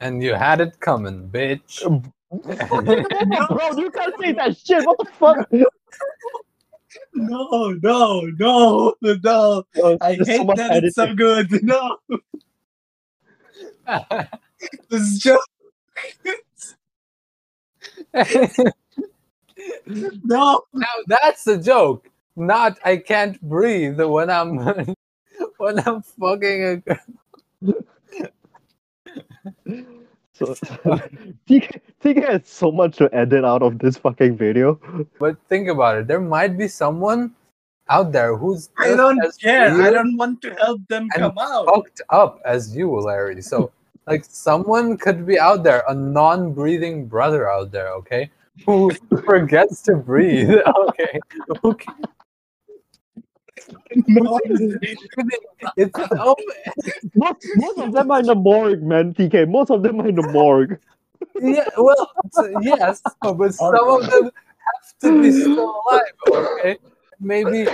And 0.00 0.22
you 0.22 0.34
had 0.34 0.60
it 0.60 0.80
coming, 0.80 1.28
bitch. 1.28 1.82
Uh, 1.84 2.00
bro, 3.54 3.78
you 3.78 3.90
can't 3.90 4.14
say 4.20 4.32
that 4.32 4.56
shit. 4.56 4.84
What 4.86 4.98
the 4.98 5.04
fuck? 5.06 5.50
No, 7.14 7.74
no, 7.82 8.20
no, 8.38 8.94
no! 9.00 9.64
Oh, 9.76 9.98
I 10.00 10.14
There's 10.16 10.26
so 10.26 10.32
hate 10.38 10.46
much 10.46 10.56
that 10.56 10.84
it's 10.84 10.94
so 10.94 11.02
editing. 11.04 11.16
good. 11.16 11.50
No, 11.62 11.98
this 14.88 15.18
joke. 15.18 15.44
No, 20.24 20.62
Now 20.72 20.86
that's 21.06 21.46
a 21.46 21.58
joke. 21.58 22.08
Not 22.40 22.78
I 22.84 22.96
can't 22.96 23.40
breathe 23.42 24.00
when 24.00 24.30
I'm 24.30 24.56
when 25.58 25.78
I'm 25.86 26.02
fucking 26.02 26.64
a 26.64 26.76
girl. 26.78 27.74
So, 30.32 30.54
TK, 31.46 31.80
TK 32.02 32.26
has 32.26 32.48
so 32.48 32.72
much 32.72 32.96
to 32.96 33.14
edit 33.14 33.44
out 33.44 33.62
of 33.62 33.78
this 33.78 33.98
fucking 33.98 34.38
video. 34.38 34.80
But 35.18 35.36
think 35.50 35.68
about 35.68 35.98
it. 35.98 36.06
There 36.08 36.20
might 36.20 36.56
be 36.56 36.66
someone 36.66 37.34
out 37.90 38.12
there 38.12 38.36
who's 38.36 38.70
I 38.78 38.96
don't 38.96 39.20
care. 39.38 39.82
I 39.82 39.90
don't 39.90 40.16
want 40.16 40.40
to 40.42 40.54
help 40.54 40.80
them 40.88 41.08
and 41.14 41.22
come 41.22 41.38
out. 41.38 41.66
fucked 41.66 42.00
up 42.08 42.40
as 42.46 42.74
you, 42.74 42.88
Larry. 42.90 43.42
So 43.42 43.70
like 44.06 44.24
someone 44.24 44.96
could 44.96 45.26
be 45.26 45.38
out 45.38 45.62
there, 45.62 45.82
a 45.88 45.94
non-breathing 45.94 47.06
brother 47.06 47.50
out 47.50 47.70
there, 47.70 47.92
okay, 47.94 48.30
who 48.64 48.90
forgets 49.26 49.82
to 49.82 49.96
breathe. 49.96 50.50
Okay, 50.88 51.20
who 51.62 51.74
can, 51.74 51.94
So 53.70 54.38
Most, 57.14 57.46
most 57.56 57.78
of 57.78 57.92
them 57.92 58.10
are 58.10 58.20
in 58.20 58.26
the 58.26 58.34
morgue, 58.34 58.82
man. 58.82 59.14
TK, 59.14 59.48
most 59.48 59.70
of 59.70 59.82
them 59.82 60.00
are 60.00 60.08
in 60.08 60.16
the 60.16 60.28
morgue. 60.28 60.78
yeah, 61.40 61.68
well, 61.76 62.10
yes, 62.62 63.02
but 63.22 63.54
some 63.54 63.88
of 63.88 64.10
them 64.10 64.24
have 64.24 64.98
to 65.00 65.22
be 65.22 65.30
still 65.32 65.82
alive, 65.88 66.02
okay? 66.28 66.78
Maybe 67.20 67.66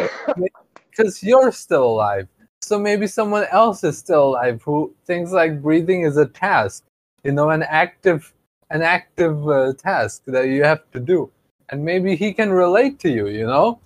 because 0.91 1.23
you're 1.23 1.53
still 1.53 1.85
alive. 1.85 2.29
So 2.61 2.79
maybe 2.79 3.07
someone 3.07 3.47
else 3.53 3.85
is 3.85 3.99
still 3.99 4.31
alive 4.31 4.63
who 4.63 4.93
thinks 5.05 5.31
like 5.31 5.63
breathing 5.63 6.03
is 6.03 6.17
a 6.17 6.27
task, 6.27 6.85
you 7.23 7.33
know, 7.33 7.51
an 7.51 7.63
active, 7.63 8.33
an 8.71 8.83
active 8.83 9.49
uh, 9.49 9.75
task 9.75 10.25
that 10.27 10.49
you 10.49 10.65
have 10.65 10.91
to 10.93 11.01
do, 11.01 11.31
and 11.69 11.85
maybe 11.85 12.17
he 12.17 12.33
can 12.33 12.51
relate 12.51 12.99
to 13.01 13.11
you, 13.11 13.29
you 13.29 13.47
know. 13.47 13.79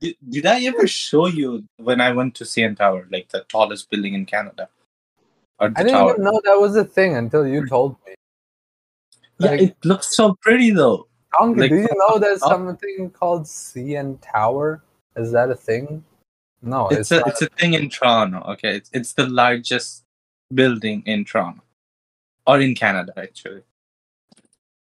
Did, 0.00 0.16
did 0.28 0.46
I 0.46 0.62
ever 0.64 0.86
show 0.86 1.26
you 1.26 1.64
when 1.76 2.00
I 2.00 2.12
went 2.12 2.34
to 2.36 2.44
CN 2.44 2.76
Tower, 2.76 3.06
like 3.10 3.28
the 3.28 3.44
tallest 3.48 3.90
building 3.90 4.14
in 4.14 4.24
Canada? 4.26 4.68
I 5.58 5.68
didn't 5.68 5.92
tower? 5.92 6.12
even 6.12 6.24
know 6.24 6.40
that 6.44 6.58
was 6.58 6.74
a 6.76 6.84
thing 6.84 7.16
until 7.16 7.46
you 7.46 7.66
told 7.66 7.96
me. 8.06 8.14
Yeah, 9.38 9.50
Like, 9.50 9.60
it 9.60 9.76
looks 9.84 10.16
so 10.16 10.34
pretty 10.40 10.70
though. 10.70 11.06
Donkey, 11.38 11.60
like, 11.60 11.70
do 11.70 11.76
you 11.76 11.88
know 11.92 12.18
there's 12.18 12.40
something 12.40 13.10
called 13.10 13.42
CN 13.44 14.18
Tower? 14.22 14.82
Is 15.16 15.32
that 15.32 15.50
a 15.50 15.54
thing? 15.54 16.02
No, 16.62 16.88
It's 16.88 17.10
it's, 17.10 17.12
a 17.12 17.18
not. 17.18 17.28
it's 17.28 17.42
a 17.42 17.48
thing 17.50 17.74
in 17.74 17.88
Toronto. 17.90 18.40
Okay, 18.52 18.76
it's 18.76 18.90
it's 18.92 19.12
the 19.14 19.26
largest 19.26 20.04
building 20.52 21.02
in 21.06 21.24
Toronto, 21.24 21.62
or 22.46 22.60
in 22.60 22.74
Canada 22.74 23.12
actually, 23.16 23.62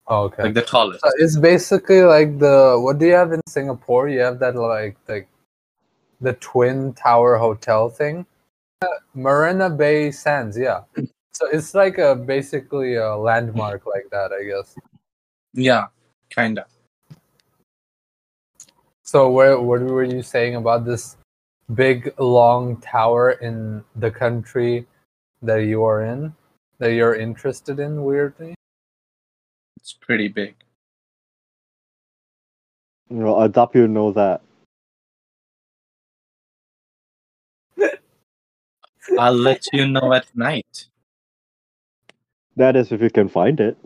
Oh, 0.09 0.25
okay. 0.25 0.45
like 0.45 0.55
the 0.55 0.63
tallest. 0.63 1.01
So 1.03 1.11
it's 1.17 1.37
basically 1.39 2.03
like 2.03 2.39
the 2.39 2.79
what 2.81 2.99
do 2.99 3.07
you 3.07 3.13
have 3.13 3.33
in 3.33 3.43
Singapore? 3.47 4.09
You 4.09 4.21
have 4.21 4.39
that 4.39 4.57
like 4.57 4.97
like 5.07 5.29
the 6.21 6.33
twin 6.35 6.95
tower 6.95 7.37
hotel 7.37 7.91
thing. 7.91 8.27
Uh, 8.81 8.87
Marina 9.15 9.69
Bay 9.69 10.11
Sands, 10.11 10.57
yeah. 10.57 10.83
So 11.33 11.47
it's 11.53 11.75
like 11.75 11.99
a 11.99 12.17
basically 12.17 12.97
a 12.97 13.17
landmark 13.17 13.87
like 13.87 14.09
that, 14.11 14.33
I 14.33 14.45
guess. 14.45 14.75
Yeah, 15.53 15.87
kinda. 16.31 16.67
So 19.03 19.31
where 19.31 19.61
what 19.61 19.83
were 19.83 20.05
you 20.05 20.23
saying 20.23 20.57
about 20.57 20.85
this 20.85 21.17
big 21.75 22.15
long 22.19 22.79
tower 22.79 23.33
in 23.33 23.85
the 23.97 24.11
country 24.11 24.87
that 25.43 25.65
you 25.65 25.85
are 25.85 26.03
in? 26.03 26.35
That 26.79 26.93
you're 26.93 27.15
interested 27.15 27.79
in 27.79 28.05
weirdly? 28.05 28.55
It's 29.89 29.97
pretty 30.05 30.29
big. 30.29 30.55
You 33.09 33.17
know, 33.17 33.39
I 33.39 33.49
doubt 33.49 33.75
you 33.75 33.89
know 33.89 34.13
that. 34.13 34.43
I'll 39.19 39.33
let 39.33 39.65
you 39.73 39.89
know 39.89 40.13
at 40.13 40.27
night. 40.37 40.89
That 42.57 42.77
is 42.77 42.93
if 42.93 43.01
you 43.01 43.09
can 43.09 43.31
find 43.31 43.59
it. 43.61 43.79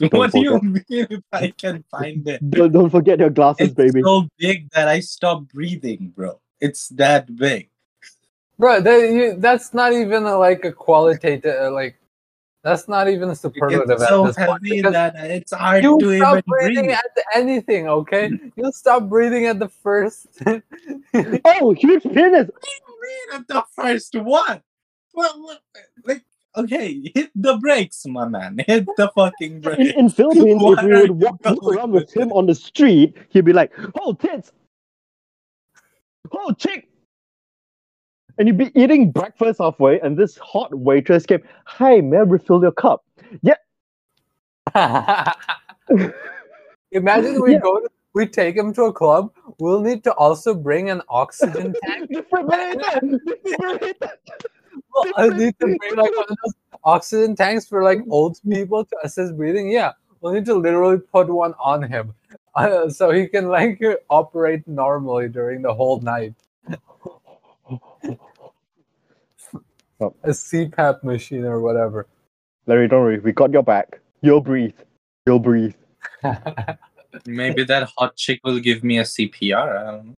what 0.10 0.32
do 0.32 0.40
you 0.40 0.60
mean 0.60 0.82
if 0.88 1.22
I 1.32 1.52
can 1.56 1.84
find 1.88 2.26
it? 2.26 2.50
Don't, 2.50 2.72
don't 2.72 2.90
forget 2.90 3.20
your 3.20 3.30
glasses, 3.30 3.68
It's 3.68 3.76
baby. 3.76 4.02
so 4.02 4.26
big 4.38 4.68
that 4.70 4.88
I 4.88 4.98
stop 4.98 5.46
breathing, 5.54 6.12
bro. 6.16 6.40
It's 6.60 6.88
that 6.98 7.36
big. 7.36 7.70
Bro, 8.58 8.80
that, 8.80 8.98
you, 9.08 9.36
that's 9.38 9.72
not 9.72 9.92
even 9.92 10.24
a, 10.24 10.36
like 10.36 10.64
a 10.64 10.72
qualitative 10.72 11.54
uh, 11.62 11.70
like 11.70 11.94
that's 12.62 12.88
not 12.88 13.08
even 13.08 13.30
a 13.30 13.36
superlative 13.36 13.88
It's 13.90 14.02
at 14.02 14.08
so 14.08 14.26
this 14.26 14.36
point 14.36 14.66
heavy 14.66 14.76
because 14.76 14.92
that 14.92 15.14
it's 15.16 15.52
hard 15.52 15.82
you 15.84 15.98
to 16.00 16.16
stop 16.18 16.32
even 16.38 16.42
breathing 16.46 16.84
breathe. 16.86 16.96
at 16.96 17.24
anything, 17.34 17.88
okay? 17.88 18.30
You 18.56 18.72
stop 18.72 19.08
breathing 19.08 19.46
at 19.46 19.58
the 19.58 19.68
first. 19.68 20.26
Oh, 21.44 21.72
huge 21.72 22.02
penis! 22.02 22.48
Read 22.50 23.34
at 23.34 23.48
the 23.48 23.64
first 23.74 24.14
one. 24.14 24.62
What, 25.12 25.40
what, 25.40 25.60
like, 26.04 26.22
okay, 26.56 27.10
hit 27.14 27.30
the 27.34 27.56
brakes, 27.56 28.04
my 28.06 28.26
man. 28.28 28.58
Hit 28.66 28.86
the 28.96 29.10
fucking 29.14 29.54
In, 29.54 29.60
brakes. 29.60 29.92
in 29.96 30.08
Philippines, 30.10 30.62
What 30.62 30.78
if 30.80 30.84
we 30.84 31.00
would 31.00 31.10
walk, 31.22 31.40
walk 31.44 31.58
around 31.76 31.92
with 31.92 32.04
with 32.04 32.16
him 32.16 32.32
on 32.32 32.46
the 32.46 32.54
street, 32.54 33.16
he'd 33.30 33.44
be 33.44 33.52
like, 33.52 33.72
"Oh, 34.00 34.12
tits! 34.12 34.52
Oh, 36.32 36.52
chick!" 36.52 36.88
And 38.38 38.46
you'd 38.46 38.56
be 38.56 38.70
eating 38.80 39.10
breakfast 39.10 39.58
halfway, 39.58 40.00
and 40.00 40.16
this 40.16 40.38
hot 40.38 40.72
waitress 40.72 41.26
came, 41.26 41.42
"Hi, 41.64 42.00
may 42.00 42.18
I 42.18 42.20
refill 42.20 42.62
your 42.62 42.72
cup?" 42.72 43.04
Yeah. 43.42 43.56
Imagine 46.92 47.40
we 47.42 47.52
Yeah. 47.54 47.58
go 47.60 47.80
to, 47.80 47.88
we 48.14 48.26
take 48.26 48.56
him 48.56 48.72
to 48.74 48.84
a 48.84 48.92
club. 48.92 49.32
We'll 49.58 49.80
need 49.80 50.04
to 50.04 50.12
also 50.14 50.54
bring 50.54 50.88
an 50.88 51.02
oxygen 51.08 51.74
tank. 51.84 52.10
Defibrillator! 52.10 53.00
Defibrillator! 53.26 54.10
We'll 54.94 55.12
uh, 55.16 55.26
need 55.36 55.58
to 55.60 55.66
bring 55.66 55.96
like 55.96 56.16
one 56.16 56.26
of 56.30 56.36
those 56.44 56.54
oxygen 56.84 57.34
tanks 57.34 57.66
for 57.66 57.82
like 57.82 58.00
old 58.08 58.38
people 58.48 58.84
to 58.84 58.96
assist 59.02 59.36
breathing. 59.36 59.68
Yeah, 59.70 59.92
we'll 60.20 60.32
need 60.32 60.44
to 60.46 60.54
literally 60.54 60.98
put 60.98 61.28
one 61.28 61.54
on 61.58 61.82
him, 61.82 62.14
uh, 62.54 62.88
so 62.88 63.10
he 63.10 63.26
can 63.26 63.48
like 63.48 63.82
operate 64.08 64.66
normally 64.68 65.28
during 65.28 65.62
the 65.62 65.74
whole 65.74 66.00
night. 66.00 66.34
Oh. 70.00 70.14
A 70.22 70.28
CPAP 70.30 71.02
machine 71.02 71.44
or 71.44 71.60
whatever. 71.60 72.06
Larry, 72.66 72.86
don't 72.88 73.00
worry, 73.02 73.18
we 73.18 73.32
got 73.32 73.52
your 73.52 73.62
back. 73.62 74.00
You'll 74.22 74.40
breathe. 74.40 74.74
You'll 75.26 75.38
breathe. 75.40 75.74
Maybe 77.26 77.64
that 77.64 77.90
hot 77.96 78.16
chick 78.16 78.40
will 78.44 78.60
give 78.60 78.84
me 78.84 78.98
a 78.98 79.02
CPR. 79.02 79.78
I 79.78 79.90
don't 79.90 80.06
know. 80.08 80.14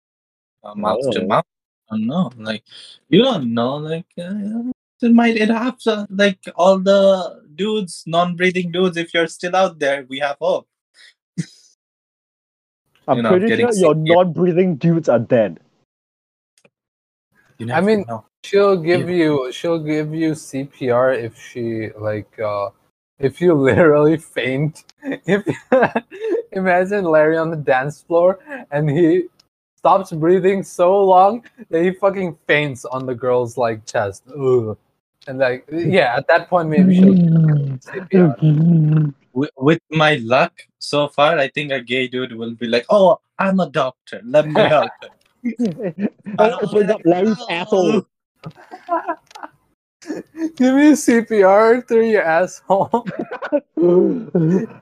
A 0.63 0.75
mouth 0.75 0.99
to 1.11 1.21
Oh. 1.21 1.27
mouth. 1.27 1.45
I 1.91 1.95
don't 1.97 2.07
know. 2.07 2.31
Like, 2.37 2.63
you 3.09 3.23
don't 3.23 3.53
know. 3.53 3.77
Like, 3.77 4.05
uh, 4.17 4.69
it 5.01 5.11
might 5.13 5.37
it 5.37 5.49
have 5.49 5.77
to, 5.79 6.05
like 6.09 6.39
all 6.55 6.77
the 6.77 7.41
dudes, 7.55 8.03
non-breathing 8.05 8.71
dudes. 8.71 8.97
If 8.97 9.13
you're 9.13 9.27
still 9.27 9.55
out 9.55 9.79
there, 9.79 10.05
we 10.09 10.19
have 10.19 10.37
hope. 10.41 10.67
I'm 13.07 13.17
You 13.17 13.23
know, 13.23 13.29
pretty 13.29 13.47
getting 13.47 13.65
sure 13.67 13.75
your 13.75 13.93
sick, 13.95 14.03
non-breathing 14.15 14.75
dudes 14.75 15.09
are 15.09 15.19
dead. 15.19 15.59
You 17.57 17.71
I 17.71 17.81
mean- 17.81 18.05
know. 18.07 18.25
She'll 18.43 18.77
give 18.77 19.09
you 19.09 19.51
she'll 19.51 19.79
give 19.79 20.13
you 20.13 20.31
CPR 20.31 21.17
if 21.17 21.37
she 21.37 21.89
like 21.97 22.39
uh 22.39 22.69
if 23.19 23.41
you 23.41 23.53
literally 23.69 24.17
faint. 24.17 24.85
If 25.03 25.43
imagine 26.51 27.05
Larry 27.05 27.37
on 27.37 27.51
the 27.51 27.57
dance 27.57 28.01
floor 28.01 28.39
and 28.71 28.89
he 28.89 29.25
stops 29.75 30.11
breathing 30.11 30.63
so 30.63 31.03
long 31.03 31.43
that 31.69 31.83
he 31.83 31.91
fucking 31.91 32.37
faints 32.47 32.85
on 32.85 33.05
the 33.05 33.15
girl's 33.15 33.57
like 33.57 33.85
chest. 33.85 34.23
Ugh. 34.29 34.77
And 35.27 35.39
like 35.39 35.65
yeah, 35.71 36.15
at 36.15 36.27
that 36.27 36.49
point 36.49 36.69
maybe 36.69 36.95
she'll 36.95 37.13
give 37.13 37.25
you 37.25 37.79
CPR. 37.83 39.13
with, 39.33 39.51
with 39.57 39.81
my 39.91 40.15
luck 40.15 40.53
so 40.79 41.07
far, 41.07 41.37
I 41.37 41.49
think 41.49 41.71
a 41.71 41.81
gay 41.81 42.07
dude 42.07 42.33
will 42.33 42.55
be 42.55 42.67
like, 42.67 42.85
"Oh, 42.89 43.19
I'm 43.37 43.59
a 43.59 43.69
doctor. 43.69 44.21
Let 44.23 44.47
me 44.47 44.59
help." 44.61 44.89
him." 45.01 46.09
I 46.39 46.51
opened 46.51 46.91
up 46.91 47.01
Larry's 47.05 47.37
asshole. 47.49 48.05
Give 50.55 50.75
me 50.75 50.91
CPR 50.93 51.85
through 51.87 52.07
your 52.09 52.21
asshole. 52.23 52.89
oh, 53.77 54.31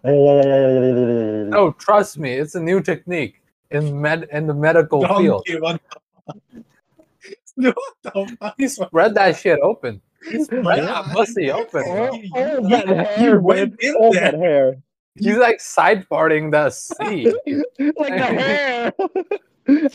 No, 1.49 1.71
trust 1.71 2.19
me, 2.19 2.33
it's 2.33 2.55
a 2.55 2.59
new 2.61 2.81
technique 2.81 3.41
in 3.71 3.99
med 3.99 4.27
in 4.31 4.45
the 4.47 4.53
medical 4.53 5.01
field. 5.01 5.43
Donkey, 5.45 5.59
what 5.59 5.81
the, 7.57 7.71
what 7.73 7.95
the 8.03 8.37
fuck? 8.39 8.53
He 8.57 8.67
spread 8.67 9.15
that 9.15 9.35
shit 9.37 9.59
open. 9.61 10.01
He 10.29 10.43
spread 10.43 10.77
Yeah. 10.77 10.85
that 10.85 11.05
pussy 11.13 11.51
open. 11.51 11.83
bro. 11.83 12.09
all 12.09 12.69
that 12.69 12.87
hair, 12.87 13.19
You 13.19 13.31
man. 13.33 13.43
went 13.43 13.75
in 13.81 13.95
All 13.95 14.13
there. 14.13 14.31
that 14.31 14.39
hair. 14.39 14.75
He's 15.15 15.37
like 15.37 15.59
side 15.59 16.07
parting 16.09 16.51
the 16.51 16.69
sea. 16.69 17.33
like 17.79 17.95
the 17.97 18.25
hair. 18.37 18.93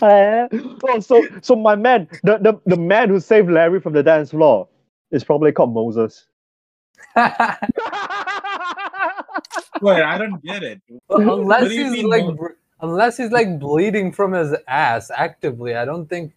Hair. 0.00 0.48
oh, 0.84 1.00
so 1.00 1.24
so 1.40 1.56
my 1.56 1.74
man, 1.74 2.08
the, 2.24 2.38
the 2.38 2.60
the 2.66 2.76
man 2.76 3.08
who 3.08 3.20
saved 3.20 3.50
Larry 3.50 3.80
from 3.80 3.92
the 3.92 4.02
dance 4.02 4.30
floor, 4.30 4.68
is 5.10 5.24
probably 5.24 5.52
called 5.52 5.72
Moses. 5.72 6.26
Wait, 7.16 7.28
I 10.02 10.18
don't 10.18 10.42
get 10.42 10.62
it. 10.62 10.80
Well, 11.08 11.40
unless 11.40 11.68
do 11.68 11.74
you 11.74 11.84
he's 11.84 11.92
mean 11.92 12.08
like, 12.08 12.24
no? 12.24 12.32
br- 12.32 12.52
unless 12.80 13.16
he's 13.16 13.30
like 13.30 13.58
bleeding 13.58 14.12
from 14.12 14.32
his 14.32 14.54
ass 14.68 15.10
actively, 15.10 15.74
I 15.74 15.84
don't 15.84 16.08
think 16.08 16.32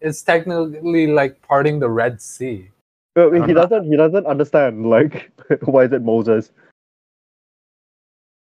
it's 0.00 0.22
technically 0.22 1.06
like 1.06 1.40
parting 1.42 1.78
the 1.78 1.88
Red 1.88 2.20
Sea. 2.20 2.70
Uh, 3.16 3.30
he 3.30 3.52
doesn't. 3.52 3.84
He 3.84 3.96
doesn't 3.96 4.26
understand. 4.26 4.86
Like, 4.86 5.30
why 5.64 5.84
is 5.84 5.92
it 5.92 6.02
Moses? 6.02 6.50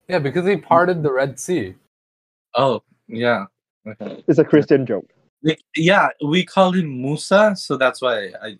Yeah, 0.09 0.21
because 0.21 0.47
he 0.47 0.57
parted 0.57 1.03
the 1.03 1.13
Red 1.13 1.39
Sea. 1.39 1.75
Oh, 2.55 2.83
yeah. 3.09 3.47
Okay. 3.87 4.25
It's 4.29 4.39
a 4.39 4.45
Christian 4.45 4.87
joke. 4.87 5.09
Yeah, 5.77 6.09
we 6.25 6.45
call 6.45 6.73
him 6.73 7.03
Musa, 7.03 7.55
so 7.57 7.77
that's 7.77 8.03
why 8.03 8.33
I. 8.43 8.59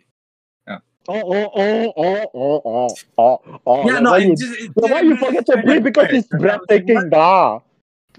Oh, 1.09 1.23
oh, 1.23 1.51
oh, 1.55 1.93
oh, 1.97 2.31
oh, 2.35 2.61
oh, 2.65 2.99
oh, 3.17 3.61
oh. 3.65 3.89
yeah, 3.89 4.01
no, 4.01 4.11
why 4.11 4.19
you, 4.19 4.35
just. 4.35 4.61
it 4.61 4.73
why 4.75 4.89
didn't 4.89 5.11
you 5.11 5.17
forget 5.17 5.47
to 5.47 5.63
breathe 5.63 5.85
because 5.85 6.09
it's 6.11 6.29
and 6.33 6.45
I 6.45 6.57
was 6.57 6.67
like, 6.69 6.85
breathtaking, 6.87 7.11
da. 7.11 7.61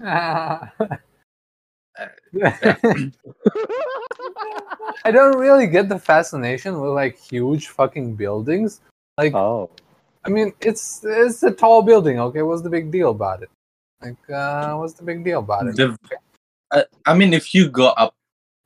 I 5.04 5.10
don't 5.10 5.36
really 5.36 5.66
get 5.66 5.90
the 5.90 5.98
fascination 5.98 6.80
with 6.80 6.92
like 6.92 7.18
huge 7.18 7.68
fucking 7.68 8.14
buildings. 8.14 8.80
Like, 9.18 9.34
Oh, 9.34 9.68
I 10.24 10.30
mean, 10.30 10.52
it's 10.60 11.04
it's 11.04 11.42
a 11.42 11.50
tall 11.50 11.82
building. 11.82 12.18
Okay, 12.20 12.42
what's 12.42 12.62
the 12.62 12.70
big 12.70 12.90
deal 12.90 13.10
about 13.10 13.42
it? 13.42 13.50
Like, 14.00 14.30
uh, 14.30 14.76
what's 14.76 14.94
the 14.94 15.02
big 15.02 15.24
deal 15.24 15.40
about 15.40 15.66
it? 15.66 15.76
The, 15.76 15.98
I, 16.72 16.84
I 17.06 17.14
mean, 17.14 17.32
if 17.32 17.54
you 17.54 17.68
go 17.68 17.88
up 17.88 18.14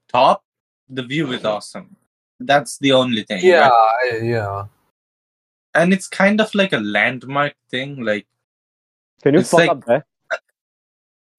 top, 0.08 0.44
the 0.88 1.02
view 1.02 1.30
is 1.32 1.38
mm-hmm. 1.38 1.46
awesome. 1.48 1.96
That's 2.40 2.78
the 2.78 2.92
only 2.92 3.22
thing. 3.22 3.40
yeah, 3.44 3.68
right? 3.68 4.20
Yeah. 4.22 4.64
And 5.74 5.92
it's 5.92 6.08
kind 6.08 6.40
of 6.40 6.54
like 6.54 6.72
a 6.72 6.78
landmark 6.78 7.54
thing. 7.70 8.04
Like, 8.04 8.26
can 9.22 9.34
you 9.34 9.40
It's 9.40 9.50
fuck 9.50 9.60
like- 9.60 9.70
up 9.70 9.84
there? 9.84 10.04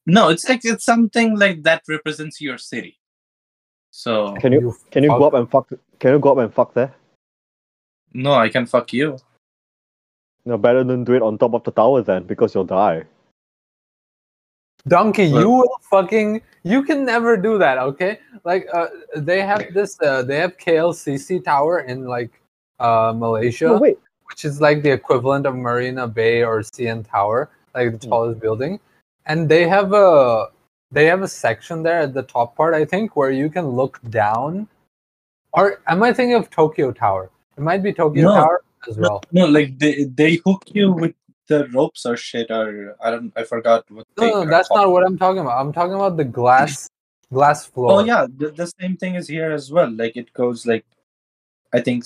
no, 0.06 0.30
it's 0.30 0.48
like 0.48 0.62
it's 0.64 0.84
something 0.86 1.38
like 1.38 1.64
that 1.64 1.84
represents 1.88 2.42
your 2.42 2.58
city. 2.58 3.00
So, 3.92 4.34
Can 4.42 4.52
you 4.54 4.76
can 4.90 5.04
you 5.04 5.10
fuck- 5.10 5.20
go 5.20 5.28
up 5.28 5.34
and 5.36 5.50
fuck? 5.52 5.70
Can 6.00 6.14
you 6.14 6.20
go 6.20 6.32
up 6.32 6.38
and 6.40 6.54
fuck 6.54 6.74
there? 6.74 6.94
no, 8.14 8.34
I 8.34 8.50
can 8.50 8.66
fuck 8.66 8.92
you. 8.94 9.18
No, 10.46 10.58
better 10.58 10.84
than 10.84 11.04
do 11.04 11.14
it 11.14 11.22
on 11.22 11.38
top 11.38 11.54
of 11.54 11.64
the 11.64 11.72
tower 11.72 12.02
then, 12.02 12.24
because 12.24 12.54
you'll 12.54 12.66
die. 12.66 13.06
Donkey, 14.88 15.26
you 15.26 15.50
will 15.50 15.80
fucking 15.90 16.42
you 16.64 16.84
can 16.84 17.06
never 17.06 17.38
do 17.38 17.58
that, 17.58 17.78
okay? 17.78 18.20
Like 18.44 18.68
uh 18.74 18.88
they 19.16 19.42
have 19.42 19.74
this 19.74 20.00
uh 20.02 20.24
they 20.24 20.38
have 20.38 20.58
KLCC 20.58 21.44
tower 21.44 21.80
in 21.82 22.06
like 22.06 22.42
uh 22.80 23.14
Malaysia, 23.16 23.66
No, 23.68 23.80
wait. 23.80 23.98
which 24.28 24.44
is 24.46 24.60
like 24.60 24.84
the 24.84 24.92
equivalent 24.92 25.46
of 25.46 25.56
Marina 25.56 26.08
Bay 26.08 26.44
or 26.44 26.60
CN 26.62 27.08
Tower, 27.10 27.50
like 27.74 27.92
the 27.94 27.98
Hmm. 28.06 28.10
tallest 28.10 28.40
building. 28.42 28.80
And 29.26 29.48
they 29.48 29.68
have 29.68 29.94
a 29.94 30.50
they 30.92 31.06
have 31.06 31.22
a 31.22 31.28
section 31.28 31.82
there 31.84 32.00
at 32.02 32.14
the 32.14 32.24
top 32.24 32.56
part, 32.56 32.74
I 32.74 32.84
think, 32.86 33.16
where 33.16 33.32
you 33.32 33.50
can 33.50 33.68
look 33.70 34.00
down. 34.10 34.68
Or 35.54 35.82
am 35.88 36.04
I 36.04 36.12
thinking 36.14 36.36
of 36.36 36.50
Tokyo 36.50 36.92
Tower? 36.92 37.30
It 37.58 37.62
might 37.62 37.84
be 37.84 37.94
Tokyo 37.94 38.28
No. 38.28 38.34
Tower 38.34 38.64
as 38.90 38.98
No, 38.98 39.08
well. 39.10 39.24
no, 39.32 39.46
like 39.48 39.80
they 39.80 40.06
they 40.06 40.36
hook 40.46 40.64
you 40.74 40.92
with 40.92 41.16
the 41.48 41.68
ropes 41.70 42.06
or 42.06 42.16
shit, 42.18 42.50
or 42.52 42.96
I 43.04 43.12
don't, 43.12 43.32
I 43.36 43.44
forgot 43.44 43.90
what. 43.92 44.06
they 44.18 44.28
No, 44.28 44.32
no, 44.32 44.40
are 44.42 44.46
that's 44.50 44.70
not 44.72 44.90
what 44.92 45.06
I'm 45.06 45.18
talking 45.18 45.42
about. 45.42 45.60
I'm 45.60 45.74
talking 45.74 45.94
about 45.94 46.18
the 46.18 46.24
glass 46.26 46.90
glass 47.34 47.66
floor. 47.66 47.92
Oh 47.94 48.06
yeah, 48.06 48.28
the, 48.38 48.50
the 48.52 48.68
same 48.80 48.98
thing 48.98 49.16
is 49.16 49.28
here 49.28 49.52
as 49.52 49.72
well. 49.72 49.90
Like 49.92 50.16
it 50.16 50.32
goes 50.34 50.66
like, 50.66 50.86
I 51.74 51.82
think, 51.82 52.06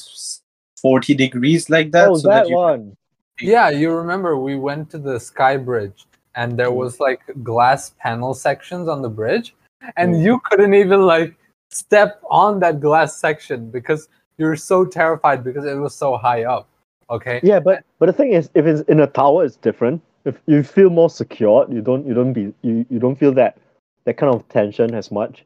forty 0.81 1.13
degrees 1.13 1.69
like 1.69 1.91
that. 1.91 2.09
oh, 2.09 2.15
so 2.17 2.27
that 2.29 2.43
that 2.43 2.49
you, 2.49 2.55
one. 2.55 2.97
Yeah, 3.39 3.69
you 3.69 3.91
remember 3.91 4.37
we 4.37 4.55
went 4.55 4.89
to 4.91 4.97
the 4.97 5.19
Sky 5.19 5.57
Bridge 5.57 6.05
and 6.35 6.57
there 6.57 6.69
Mm. 6.69 6.75
was 6.75 6.99
like 6.99 7.21
glass 7.43 7.93
panel 7.99 8.33
sections 8.33 8.87
on 8.87 9.01
the 9.01 9.09
bridge 9.09 9.53
and 9.97 10.15
Mm. 10.15 10.23
you 10.23 10.39
couldn't 10.45 10.73
even 10.73 11.01
like 11.01 11.35
step 11.69 12.21
on 12.29 12.59
that 12.61 12.79
glass 12.79 13.17
section 13.17 13.69
because 13.69 14.09
you 14.37 14.45
were 14.45 14.55
so 14.55 14.85
terrified 14.85 15.43
because 15.43 15.65
it 15.65 15.75
was 15.75 15.93
so 15.95 16.15
high 16.17 16.43
up. 16.45 16.67
Okay? 17.09 17.39
Yeah, 17.43 17.59
but 17.59 17.83
but 17.99 18.07
the 18.07 18.13
thing 18.13 18.33
is, 18.33 18.49
if 18.53 18.65
it's 18.65 18.81
in 18.89 18.99
a 18.99 19.07
tower, 19.07 19.45
it's 19.45 19.55
different. 19.55 20.01
If 20.25 20.35
you 20.45 20.61
feel 20.63 20.89
more 20.89 21.09
secure, 21.09 21.65
you 21.71 21.81
don't 21.81 22.05
you 22.05 22.13
don't 22.13 22.33
be 22.33 22.53
you, 22.61 22.85
you 22.89 22.99
don't 22.99 23.15
feel 23.15 23.31
that 23.33 23.57
that 24.05 24.17
kind 24.17 24.33
of 24.33 24.47
tension 24.49 24.93
as 24.93 25.11
much. 25.11 25.45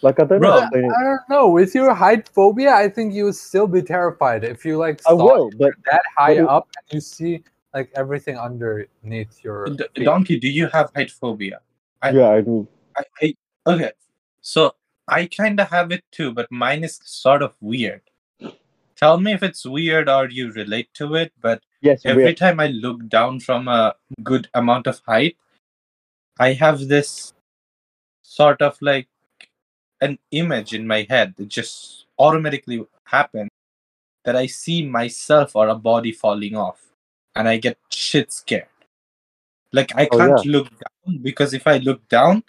Like 0.00 0.18
I 0.18 0.24
don't 0.24 0.40
know. 0.40 0.48
Bro, 0.48 0.50
how 0.52 0.58
to 0.60 0.64
explain 0.64 0.84
it. 0.86 0.92
I 0.98 1.02
don't 1.04 1.28
know. 1.28 1.48
With 1.48 1.74
your 1.74 1.94
height 1.94 2.28
phobia, 2.28 2.72
I 2.74 2.88
think 2.88 3.12
you 3.12 3.26
would 3.26 3.36
still 3.36 3.66
be 3.66 3.82
terrified 3.82 4.42
if 4.42 4.64
you 4.64 4.78
like 4.78 5.00
I 5.06 5.12
will, 5.12 5.50
but 5.58 5.74
that 5.90 6.02
high 6.16 6.34
but 6.34 6.42
it- 6.42 6.48
up 6.48 6.68
and 6.76 6.94
you 6.94 7.00
see 7.00 7.44
like 7.74 7.90
everything 7.94 8.38
underneath 8.38 9.44
your 9.44 9.66
D- 9.66 9.84
feet. 9.94 10.04
donkey. 10.04 10.38
Do 10.38 10.48
you 10.48 10.68
have 10.68 10.90
height 10.94 11.10
phobia? 11.10 11.60
I- 12.00 12.10
yeah, 12.10 12.30
I 12.30 12.40
do. 12.40 12.66
I, 12.96 13.04
I 13.20 13.34
okay. 13.66 13.92
So 14.40 14.74
I 15.08 15.26
kind 15.26 15.60
of 15.60 15.68
have 15.68 15.92
it 15.92 16.04
too, 16.10 16.32
but 16.32 16.50
mine 16.50 16.84
is 16.84 16.98
sort 17.04 17.42
of 17.42 17.54
weird. 17.60 18.02
Tell 19.02 19.18
me 19.18 19.32
if 19.32 19.42
it's 19.42 19.66
weird 19.66 20.08
or 20.08 20.28
you 20.30 20.52
relate 20.52 20.88
to 20.94 21.16
it. 21.16 21.32
But 21.40 21.62
Yes, 21.80 22.06
every 22.06 22.26
weird. 22.26 22.36
time 22.36 22.60
I 22.60 22.68
look 22.68 23.08
down 23.08 23.40
from 23.40 23.66
a 23.66 23.96
good 24.22 24.48
amount 24.54 24.86
of 24.86 25.00
height, 25.06 25.36
I 26.38 26.52
have 26.52 26.86
this 26.86 27.34
sort 28.22 28.62
of 28.62 28.78
like 28.80 29.08
an 30.00 30.18
image 30.30 30.72
in 30.72 30.86
my 30.86 31.06
head 31.10 31.34
that 31.36 31.48
just 31.48 32.06
automatically 32.18 32.86
happens 33.04 33.50
that 34.24 34.36
I 34.36 34.46
see 34.46 34.86
myself 34.86 35.56
or 35.56 35.68
a 35.68 35.74
body 35.74 36.12
falling 36.12 36.54
off 36.56 36.80
and 37.34 37.48
I 37.48 37.56
get 37.56 37.78
shit 37.90 38.32
scared. 38.32 38.68
Like 39.72 39.92
I 39.96 40.06
Oh, 40.12 40.18
can't 40.18 40.46
look 40.46 40.68
down 40.70 41.18
because 41.18 41.54
if 41.54 41.66
I 41.66 41.78
look 41.78 42.08
down, 42.08 42.44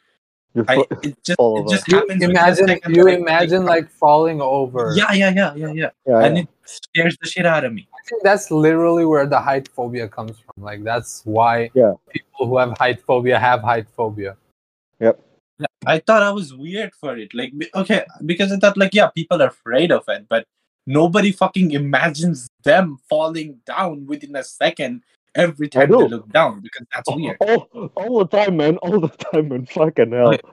You 0.56 0.66
I 0.68 0.84
it 1.02 1.18
just 1.24 1.38
fall 1.38 1.66
it 1.66 1.72
just 1.72 1.92
happens. 1.92 2.22
within 2.22 2.30
a 2.30 2.30
imagine 2.30 2.80
you 2.90 3.08
imagine 3.08 3.66
like 3.66 3.90
falling 3.90 4.40
over. 4.42 4.94
yeah 4.96 5.12
yeah 5.12 5.32
yeah 5.32 5.56
yeah 5.56 5.72
yeah 5.74 5.90
yeah, 6.06 6.20
and 6.26 6.38
yeah. 6.38 6.44
it 6.44 6.50
scares 6.66 7.18
the 7.22 7.28
shit 7.28 7.46
out 7.46 7.64
of 7.64 7.74
me. 7.74 7.88
I 7.94 8.08
think 8.08 8.22
that's 8.24 8.52
literally 8.52 9.06
where 9.06 9.26
the 9.26 9.40
height 9.40 9.68
phobia 9.70 10.08
comes 10.08 10.38
from. 10.40 10.64
Like 10.64 10.84
that's 10.84 11.22
why 11.26 11.72
Yeah. 11.74 11.94
people 12.10 12.48
who 12.48 12.58
have 12.58 12.78
height 12.78 13.02
phobia 13.02 13.40
have 13.40 13.62
height 13.62 13.88
phobia. 13.96 14.38
Yeah, 15.00 15.14
I 15.86 16.00
thought 16.00 16.24
I 16.24 16.32
was 16.32 16.54
weird 16.54 16.94
for 16.96 17.18
it. 17.18 17.34
Like, 17.34 17.54
okay, 17.76 18.06
because 18.26 18.52
I 18.52 18.58
thought, 18.58 18.76
like, 18.78 18.94
yeah, 18.94 19.08
people 19.08 19.42
are 19.42 19.48
afraid 19.48 19.92
of 19.92 20.04
it, 20.08 20.26
but 20.30 20.46
nobody 20.88 21.32
fucking 21.32 21.72
imagines 21.72 22.50
them 22.64 22.98
falling 23.10 23.60
down 23.66 24.06
within 24.06 24.36
a 24.36 24.44
second 24.44 25.04
every 25.36 25.68
time 25.70 25.90
they 25.90 26.08
look 26.08 26.30
down 26.30 26.62
because 26.62 26.86
that's 26.94 27.10
weird. 27.16 27.38
all, 27.42 27.68
all 27.96 28.20
the 28.20 28.28
time, 28.28 28.58
man. 28.58 28.78
All 28.78 29.00
the 29.00 29.08
time, 29.10 29.50
man. 29.50 29.66
Fucking 29.66 30.12
hell. 30.12 30.28
Like- 30.32 30.46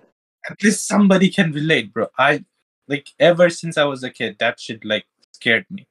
At 0.49 0.63
least 0.63 0.87
somebody 0.89 1.29
can 1.31 1.53
relate, 1.53 1.93
bro. 1.93 2.07
I 2.19 2.45
like 2.89 3.09
ever 3.19 3.51
since 3.51 3.77
I 3.77 3.85
was 3.85 4.03
a 4.03 4.11
kid, 4.11 4.37
that 4.39 4.59
shit 4.59 4.85
like 4.85 5.05
scared 5.33 5.67
me. 5.71 5.87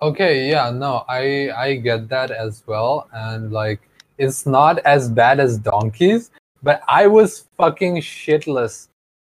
Okay, 0.00 0.48
yeah, 0.50 0.70
no, 0.70 1.04
I 1.08 1.50
I 1.56 1.74
get 1.76 2.08
that 2.10 2.30
as 2.30 2.62
well, 2.66 3.08
and 3.12 3.50
like 3.50 3.80
it's 4.18 4.44
not 4.46 4.78
as 4.80 5.08
bad 5.08 5.40
as 5.40 5.58
donkeys, 5.58 6.30
but 6.62 6.82
I 6.86 7.06
was 7.06 7.48
fucking 7.56 7.96
shitless, 8.02 8.88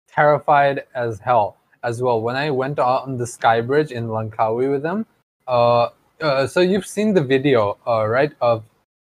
terrified 0.08 0.84
as 0.94 1.20
hell 1.20 1.56
as 1.84 2.02
well 2.02 2.20
when 2.22 2.34
I 2.34 2.50
went 2.50 2.78
on 2.78 3.18
the 3.18 3.26
sky 3.26 3.60
bridge 3.60 3.92
in 3.92 4.08
Langkawi 4.08 4.70
with 4.70 4.82
them. 4.82 5.06
Uh, 5.46 5.90
uh, 6.20 6.46
so 6.46 6.60
you've 6.60 6.86
seen 6.86 7.14
the 7.14 7.22
video, 7.22 7.78
uh, 7.86 8.06
right, 8.06 8.32
of 8.40 8.64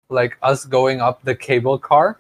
like 0.09 0.37
us 0.41 0.65
going 0.65 1.01
up 1.01 1.23
the 1.23 1.35
cable 1.35 1.77
car. 1.77 2.19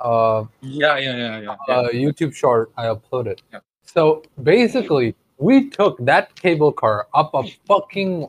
Uh, 0.00 0.44
Yeah, 0.60 0.98
yeah, 0.98 1.16
yeah, 1.16 1.40
yeah. 1.40 1.56
yeah. 1.68 1.74
uh, 1.74 1.88
YouTube 1.88 2.34
short 2.34 2.70
I 2.76 2.86
uploaded. 2.86 3.40
Yeah. 3.52 3.60
So 3.84 4.22
basically, 4.42 5.14
we 5.38 5.70
took 5.70 5.98
that 6.04 6.34
cable 6.36 6.72
car 6.72 7.08
up 7.14 7.30
a 7.34 7.42
fucking 7.66 8.28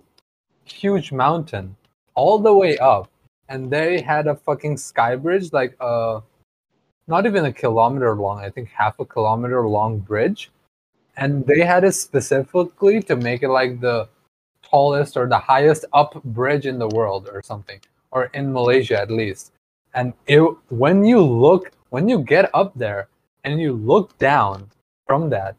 huge 0.66 1.12
mountain, 1.12 1.76
all 2.16 2.40
the 2.40 2.54
way 2.54 2.78
up, 2.78 3.10
and 3.50 3.70
they 3.70 4.02
had 4.02 4.28
a 4.28 4.36
fucking 4.36 4.78
sky 4.78 5.16
bridge, 5.16 5.52
like 5.54 5.76
uh, 5.80 6.22
not 7.08 7.26
even 7.26 7.46
a 7.46 7.54
kilometer 7.54 8.16
long. 8.16 8.40
I 8.40 8.50
think 8.50 8.70
half 8.70 9.00
a 9.00 9.06
kilometer 9.06 9.68
long 9.68 10.00
bridge, 10.00 10.52
and 11.18 11.46
they 11.46 11.62
had 11.62 11.84
it 11.84 11.94
specifically 11.94 13.02
to 13.04 13.16
make 13.16 13.44
it 13.44 13.50
like 13.50 13.80
the 13.82 14.08
tallest 14.70 15.18
or 15.18 15.28
the 15.28 15.38
highest 15.38 15.86
up 15.94 16.22
bridge 16.24 16.66
in 16.66 16.80
the 16.80 16.88
world 16.90 17.30
or 17.32 17.42
something, 17.42 17.80
or 18.12 18.26
in 18.34 18.52
Malaysia 18.54 19.00
at 19.00 19.12
least. 19.12 19.52
And 19.94 20.14
it 20.28 20.42
when 20.70 21.04
you 21.06 21.22
look 21.22 21.72
when 21.90 22.08
you 22.08 22.20
get 22.20 22.50
up 22.54 22.74
there 22.76 23.08
and 23.44 23.60
you 23.60 23.74
look 23.74 24.18
down 24.18 24.70
from 25.08 25.30
that 25.32 25.56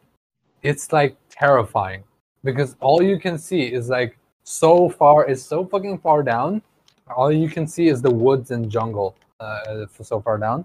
it's 0.62 0.92
like 0.92 1.16
terrifying. 1.30 2.04
Because 2.44 2.76
all 2.80 3.02
you 3.02 3.18
can 3.18 3.38
see 3.38 3.62
is 3.62 3.88
like 3.88 4.18
so 4.44 4.88
far 4.88 5.26
is 5.26 5.44
so 5.44 5.64
fucking 5.64 5.98
far 5.98 6.22
down. 6.22 6.62
All 7.16 7.32
you 7.32 7.48
can 7.48 7.66
see 7.66 7.88
is 7.88 8.00
the 8.02 8.10
woods 8.10 8.50
and 8.50 8.70
jungle 8.70 9.16
uh, 9.40 9.86
so 10.02 10.20
far 10.20 10.38
down. 10.38 10.64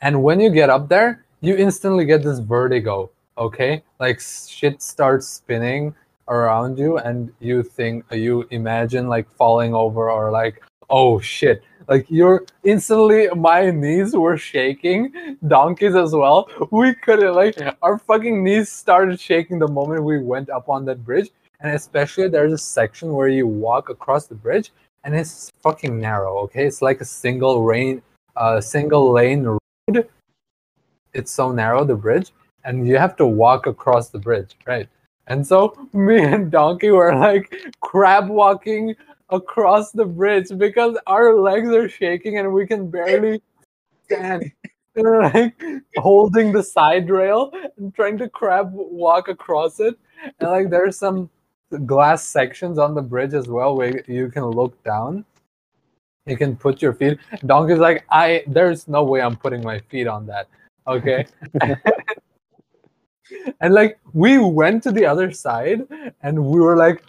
And 0.00 0.22
when 0.22 0.40
you 0.40 0.50
get 0.50 0.70
up 0.70 0.88
there 0.88 1.24
you 1.40 1.56
instantly 1.56 2.04
get 2.04 2.22
this 2.22 2.38
vertigo 2.38 3.10
okay? 3.40 3.82
Like 3.98 4.20
shit 4.20 4.82
starts 4.82 5.26
spinning 5.26 5.94
around 6.30 6.78
you 6.78 6.96
and 6.98 7.32
you 7.40 7.62
think 7.62 8.04
you 8.12 8.46
imagine 8.50 9.08
like 9.08 9.28
falling 9.36 9.74
over 9.74 10.10
or 10.10 10.30
like 10.30 10.62
oh 10.88 11.20
shit 11.20 11.62
Like 11.90 12.06
you're 12.08 12.44
instantly, 12.62 13.28
my 13.34 13.72
knees 13.72 14.14
were 14.14 14.36
shaking, 14.36 15.12
donkeys 15.48 15.96
as 15.96 16.12
well. 16.14 16.48
We 16.70 16.94
couldn't 16.94 17.34
like 17.34 17.58
our 17.82 17.98
fucking 17.98 18.44
knees 18.44 18.70
started 18.70 19.18
shaking 19.18 19.58
the 19.58 19.66
moment 19.66 20.04
we 20.04 20.22
went 20.22 20.50
up 20.50 20.68
on 20.68 20.84
that 20.84 21.04
bridge, 21.04 21.30
and 21.58 21.74
especially 21.74 22.28
there's 22.28 22.52
a 22.52 22.58
section 22.58 23.12
where 23.12 23.26
you 23.26 23.48
walk 23.48 23.88
across 23.88 24.28
the 24.28 24.36
bridge, 24.36 24.70
and 25.02 25.16
it's 25.16 25.50
fucking 25.64 25.98
narrow. 25.98 26.38
Okay, 26.44 26.64
it's 26.64 26.80
like 26.80 27.00
a 27.00 27.04
single 27.04 27.64
lane, 27.64 28.02
uh, 28.36 28.60
single 28.60 29.10
lane 29.10 29.42
road. 29.42 30.06
It's 31.12 31.32
so 31.32 31.50
narrow 31.50 31.82
the 31.84 31.96
bridge, 31.96 32.30
and 32.64 32.86
you 32.86 32.98
have 32.98 33.16
to 33.16 33.26
walk 33.26 33.66
across 33.66 34.10
the 34.10 34.18
bridge, 34.20 34.54
right? 34.64 34.88
And 35.30 35.46
so 35.46 35.74
me 35.92 36.18
and 36.18 36.50
Donkey 36.50 36.90
were 36.90 37.14
like 37.14 37.54
crab 37.80 38.28
walking 38.28 38.96
across 39.30 39.92
the 39.92 40.04
bridge 40.04 40.48
because 40.58 40.98
our 41.06 41.34
legs 41.34 41.68
are 41.68 41.88
shaking 41.88 42.38
and 42.38 42.52
we 42.52 42.66
can 42.66 42.90
barely 42.90 43.40
stand. 44.04 44.50
We're 44.96 45.22
like 45.22 45.54
holding 45.98 46.50
the 46.50 46.64
side 46.64 47.08
rail 47.08 47.52
and 47.76 47.94
trying 47.94 48.18
to 48.18 48.28
crab 48.28 48.72
walk 48.74 49.28
across 49.28 49.78
it. 49.78 49.96
And 50.40 50.50
like 50.50 50.68
there's 50.68 50.98
some 50.98 51.30
glass 51.86 52.24
sections 52.24 52.76
on 52.76 52.96
the 52.96 53.02
bridge 53.02 53.32
as 53.32 53.46
well 53.46 53.76
where 53.76 54.02
you 54.10 54.30
can 54.30 54.46
look 54.46 54.82
down. 54.82 55.24
You 56.26 56.36
can 56.36 56.56
put 56.56 56.82
your 56.82 56.92
feet. 56.92 57.18
Donkey's 57.46 57.78
like, 57.78 58.04
I 58.10 58.42
there's 58.48 58.88
no 58.88 59.04
way 59.04 59.22
I'm 59.22 59.36
putting 59.36 59.62
my 59.62 59.78
feet 59.78 60.08
on 60.08 60.26
that. 60.26 60.48
Okay. 60.88 61.24
and 63.60 63.74
like 63.74 63.98
we 64.12 64.38
went 64.38 64.82
to 64.84 64.92
the 64.92 65.06
other 65.06 65.32
side 65.32 65.82
and 66.22 66.44
we 66.44 66.60
were 66.60 66.76
like, 66.76 67.04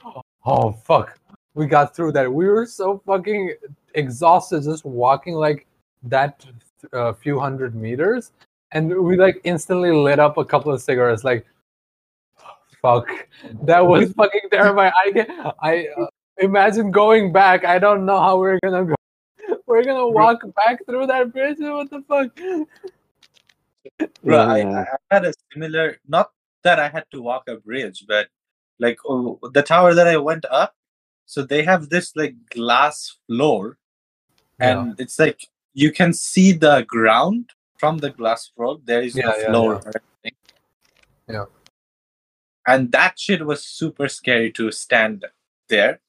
oh 0.45 0.71
fuck, 0.71 1.19
we 1.53 1.65
got 1.65 1.95
through 1.95 2.13
that. 2.13 2.31
We 2.31 2.47
were 2.47 2.65
so 2.65 3.01
fucking 3.05 3.55
exhausted 3.93 4.63
just 4.63 4.85
walking 4.85 5.35
like 5.35 5.67
that 6.03 6.45
uh, 6.93 7.13
few 7.13 7.39
hundred 7.39 7.75
meters, 7.75 8.31
and 8.71 8.89
we 9.03 9.17
like 9.17 9.41
instantly 9.43 9.91
lit 9.91 10.19
up 10.19 10.37
a 10.37 10.45
couple 10.45 10.73
of 10.73 10.81
cigarettes. 10.81 11.23
Like, 11.23 11.45
fuck, 12.81 13.07
that 13.63 13.85
was 13.85 14.11
fucking 14.17 14.49
terrifying. 14.51 14.93
I 15.05 15.11
get, 15.11 15.29
I 15.61 15.87
uh, 15.97 16.07
imagine 16.37 16.91
going 16.91 17.31
back. 17.31 17.65
I 17.65 17.79
don't 17.79 18.05
know 18.05 18.19
how 18.19 18.37
we're 18.37 18.59
gonna 18.63 18.85
go. 18.85 18.95
We're 19.67 19.83
gonna 19.83 20.07
walk 20.07 20.41
back 20.55 20.85
through 20.85 21.07
that 21.07 21.31
bridge. 21.31 21.57
What 21.59 21.89
the 21.89 22.01
fuck? 22.01 22.37
Bro, 24.23 24.37
I, 24.39 24.57
Yeah. 24.59 24.85
I 25.09 25.15
had 25.15 25.25
a 25.25 25.33
similar. 25.53 25.97
Not 26.07 26.31
that 26.63 26.79
I 26.79 26.89
had 26.89 27.05
to 27.11 27.21
walk 27.21 27.47
a 27.47 27.55
bridge, 27.57 28.05
but 28.07 28.27
like 28.79 28.99
oh, 29.05 29.39
the 29.53 29.63
tower 29.63 29.93
that 29.93 30.07
I 30.07 30.17
went 30.17 30.45
up. 30.49 30.75
So 31.25 31.43
they 31.43 31.63
have 31.63 31.89
this 31.89 32.15
like 32.15 32.35
glass 32.49 33.17
floor, 33.27 33.77
Yeah. 34.59 34.81
and 34.81 34.99
it's 34.99 35.17
like 35.17 35.39
you 35.73 35.91
can 35.91 36.13
see 36.13 36.51
the 36.51 36.83
ground 36.87 37.51
from 37.77 37.97
the 37.99 38.09
glass 38.11 38.47
floor. 38.55 38.79
There 38.83 39.01
is 39.01 39.15
Yeah, 39.15 39.27
no 39.27 39.37
yeah, 39.37 39.79
floor. 39.79 39.81
yeah. 40.23 40.31
Yeah. 41.27 41.45
And 42.67 42.91
that 42.91 43.17
shit 43.17 43.45
was 43.45 43.65
super 43.65 44.07
scary 44.09 44.51
to 44.53 44.71
stand 44.71 45.25
there 45.69 45.99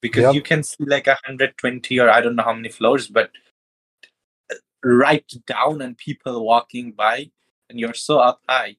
because 0.00 0.22
Yep. 0.24 0.34
you 0.34 0.42
can 0.42 0.62
see 0.62 0.84
like 0.84 1.06
120 1.06 1.98
or 2.00 2.10
I 2.10 2.20
don't 2.20 2.36
know 2.36 2.42
how 2.42 2.52
many 2.52 2.68
floors, 2.68 3.06
but 3.08 3.30
right 4.84 5.30
down 5.46 5.80
and 5.80 5.96
people 5.96 6.44
walking 6.44 6.92
by, 6.92 7.30
and 7.68 7.78
you're 7.78 7.94
so 7.94 8.18
up 8.18 8.40
high. 8.48 8.76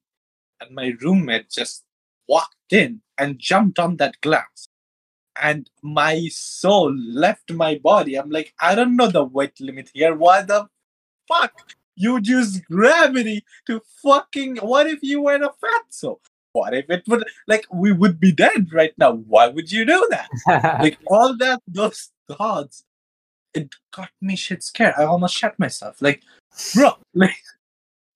And 0.60 0.76
my 0.76 0.94
roommate 1.02 1.50
just 1.50 1.84
walked 2.28 2.72
in 2.72 3.02
and 3.18 3.40
jumped 3.40 3.80
on 3.80 3.98
that 3.98 4.20
glass. 4.22 4.68
And 5.42 5.70
my 5.82 6.28
soul 6.30 6.96
left 6.96 7.52
my 7.52 7.80
body. 7.80 8.16
I'm 8.16 8.30
like, 8.30 8.54
I 8.60 8.76
don't 8.76 8.96
know 8.96 9.08
the 9.08 9.24
weight 9.24 9.60
limit 9.60 9.90
here. 9.94 10.16
Why 10.16 10.44
the 10.44 10.68
fuck? 11.28 11.54
You 11.96 12.20
use 12.22 12.60
gravity 12.62 13.44
to 13.68 13.82
fucking. 14.02 14.58
What 14.58 14.88
if 14.88 15.00
you 15.02 15.22
were 15.22 15.36
a 15.36 15.50
fatso? 15.50 16.20
What 16.54 16.76
if 16.76 16.90
it 16.90 17.04
would 17.08 17.26
like 17.48 17.66
we 17.72 17.92
would 17.92 18.20
be 18.20 18.32
dead 18.32 18.72
right 18.72 18.94
now? 18.98 19.14
Why 19.14 19.48
would 19.48 19.72
you 19.72 19.86
do 19.86 20.08
that? 20.12 20.80
like 20.82 21.00
all 21.08 21.36
that 21.38 21.62
those 21.68 22.12
thoughts 22.28 22.84
it 23.54 23.70
got 23.96 24.10
me 24.22 24.36
shit 24.36 24.64
scared 24.64 24.94
i 24.98 25.04
almost 25.04 25.36
shot 25.36 25.58
myself 25.60 26.02
like 26.02 26.22
bro 26.74 26.92
like 27.14 27.36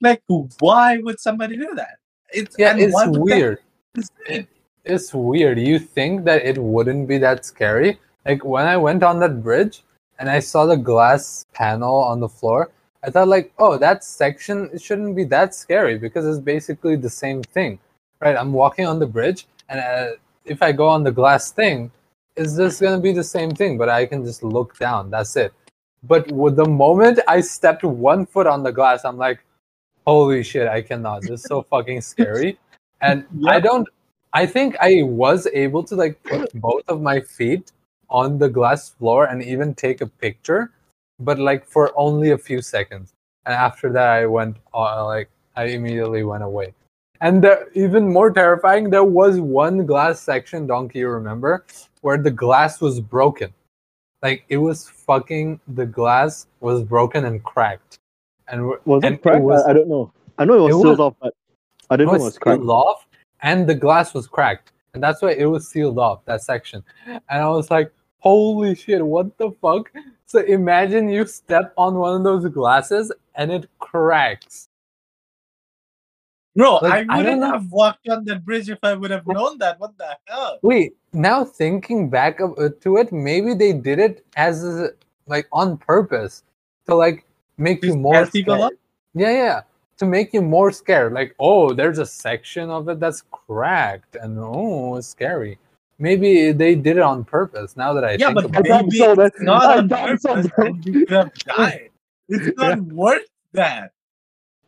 like 0.02 0.22
why 0.60 0.98
would 0.98 1.20
somebody 1.20 1.56
do 1.58 1.74
that 1.76 1.98
it's 2.32 2.56
yeah, 2.58 2.76
it's 2.76 2.94
why 2.94 3.08
would 3.08 3.16
that 3.16 3.36
weird. 3.36 3.60
insane? 3.96 4.48
it's 4.86 5.14
weird. 5.14 5.60
You 5.60 5.80
think 5.80 6.26
that 6.26 6.44
it 6.46 6.58
wouldn't 6.58 7.08
be 7.08 7.18
that 7.20 7.46
scary? 7.46 8.00
Like 8.26 8.44
when 8.44 8.66
I 8.66 8.78
went 8.78 9.04
on 9.04 9.20
that 9.20 9.44
bridge 9.44 9.84
and 10.20 10.30
I 10.30 10.40
saw 10.40 10.66
the 10.66 10.78
glass 10.78 11.46
panel 11.54 11.96
on 11.96 12.20
the 12.20 12.30
floor, 12.30 12.72
I 13.04 13.10
thought 13.10 13.28
like, 13.28 13.54
oh, 13.60 13.78
that 13.78 14.04
section 14.04 14.70
it 14.74 14.82
shouldn't 14.82 15.16
be 15.16 15.24
that 15.26 15.54
scary 15.54 15.98
because 15.98 16.26
it's 16.26 16.44
basically 16.44 16.96
the 16.96 17.10
same 17.10 17.44
thing, 17.44 17.80
right? 18.20 18.36
I'm 18.36 18.52
walking 18.52 18.86
on 18.86 19.00
the 19.00 19.08
bridge, 19.08 19.48
and 19.70 19.80
uh, 19.80 20.18
if 20.46 20.62
I 20.62 20.72
go 20.72 20.88
on 20.88 21.04
the 21.04 21.12
glass 21.12 21.52
thing, 21.52 21.92
it's 22.38 22.56
this 22.56 22.80
gonna 22.80 23.00
be 23.00 23.12
the 23.12 23.24
same 23.24 23.52
thing, 23.52 23.78
but 23.78 23.90
I 23.90 24.06
can 24.06 24.24
just 24.24 24.44
look 24.44 24.78
down. 24.78 25.10
That's 25.10 25.36
it. 25.36 25.54
But 26.04 26.32
with 26.32 26.56
the 26.56 26.66
moment 26.66 27.20
I 27.28 27.42
stepped 27.42 27.84
one 27.84 28.26
foot 28.26 28.48
on 28.48 28.64
the 28.64 28.72
glass, 28.72 29.04
I'm 29.04 29.18
like, 29.18 29.40
holy 30.06 30.44
shit, 30.44 30.68
I 30.68 30.82
cannot. 30.82 31.24
This 31.24 31.42
is 31.42 31.44
so 31.44 31.62
fucking 31.70 32.02
scary. 32.02 32.60
And 33.02 33.26
I 33.48 33.60
don't 33.60 33.88
I 34.34 34.46
think 34.46 34.76
I 34.80 35.04
was 35.04 35.48
able 35.54 35.84
to 35.84 35.96
like 35.96 36.22
put 36.24 36.54
both 36.54 36.84
of 36.88 37.02
my 37.02 37.22
feet 37.22 37.72
on 38.10 38.38
the 38.38 38.50
glass 38.50 38.90
floor 38.90 39.26
and 39.26 39.42
even 39.44 39.74
take 39.74 40.02
a 40.02 40.06
picture, 40.06 40.72
but 41.20 41.40
like 41.40 41.66
for 41.66 41.92
only 41.96 42.32
a 42.32 42.38
few 42.38 42.62
seconds. 42.62 43.14
And 43.46 43.56
after 43.56 43.92
that, 43.94 44.08
I 44.08 44.26
went 44.26 44.58
uh, 44.74 45.06
like 45.06 45.30
I 45.56 45.66
immediately 45.66 46.24
went 46.24 46.44
away. 46.44 46.74
And 47.20 47.44
the, 47.44 47.68
even 47.74 48.12
more 48.14 48.30
terrifying, 48.32 48.92
there 48.92 49.04
was 49.04 49.40
one 49.40 49.86
glass 49.86 50.20
section, 50.20 50.68
Donkey, 50.68 51.00
you 51.00 51.10
remember, 51.10 51.66
where 52.08 52.18
the 52.18 52.32
glass 52.32 52.80
was 52.80 53.00
broken. 53.02 53.54
Like 54.24 54.46
it 54.50 54.58
was 54.58 54.88
fucking 54.90 55.60
the 55.80 55.86
glass 55.86 56.48
was 56.62 56.82
broken 56.84 57.26
and 57.26 57.44
cracked. 57.44 58.00
And, 58.48 58.66
Was 58.86 59.04
and 59.04 59.16
it 59.16 59.22
cracked? 59.22 59.44
was- 59.44 59.64
I, 59.68 59.72
I 59.72 59.74
don't 59.74 59.90
know. 59.90 60.12
I 60.38 60.46
know 60.46 60.54
it 60.54 60.62
was 60.68 60.76
It 60.76 60.78
sealed 60.82 61.00
was- 61.00 61.00
off, 61.00 61.16
but 61.22 61.34
I 61.90 61.98
didn't 61.98 62.14
know 62.14 62.20
it 62.20 62.22
was 62.32 62.38
cracked. 62.38 62.60
sealed 62.60 62.70
off 62.70 63.08
and 63.42 63.68
the 63.68 63.76
glass 63.76 64.14
was 64.14 64.26
cracked 64.28 64.72
and 64.94 65.04
that's 65.04 65.22
why 65.22 65.32
it 65.44 65.46
was 65.46 65.68
sealed 65.68 66.00
off 66.00 66.26
that 66.26 66.42
section 66.42 66.84
and 67.08 67.40
i 67.48 67.48
was 67.48 67.70
like 67.70 67.92
holy 68.20 68.74
shit 68.74 69.06
what 69.06 69.38
the 69.38 69.52
fuck 69.62 69.92
so 70.26 70.40
imagine 70.58 71.08
you 71.08 71.24
step 71.26 71.74
on 71.78 71.96
one 71.96 72.16
of 72.18 72.24
those 72.24 72.46
glasses 72.60 73.12
and 73.36 73.52
it 73.52 73.70
cracks 73.80 74.67
bro 76.58 76.80
Like, 76.82 77.06
I 77.10 77.18
i 77.18 77.18
wouldn't 77.18 77.42
know. 77.42 77.52
have 77.54 77.72
walked 77.72 78.10
on 78.10 78.26
that 78.26 78.46
bridge 78.46 78.70
if 78.70 78.80
i 78.84 78.94
would 78.94 79.12
have 79.12 79.26
known 79.28 79.58
that. 79.60 79.80
What 79.80 79.98
the 79.98 80.18
hell? 80.28 80.60
Wait 80.64 80.96
now 81.14 81.46
thinking 81.46 82.10
back 82.10 82.40
of, 82.42 82.58
uh, 82.60 82.70
to 82.82 82.98
it 82.98 83.12
maybe 83.14 83.54
they 83.54 83.74
did 83.74 84.00
it 84.00 84.26
as 84.36 84.64
like 85.28 85.48
on 85.54 85.78
purpose 85.78 86.44
to 86.88 86.96
like 86.96 87.26
make 87.58 87.82
To 87.82 87.88
you 87.88 87.96
more 87.96 88.26
scared. 88.26 88.62
up? 88.62 88.74
yeah 89.14 89.32
yeah 89.32 89.62
to 90.00 90.06
make 90.06 90.34
you 90.34 90.42
more 90.44 90.72
scared. 90.72 91.14
Like 91.14 91.36
oh 91.40 91.74
there's 91.74 92.00
a 92.00 92.06
section 92.06 92.70
of 92.70 92.90
it 92.90 93.00
that's 93.00 93.24
cracked 93.32 94.16
and 94.16 94.38
oh 94.40 94.96
it's 94.98 95.08
scary. 95.08 95.58
Maybe 96.00 96.52
they 96.52 96.76
did 96.76 96.98
it 96.98 97.04
on 97.04 97.24
purpose 97.26 97.76
now 97.76 97.94
that 97.94 98.06
i 98.06 98.18
yeah 98.18 98.34
think 98.34 98.36
but 98.36 98.46
about 98.46 98.58
I 98.58 98.62
doubt 98.62 98.86
maybe 98.86 98.98
so, 98.98 99.16
it's 99.22 99.42
not 99.42 99.66
I 99.66 99.78
on 99.80 99.88
doubt 99.88 100.22
so, 100.22 100.36
purpose 100.36 100.78
you 100.86 100.94
could 101.06 101.10
have 101.10 101.34
died. 101.58 101.90
It's 102.30 102.56
not 102.58 102.80
worth 102.82 103.28
that 103.54 103.94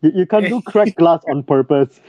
You, 0.02 0.12
you 0.16 0.26
can't 0.26 0.48
do 0.48 0.62
cracked 0.66 0.96
glass 0.96 1.22
on 1.30 1.44
purpose. 1.44 2.00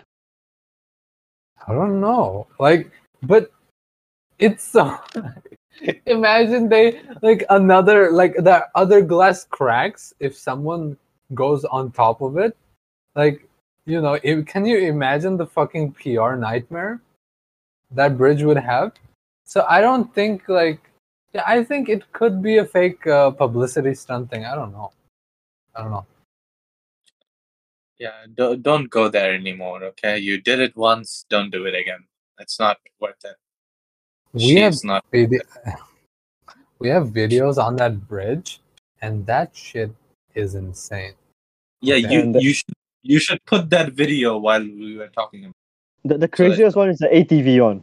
I 1.67 1.75
don't 1.75 2.01
know. 2.01 2.47
Like, 2.59 2.91
but 3.23 3.51
it's 4.39 4.65
so. 4.65 4.99
Imagine 6.07 6.69
they 6.69 7.01
like 7.23 7.45
another 7.49 8.11
like 8.11 8.35
the 8.35 8.67
other 8.75 9.01
glass 9.01 9.45
cracks 9.45 10.13
if 10.21 10.37
someone 10.37 10.97
goes 11.33 11.65
on 11.65 11.91
top 11.93 12.21
of 12.21 12.37
it. 12.37 12.57
Like, 13.15 13.49
you 13.87 14.01
know, 14.01 14.19
if, 14.23 14.47
can 14.47 14.67
you 14.67 14.79
imagine 14.79 15.37
the 15.37 15.47
fucking 15.47 15.93
PR 15.93 16.35
nightmare 16.35 17.01
that 17.93 18.19
bridge 18.19 18.43
would 18.43 18.59
have? 18.59 18.93
So 19.45 19.65
I 19.69 19.81
don't 19.81 20.13
think 20.15 20.49
like. 20.49 20.81
Yeah, 21.33 21.45
I 21.47 21.63
think 21.63 21.89
it 21.89 22.13
could 22.13 22.43
be 22.43 22.59
a 22.59 22.65
fake 22.65 23.07
uh, 23.07 23.31
publicity 23.31 23.95
stunt 23.95 24.31
thing. 24.31 24.45
I 24.45 24.57
don't 24.57 24.73
know. 24.73 24.91
I 25.77 25.83
don't 25.83 25.93
know. 25.93 26.05
Yeah 28.01 28.19
don't, 28.39 28.63
don't 28.69 28.89
go 28.91 29.09
there 29.17 29.33
anymore 29.35 29.79
okay 29.91 30.15
you 30.19 30.41
did 30.49 30.59
it 30.67 30.75
once 30.77 31.25
don't 31.35 31.51
do 31.57 31.61
it 31.71 31.75
again 31.83 32.03
it's 32.45 32.59
not 32.65 32.79
worth 33.01 33.25
it 33.33 33.37
We 34.33 34.55
have 34.65 34.79
not 34.91 35.05
video 35.13 35.43
we 36.81 36.89
have 36.89 37.07
videos 37.21 37.57
on 37.67 37.77
that 37.83 37.95
bridge 38.13 38.51
and 39.03 39.27
that 39.33 39.49
shit 39.67 39.93
is 40.45 40.55
insane 40.65 41.15
Yeah, 41.89 41.97
Okay. 42.01 42.13
you 42.15 42.21
the- 42.35 42.43
you 42.47 42.53
should 42.59 42.75
you 43.13 43.19
should 43.27 43.41
put 43.53 43.63
that 43.75 43.93
video 44.01 44.31
while 44.47 44.65
we 44.81 44.89
were 45.01 45.09
talking. 45.19 45.45
About. 45.45 45.55
The, 46.11 46.17
the 46.25 46.29
craziest 46.29 46.77
one 46.81 46.91
is 46.95 46.99
the 47.05 47.09
ATV 47.19 47.49
one, 47.67 47.79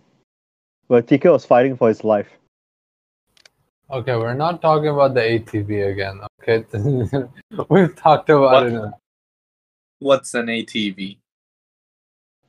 where 0.93 1.01
TK 1.11 1.31
was 1.35 1.45
fighting 1.53 1.75
for 1.79 1.87
his 1.93 2.03
life. 2.11 2.29
Okay, 3.99 4.15
we're 4.15 4.35
not 4.41 4.61
talking 4.61 4.89
about 4.89 5.15
the 5.15 5.21
ATV 5.21 5.71
again. 5.93 6.21
Okay, 6.41 6.57
we've 7.73 7.95
talked 7.95 8.29
about 8.29 8.53
What? 8.53 8.67
it. 8.67 8.73
in- 8.75 8.93
What's 9.99 10.33
an 10.33 10.47
ATV? 10.47 11.17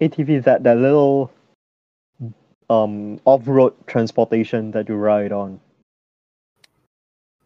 ATV 0.01 0.29
is 0.31 0.45
that 0.45 0.63
that 0.63 0.77
little 0.79 1.31
um 2.71 3.21
off-road 3.25 3.75
transportation 3.87 4.71
that 4.73 4.89
you 4.89 4.97
ride 4.97 5.33
on. 5.33 5.61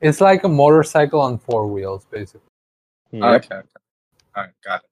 It's 0.00 0.20
like 0.20 0.42
a 0.44 0.48
motorcycle 0.48 1.20
on 1.20 1.38
four 1.38 1.68
wheels, 1.68 2.04
basically. 2.10 2.40
Yep. 3.12 3.44
Okay, 3.44 3.54
okay. 3.54 3.68
All 4.34 4.42
right, 4.42 4.52
got 4.64 4.82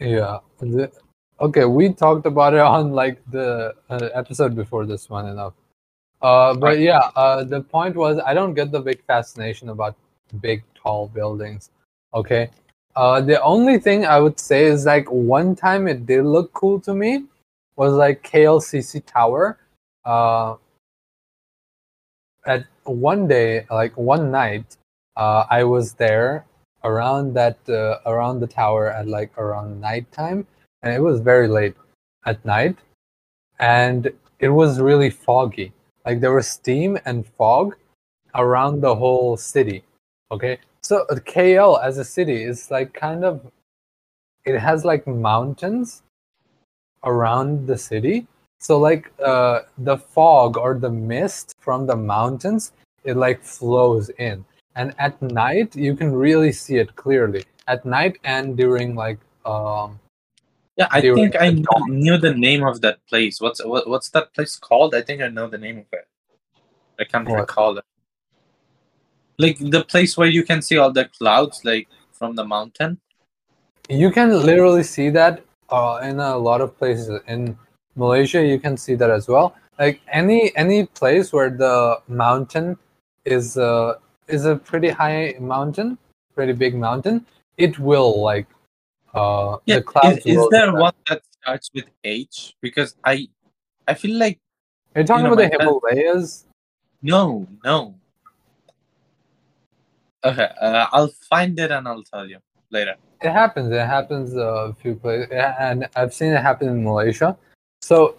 it. 0.00 0.08
Yeah. 0.10 0.38
The- 0.58 0.90
okay, 1.40 1.64
we 1.64 1.92
talked 1.92 2.26
about 2.26 2.54
it 2.54 2.60
on 2.60 2.92
like 2.92 3.22
the 3.30 3.74
uh, 3.88 4.08
episode 4.14 4.56
before 4.56 4.84
this 4.86 5.08
one 5.08 5.28
enough. 5.28 5.54
Uh, 6.20 6.54
but 6.54 6.66
Right. 6.66 6.80
yeah, 6.80 7.10
uh, 7.14 7.44
the 7.44 7.60
point 7.60 7.94
was 7.94 8.18
I 8.26 8.34
don't 8.34 8.54
get 8.54 8.72
the 8.72 8.80
big 8.80 9.04
fascination 9.04 9.68
about 9.68 9.94
big, 10.40 10.64
tall 10.74 11.06
buildings. 11.06 11.70
Okay. 12.12 12.50
Uh, 12.98 13.20
the 13.20 13.40
only 13.42 13.78
thing 13.78 14.04
I 14.04 14.18
would 14.18 14.40
say 14.40 14.64
is 14.64 14.84
like 14.84 15.06
one 15.08 15.54
time 15.54 15.86
it 15.86 16.04
did 16.04 16.24
look 16.24 16.52
cool 16.52 16.80
to 16.80 16.92
me 16.92 17.26
was 17.76 17.92
like 17.92 18.24
KLCC 18.24 19.06
Tower. 19.06 19.56
Uh, 20.04 20.56
at 22.44 22.64
one 22.82 23.28
day, 23.28 23.64
like 23.70 23.96
one 23.96 24.32
night, 24.32 24.76
uh, 25.16 25.44
I 25.48 25.62
was 25.62 25.92
there 25.92 26.44
around 26.82 27.34
that 27.34 27.58
uh, 27.68 28.00
around 28.04 28.40
the 28.40 28.48
tower 28.48 28.90
at 28.90 29.06
like 29.06 29.30
around 29.38 29.80
nighttime, 29.80 30.44
and 30.82 30.92
it 30.92 31.00
was 31.00 31.20
very 31.20 31.46
late 31.46 31.76
at 32.26 32.44
night, 32.44 32.78
and 33.60 34.10
it 34.40 34.48
was 34.48 34.80
really 34.80 35.10
foggy. 35.10 35.72
Like 36.04 36.18
there 36.18 36.34
was 36.34 36.48
steam 36.48 36.98
and 37.04 37.24
fog 37.24 37.76
around 38.34 38.80
the 38.80 38.96
whole 38.96 39.36
city. 39.36 39.84
Okay, 40.32 40.58
so 40.88 41.04
uh, 41.10 41.18
KL 41.26 41.76
as 41.76 41.98
a 41.98 42.04
city 42.04 42.42
is 42.42 42.70
like 42.70 42.94
kind 42.94 43.22
of 43.24 43.52
it 44.44 44.58
has 44.58 44.84
like 44.84 45.06
mountains 45.06 46.02
around 47.04 47.66
the 47.66 47.76
city. 47.76 48.26
So 48.58 48.78
like 48.78 49.12
uh, 49.22 49.60
the 49.76 49.98
fog 49.98 50.56
or 50.56 50.74
the 50.74 50.90
mist 50.90 51.54
from 51.60 51.86
the 51.86 51.96
mountains, 51.96 52.72
it 53.04 53.16
like 53.16 53.44
flows 53.44 54.08
in 54.18 54.44
and 54.74 54.94
at 54.98 55.20
night 55.20 55.76
you 55.76 55.94
can 55.94 56.12
really 56.12 56.52
see 56.52 56.76
it 56.78 56.94
clearly 56.96 57.44
at 57.66 57.84
night 57.84 58.18
and 58.24 58.56
during 58.56 58.94
like 58.94 59.18
um 59.44 59.98
Yeah, 60.76 60.88
I 60.90 61.00
think 61.02 61.36
I 61.36 61.50
knew, 61.50 61.66
knew 61.88 62.16
the 62.18 62.34
name 62.34 62.64
of 62.64 62.80
that 62.82 62.98
place. 63.10 63.40
What's 63.40 63.60
what, 63.64 63.88
what's 63.88 64.10
that 64.10 64.32
place 64.34 64.56
called? 64.56 64.94
I 64.94 65.02
think 65.02 65.20
I 65.22 65.28
know 65.28 65.48
the 65.48 65.58
name 65.58 65.78
of 65.78 65.86
it. 65.92 66.06
I 67.00 67.04
can't 67.04 67.28
What? 67.28 67.40
recall 67.40 67.78
it. 67.78 67.84
Like 69.38 69.58
the 69.58 69.84
place 69.84 70.16
where 70.16 70.28
you 70.28 70.44
can 70.44 70.62
see 70.62 70.76
all 70.78 70.92
the 70.92 71.06
clouds, 71.06 71.64
like 71.64 71.88
from 72.12 72.34
the 72.36 72.44
mountain. 72.44 73.00
you 73.88 74.10
can 74.10 74.30
literally 74.46 74.82
see 74.82 75.10
that 75.10 75.42
uh, 75.70 76.00
in 76.02 76.20
a 76.20 76.36
lot 76.36 76.60
of 76.60 76.76
places 76.78 77.08
in 77.26 77.56
malaysia 77.96 78.40
you 78.44 78.58
can 78.64 78.76
see 78.76 78.94
that 78.94 79.10
as 79.10 79.28
well 79.28 79.54
like 79.78 80.00
any 80.20 80.40
any 80.56 80.86
place 81.00 81.32
where 81.32 81.50
the 81.50 81.74
mountain 82.08 82.76
is 83.24 83.56
uh 83.56 83.94
is 84.28 84.44
a 84.44 84.56
pretty 84.56 84.90
high 85.00 85.34
mountain 85.40 85.96
pretty 86.34 86.52
big 86.52 86.74
mountain 86.86 87.24
it 87.56 87.78
will 87.78 88.22
like 88.22 88.46
uh 89.14 89.56
Yeah, 89.66 89.76
the 89.76 89.82
clouds 89.82 90.18
is, 90.26 90.36
is 90.36 90.48
there 90.50 90.72
one 90.72 90.94
that 91.08 91.22
starts 91.40 91.70
with 91.74 91.86
H? 92.04 92.54
Because 92.60 92.94
I, 93.04 93.28
I 93.86 93.94
feel 93.94 94.16
like 94.18 94.38
Are 94.94 95.00
you 95.02 95.06
talking 95.06 95.24
you 95.24 95.28
know, 95.30 95.34
about 95.34 95.42
the 95.50 95.56
friend- 95.56 95.80
himalayas 95.82 96.46
no, 97.02 97.46
no. 97.64 97.97
Okay, 100.24 100.48
uh, 100.60 100.86
I'll 100.92 101.12
find 101.30 101.58
it 101.58 101.70
and 101.70 101.86
I'll 101.86 102.02
tell 102.02 102.28
you 102.28 102.38
later. 102.70 102.96
It 103.22 103.30
happens. 103.30 103.72
It 103.72 103.86
happens 103.86 104.34
a 104.36 104.74
few 104.80 104.94
places, 104.94 105.28
and 105.32 105.88
I've 105.96 106.14
seen 106.14 106.32
it 106.32 106.40
happen 106.40 106.68
in 106.68 106.84
Malaysia. 106.84 107.36
So 107.82 108.16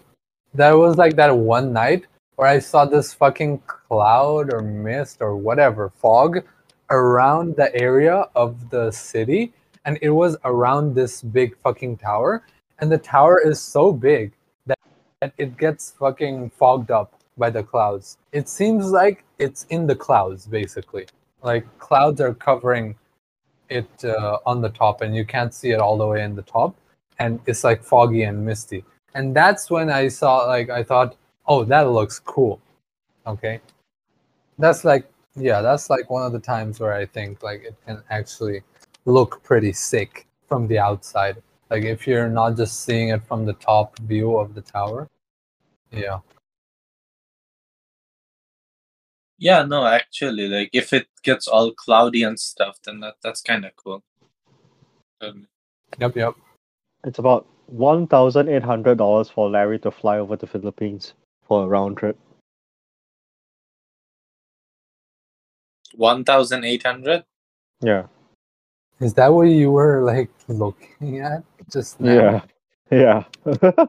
there 0.54 0.76
was 0.76 0.96
like 0.96 1.16
that 1.16 1.36
one 1.36 1.72
night 1.72 2.06
where 2.36 2.48
I 2.48 2.58
saw 2.58 2.84
this 2.84 3.12
fucking 3.12 3.62
cloud 3.66 4.52
or 4.52 4.60
mist 4.60 5.18
or 5.20 5.36
whatever 5.36 5.90
fog 5.90 6.42
around 6.90 7.56
the 7.56 7.74
area 7.76 8.26
of 8.34 8.70
the 8.70 8.90
city, 8.90 9.52
and 9.84 9.98
it 10.02 10.10
was 10.10 10.36
around 10.44 10.94
this 10.94 11.22
big 11.22 11.56
fucking 11.58 11.98
tower, 11.98 12.44
and 12.78 12.90
the 12.90 12.98
tower 12.98 13.40
is 13.40 13.60
so 13.60 13.92
big 13.92 14.32
that 14.66 14.78
it 15.36 15.56
gets 15.56 15.92
fucking 15.92 16.50
fogged 16.50 16.90
up 16.90 17.20
by 17.36 17.50
the 17.50 17.62
clouds. 17.62 18.16
It 18.32 18.48
seems 18.48 18.90
like 18.90 19.24
it's 19.38 19.64
in 19.70 19.86
the 19.86 19.94
clouds, 19.94 20.46
basically. 20.46 21.06
Like 21.42 21.66
clouds 21.78 22.20
are 22.20 22.34
covering 22.34 22.96
it 23.68 23.88
uh, 24.04 24.38
on 24.46 24.60
the 24.60 24.68
top 24.68 25.00
and 25.00 25.14
you 25.14 25.24
can't 25.24 25.54
see 25.54 25.70
it 25.70 25.80
all 25.80 25.96
the 25.96 26.06
way 26.06 26.22
in 26.22 26.34
the 26.34 26.42
top 26.42 26.74
and 27.18 27.40
it's 27.46 27.64
like 27.64 27.82
foggy 27.82 28.22
and 28.22 28.44
misty. 28.44 28.84
And 29.14 29.34
that's 29.34 29.70
when 29.70 29.90
i 29.90 30.08
saw 30.08 30.46
like 30.46 30.70
i 30.70 30.82
thought 30.82 31.16
oh 31.46 31.64
that 31.64 31.82
looks 31.90 32.18
cool. 32.18 32.60
Okay? 33.26 33.60
That's 34.58 34.84
like 34.84 35.08
yeah 35.36 35.62
that's 35.62 35.88
like 35.88 36.10
one 36.10 36.24
of 36.24 36.32
the 36.32 36.40
times 36.40 36.80
where 36.80 36.92
i 36.92 37.06
think 37.06 37.42
like 37.42 37.62
it 37.62 37.76
can 37.86 38.02
actually 38.10 38.62
look 39.04 39.42
pretty 39.42 39.72
sick 39.72 40.26
from 40.48 40.66
the 40.66 40.78
outside. 40.78 41.36
Like 41.70 41.84
if 41.84 42.06
you're 42.06 42.28
not 42.28 42.56
just 42.56 42.84
seeing 42.84 43.10
it 43.10 43.22
from 43.28 43.46
the 43.46 43.54
top 43.54 43.98
view 44.00 44.36
of 44.36 44.54
the 44.54 44.62
tower 44.62 45.08
yeah 45.92 46.18
Yeah, 49.40 49.62
no, 49.64 49.86
actually, 49.86 50.48
like 50.48 50.68
if 50.74 50.92
it 50.92 51.06
gets 51.22 51.48
all 51.48 51.72
cloudy 51.72 52.22
and 52.24 52.38
stuff, 52.38 52.76
then 52.84 53.00
that 53.00 53.14
that's 53.22 53.40
kind 53.40 53.64
of 53.64 53.74
cool. 53.74 54.04
Um, 55.22 55.48
yep 55.98 56.14
yep 56.14 56.34
It's 57.04 57.18
about 57.18 57.46
one 57.66 58.06
thousand 58.06 58.50
eight 58.50 58.62
hundred 58.62 58.98
dollars 58.98 59.30
for 59.30 59.48
Larry 59.48 59.78
to 59.80 59.90
fly 59.90 60.18
over 60.18 60.36
to 60.36 60.46
Philippines 60.46 61.14
for 61.48 61.64
a 61.64 61.66
round 61.66 61.96
trip. 61.96 62.18
One 65.94 66.22
thousand 66.22 66.64
eight 66.64 66.82
hundred. 66.82 67.24
Yeah. 67.80 68.06
is 69.00 69.14
that 69.14 69.32
what 69.32 69.48
you 69.48 69.70
were 69.70 70.04
like 70.04 70.28
looking 70.48 71.20
at 71.20 71.42
just 71.72 71.98
now? 71.98 72.12
Yeah. 72.12 72.40
Yeah. 72.92 73.24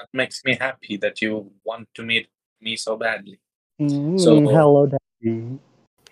That 0.00 0.08
makes 0.12 0.44
me 0.44 0.56
happy 0.56 0.96
that 0.98 1.20
you 1.20 1.50
want 1.64 1.88
to 1.94 2.02
meet 2.02 2.28
me 2.60 2.76
so 2.76 2.96
badly. 2.96 3.38
Mm, 3.80 4.20
So- 4.20 4.40
hello, 4.40 4.86
Daddy. 4.86 5.58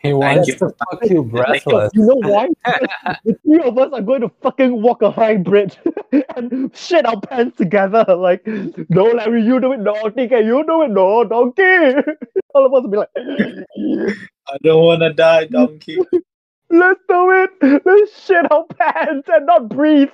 he 0.01 0.13
wants 0.13 0.49
you. 0.49 0.55
to 0.55 0.71
fuck 0.71 1.05
you 1.11 1.23
breathless 1.35 1.91
You 1.95 2.07
know 2.07 2.17
why? 2.17 2.49
the 3.25 3.35
three 3.45 3.61
of 3.63 3.77
us 3.79 3.93
are 3.93 4.01
going 4.01 4.21
to 4.23 4.31
fucking 4.43 4.81
walk 4.81 5.03
a 5.03 5.11
high 5.11 5.37
bridge 5.37 5.77
and 6.37 6.75
shit 6.75 7.05
our 7.05 7.21
pants 7.21 7.57
together. 7.59 8.05
Like, 8.09 8.47
no, 8.89 9.05
Larry, 9.05 9.43
you 9.45 9.61
do 9.61 9.73
it. 9.73 9.81
No, 9.81 9.95
TK, 9.95 10.45
you 10.45 10.65
do 10.67 10.83
it. 10.83 10.91
No, 10.91 11.25
donkey. 11.25 11.95
All 12.55 12.65
of 12.67 12.73
us 12.75 12.83
will 12.85 12.89
be 12.91 12.97
like, 12.97 13.11
I 14.49 14.57
don't 14.63 14.83
want 14.85 15.03
to 15.03 15.13
die, 15.13 15.45
donkey. 15.47 15.99
let's 16.71 17.01
do 17.09 17.31
it. 17.61 17.83
Let's 17.85 18.25
shit 18.25 18.51
our 18.51 18.65
pants 18.79 19.29
and 19.31 19.47
not 19.47 19.69
breathe. 19.69 20.11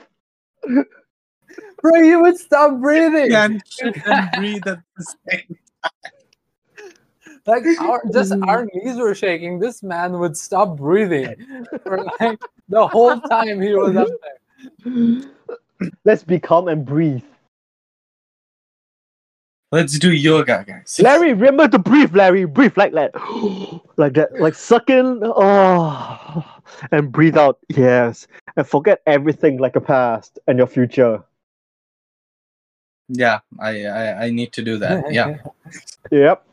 bro 0.67 2.01
you 2.01 2.21
would 2.23 2.37
stop 2.39 2.81
breathing 2.81 3.31
Can't 3.31 3.63
shit 3.69 3.97
and 4.07 4.31
breathe 4.37 4.67
at 4.67 4.79
the 4.97 5.15
same. 5.31 5.59
Like 7.47 7.65
our 7.81 8.03
just 8.13 8.33
our 8.47 8.67
knees 8.73 8.97
were 8.97 9.15
shaking 9.15 9.59
this 9.59 9.83
man 9.83 10.19
would 10.19 10.37
stop 10.37 10.77
breathing 10.77 11.35
for 11.83 12.05
like 12.21 12.41
the 12.69 12.87
whole 12.87 13.21
time 13.21 13.61
he 13.61 13.75
was 13.75 13.97
up 13.97 14.09
there 14.85 15.31
Let's 16.05 16.25
be 16.25 16.39
calm 16.39 16.69
and 16.69 16.85
breathe. 16.85 17.23
Let's 19.73 19.99
do 19.99 20.13
yoga, 20.13 20.65
guys. 20.67 21.01
Larry, 21.03 21.33
remember 21.33 21.67
to 21.69 21.79
breathe, 21.79 22.15
Larry. 22.15 22.45
Breathe 22.45 22.77
like 22.77 22.93
that. 22.93 23.11
like 23.97 24.13
that. 24.15 24.41
Like 24.41 24.55
suck 24.55 24.89
in. 24.89 25.21
Oh. 25.25 26.45
And 26.93 27.11
breathe 27.11 27.37
out. 27.37 27.59
Yes. 27.69 28.29
And 28.57 28.67
forget 28.67 29.03
everything 29.07 29.59
like 29.59 29.75
a 29.75 29.81
past 29.81 30.39
and 30.47 30.59
your 30.59 30.67
future. 30.69 31.23
Yeah, 33.09 33.41
I, 33.61 33.85
I 33.85 34.25
I 34.25 34.31
need 34.31 34.53
to 34.55 34.63
do 34.63 34.79
that. 34.79 35.13
Yeah. 35.13 35.39
Yep. 36.11 36.47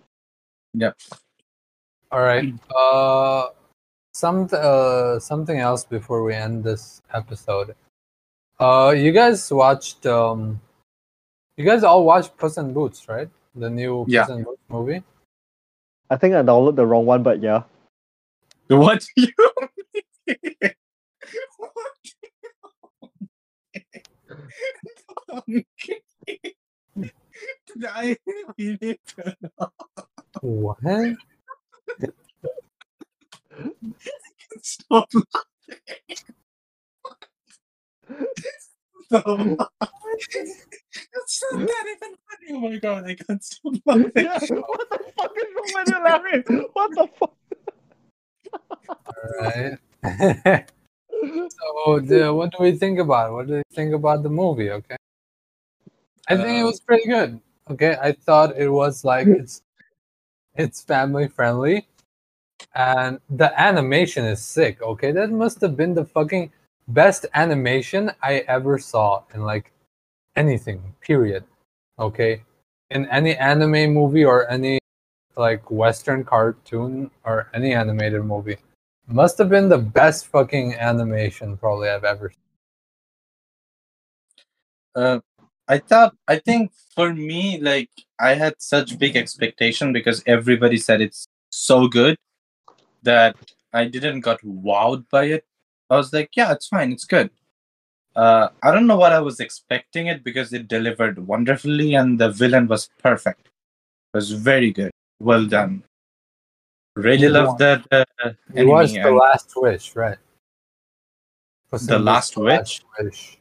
All 2.12 2.22
right 2.22 2.54
uh 2.76 3.48
some 4.14 4.48
uh 4.54 5.20
something 5.20 5.60
else 5.60 5.84
before 5.84 6.24
we 6.24 6.34
end 6.34 6.64
this 6.64 7.02
episode 7.14 7.76
uh 8.60 8.94
you 8.96 9.12
guys 9.12 9.52
watched 9.52 10.06
um 10.06 10.60
you 11.58 11.66
guys 11.66 11.84
all 11.84 12.06
watched 12.06 12.38
puss 12.38 12.58
in 12.58 12.74
boots 12.74 13.08
right 13.10 13.30
the 13.56 13.70
new 13.70 14.06
Yeah. 14.08 14.26
puss 14.26 14.36
in 14.36 14.44
boots 14.44 14.62
movie 14.70 15.04
I 16.10 16.18
think 16.18 16.36
I 16.36 16.42
downloaded 16.44 16.76
the 16.76 16.86
wrong 16.86 17.06
one, 17.06 17.24
but 17.24 17.42
yeah. 17.42 17.64
What 18.68 19.00
do 19.16 19.22
you? 19.24 19.32
What 19.38 19.72
do 20.28 20.36
you 20.44 20.52
mean? 20.62 20.72
I 27.88 28.18
really 28.58 29.00
don't 29.16 29.36
know. 29.42 29.70
What 30.42 30.78
Stop. 34.62 35.10
no. 39.12 39.58
It's 41.14 41.44
not 41.52 41.60
that 41.68 41.86
even 41.96 42.16
funny. 42.28 42.50
Oh 42.52 42.60
my 42.60 42.78
god, 42.78 43.06
I 43.06 43.16
can't 43.16 43.44
stop 43.44 43.74
laughing. 43.86 44.12
Yeah, 44.16 44.40
what 44.40 44.90
the 44.90 45.00
fuck 45.18 45.32
is 45.38 45.48
wrong 45.56 45.72
with 45.76 45.88
you, 45.88 46.04
Larry? 46.04 46.44
What 46.74 46.92
the 46.96 47.08
fuck? 47.18 47.34
Alright. 49.40 50.72
so, 51.52 52.00
the, 52.00 52.34
what 52.34 52.52
do 52.52 52.58
we 52.64 52.72
think 52.78 53.00
about? 53.00 53.34
What 53.34 53.48
do 53.48 53.56
you 53.58 53.64
think 53.74 53.94
about 53.94 54.24
the 54.24 54.30
movie? 54.30 54.72
Okay. 54.72 54.96
I 56.28 56.36
think 56.36 56.48
it 56.60 56.62
Uh, 56.64 56.66
was 56.68 56.80
pretty 56.80 57.08
good. 57.08 57.40
Okay, 57.70 57.96
I 58.02 58.12
thought 58.12 58.58
it 58.58 58.70
was 58.70 59.06
like 59.06 59.28
it's 59.28 59.62
it's 60.56 60.82
family 60.82 61.28
friendly, 61.28 61.88
and 62.76 63.20
the 63.30 63.60
animation 63.60 64.26
is 64.26 64.42
sick. 64.42 64.82
Okay, 64.82 65.12
that 65.12 65.32
must 65.32 65.62
have 65.62 65.76
been 65.78 65.94
the 65.94 66.06
fucking 66.06 66.52
best 66.88 67.26
animation 67.34 68.12
I 68.22 68.40
ever 68.48 68.78
saw 68.80 69.24
in 69.34 69.44
like 69.44 69.72
anything. 70.36 70.96
Period. 71.02 71.44
Okay, 72.00 72.44
in 72.90 73.08
any 73.10 73.36
anime 73.36 73.94
movie 73.94 74.26
or 74.26 74.50
any 74.50 74.80
like 75.38 75.70
Western 75.72 76.24
cartoon 76.24 77.12
or 77.24 77.50
any 77.54 77.74
animated 77.74 78.24
movie, 78.24 78.58
must 79.08 79.38
have 79.38 79.50
been 79.50 79.70
the 79.70 79.78
best 79.78 80.28
fucking 80.28 80.76
animation 80.76 81.58
probably 81.58 81.90
I've 81.90 82.04
ever. 82.04 82.30
seen. 82.30 82.38
Uh, 84.96 85.20
I 85.68 85.78
thought, 85.78 86.16
I 86.28 86.40
think 86.40 86.72
for 86.96 87.14
me, 87.14 87.60
like, 87.60 87.90
I 88.22 88.36
had 88.36 88.54
such 88.60 89.00
big 89.00 89.16
expectation 89.18 89.92
because 89.92 90.24
everybody 90.28 90.78
said 90.78 91.02
it's 91.02 91.26
so 91.50 91.88
good 91.88 92.16
that 93.02 93.36
I 93.74 93.86
didn't 93.86 94.22
got 94.22 94.40
wowed 94.42 95.10
by 95.10 95.26
it. 95.26 95.46
I 95.90 95.98
was 95.98 96.14
like, 96.14 96.30
yeah, 96.36 96.52
it's 96.52 96.68
fine, 96.68 96.92
it's 96.92 97.06
good. 97.06 97.32
Uh, 98.16 98.50
I 98.62 98.72
don't 98.72 98.86
know 98.86 98.98
what 98.98 99.12
I 99.12 99.20
was 99.20 99.40
expecting 99.40 100.08
it 100.08 100.24
because 100.24 100.54
it 100.54 100.68
delivered 100.68 101.18
wonderfully 101.26 101.96
and 101.96 102.20
the 102.20 102.30
villain 102.30 102.68
was 102.68 102.90
perfect. 103.02 103.48
It 104.14 104.18
was 104.18 104.32
very 104.32 104.72
good. 104.72 104.92
Well 105.20 105.48
done. 105.48 105.84
Really 106.96 107.24
You 107.24 107.30
loved 107.30 107.60
that. 107.60 107.88
Uh, 107.92 108.34
It 108.54 108.66
was 108.66 108.94
the 108.94 109.12
last 109.12 109.54
wish, 109.56 109.96
right? 109.96 110.18
The 111.72 111.78
in 111.78 111.88
Boots, 111.88 112.06
Last 112.06 112.38
Wish? 112.38 112.82
wish. 113.00 113.38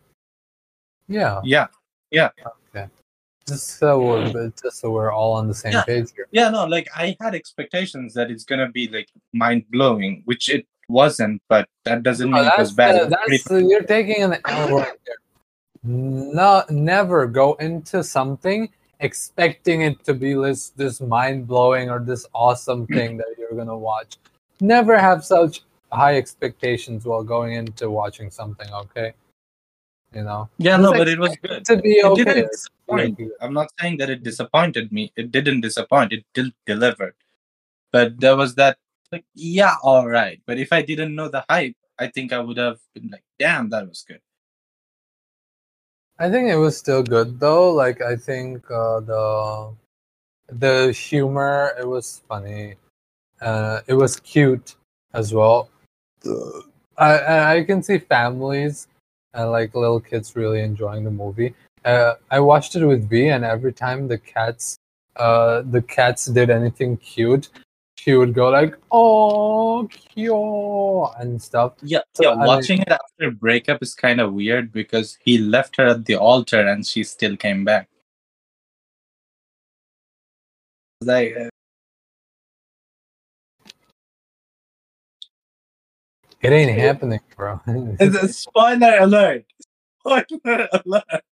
Yeah, 1.08 1.40
yeah, 1.42 2.30
just 3.50 3.78
so 3.78 4.00
we're 4.00 4.24
mm. 4.24 4.62
just 4.62 4.80
so 4.80 4.90
we're 4.90 5.12
all 5.12 5.32
on 5.32 5.48
the 5.48 5.54
same 5.54 5.72
Yeah. 5.72 5.84
page 5.84 6.08
here. 6.14 6.26
yeah 6.30 6.48
no 6.56 6.64
like 6.76 6.88
i 6.96 7.16
had 7.20 7.34
expectations 7.34 8.14
that 8.14 8.30
it's 8.30 8.44
gonna 8.44 8.70
be 8.80 8.84
like 8.96 9.08
mind-blowing 9.32 10.22
which 10.24 10.48
it 10.48 10.66
wasn't 10.88 11.42
but 11.48 11.68
that 11.84 12.02
doesn't 12.02 12.30
mean 12.30 12.44
Oh, 12.44 12.48
it 12.48 12.58
was 12.58 12.72
bad 12.72 12.94
It 12.94 13.12
pretty- 13.26 13.42
that's 13.46 13.70
you're 13.70 13.88
taking 13.96 14.22
an 14.22 14.34
L 14.46 14.68
right 14.76 15.00
there. 15.06 15.16
No, 15.82 16.62
never 16.68 17.26
go 17.26 17.54
into 17.54 18.04
something 18.04 18.68
expecting 18.98 19.80
it 19.88 20.04
to 20.04 20.12
be 20.12 20.34
this 20.34 20.70
this 20.80 21.00
mind 21.00 21.46
blowing 21.46 21.88
or 21.88 22.00
this 22.00 22.26
awesome 22.34 22.86
mm. 22.86 22.94
thing 22.96 23.16
that 23.16 23.30
you're 23.38 23.56
gonna 23.60 23.78
watch. 23.90 24.18
Never 24.60 24.98
have 24.98 25.24
such 25.24 25.62
high 25.90 26.16
expectations 26.22 27.06
while 27.06 27.22
going 27.22 27.54
into 27.54 27.88
watching 27.88 28.30
something. 28.30 28.68
Okay, 28.82 29.14
you 30.14 30.24
know 30.24 30.48
yeah 30.58 30.76
no 30.76 30.92
but 30.92 31.08
it 31.08 31.18
was 31.18 31.36
good 31.42 31.64
to 31.64 31.76
be 31.76 31.98
it 31.98 32.04
okay. 32.04 32.24
didn't 32.24 32.44
it's 32.44 32.68
disappoint 32.96 33.18
really 33.18 33.28
good. 33.28 33.36
i'm 33.40 33.54
not 33.54 33.68
saying 33.80 33.96
that 33.96 34.10
it 34.10 34.22
disappointed 34.22 34.90
me 34.92 35.12
it 35.16 35.30
didn't 35.30 35.60
disappoint 35.60 36.12
it 36.12 36.24
still 36.32 36.50
delivered 36.66 37.14
but 37.92 38.18
there 38.20 38.36
was 38.36 38.54
that 38.54 38.78
like 39.12 39.24
yeah 39.34 39.74
all 39.82 40.06
right 40.08 40.40
but 40.46 40.58
if 40.58 40.72
i 40.72 40.82
didn't 40.82 41.14
know 41.14 41.28
the 41.28 41.44
hype 41.48 41.76
i 41.98 42.06
think 42.06 42.32
i 42.32 42.38
would 42.38 42.56
have 42.56 42.78
been 42.94 43.08
like 43.10 43.24
damn 43.38 43.68
that 43.68 43.88
was 43.88 44.04
good 44.06 44.20
I 46.20 46.28
think 46.28 46.50
it 46.50 46.56
was 46.56 46.76
still 46.76 47.02
good 47.02 47.40
though. 47.40 47.72
Like 47.72 48.02
I 48.02 48.14
think 48.14 48.70
uh, 48.70 49.00
the 49.00 49.72
the 50.52 50.92
humor 50.92 51.72
it 51.80 51.88
was 51.88 52.20
funny. 52.28 52.74
Uh, 53.40 53.80
it 53.86 53.94
was 53.94 54.20
cute 54.20 54.76
as 55.14 55.32
well. 55.32 55.70
I 56.98 57.18
I 57.18 57.54
I 57.56 57.64
can 57.64 57.82
see 57.82 57.96
families 57.96 58.86
and 59.32 59.50
like 59.50 59.74
little 59.74 59.98
kids 59.98 60.36
really 60.36 60.60
enjoying 60.60 61.04
the 61.04 61.10
movie. 61.10 61.54
Uh, 61.84 62.14
I 62.30 62.40
watched 62.40 62.76
it 62.76 62.84
with 62.84 63.08
B, 63.08 63.28
and 63.28 63.44
every 63.44 63.72
time 63.72 64.08
the 64.08 64.18
cats 64.18 64.76
uh 65.16 65.62
the 65.62 65.82
cats 65.82 66.26
did 66.26 66.50
anything 66.50 66.96
cute, 66.98 67.48
she 67.96 68.14
would 68.14 68.34
go 68.34 68.50
like 68.50 68.74
oh 68.90 69.88
cute 69.88 71.10
and 71.18 71.40
stuff. 71.40 71.72
yeah 71.82 72.00
So, 72.14 72.24
yeah 72.24 72.30
I 72.30 72.46
watching 72.46 72.80
it 72.80 72.88
after 72.88 73.30
breakup 73.30 73.82
is 73.82 73.94
kind 73.94 74.20
of 74.20 74.32
weird 74.32 74.72
because 74.72 75.18
he 75.24 75.38
left 75.38 75.76
her 75.76 75.86
at 75.86 76.04
the 76.06 76.16
altar 76.16 76.60
and 76.60 76.86
she 76.86 77.02
still 77.02 77.36
came 77.36 77.64
back 77.64 77.88
like 81.02 81.34
uh, 81.36 81.48
It 86.42 86.52
ain't 86.52 86.70
happening, 86.78 87.20
bro. 87.36 87.60
It's 87.66 88.16
a 88.22 88.28
spoiler 88.28 88.98
alert! 89.00 89.44
Spoiler 90.00 90.68
alert! 90.84 91.24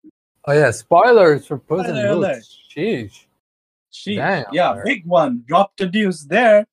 Oh 0.47 0.53
yeah, 0.53 0.70
spoilers 0.70 1.47
for 1.47 1.59
Puss 1.59 1.88
in 1.88 1.94
Boots. 1.94 2.59
Sheesh. 2.74 3.26
Sheesh. 3.92 4.16
Damn, 4.16 4.44
yeah, 4.53 4.74
alert. 4.74 4.84
big 4.84 5.07
one. 5.07 5.42
Drop 5.47 5.76
the 5.76 5.86
deuce 5.86 6.22
there. 6.22 6.66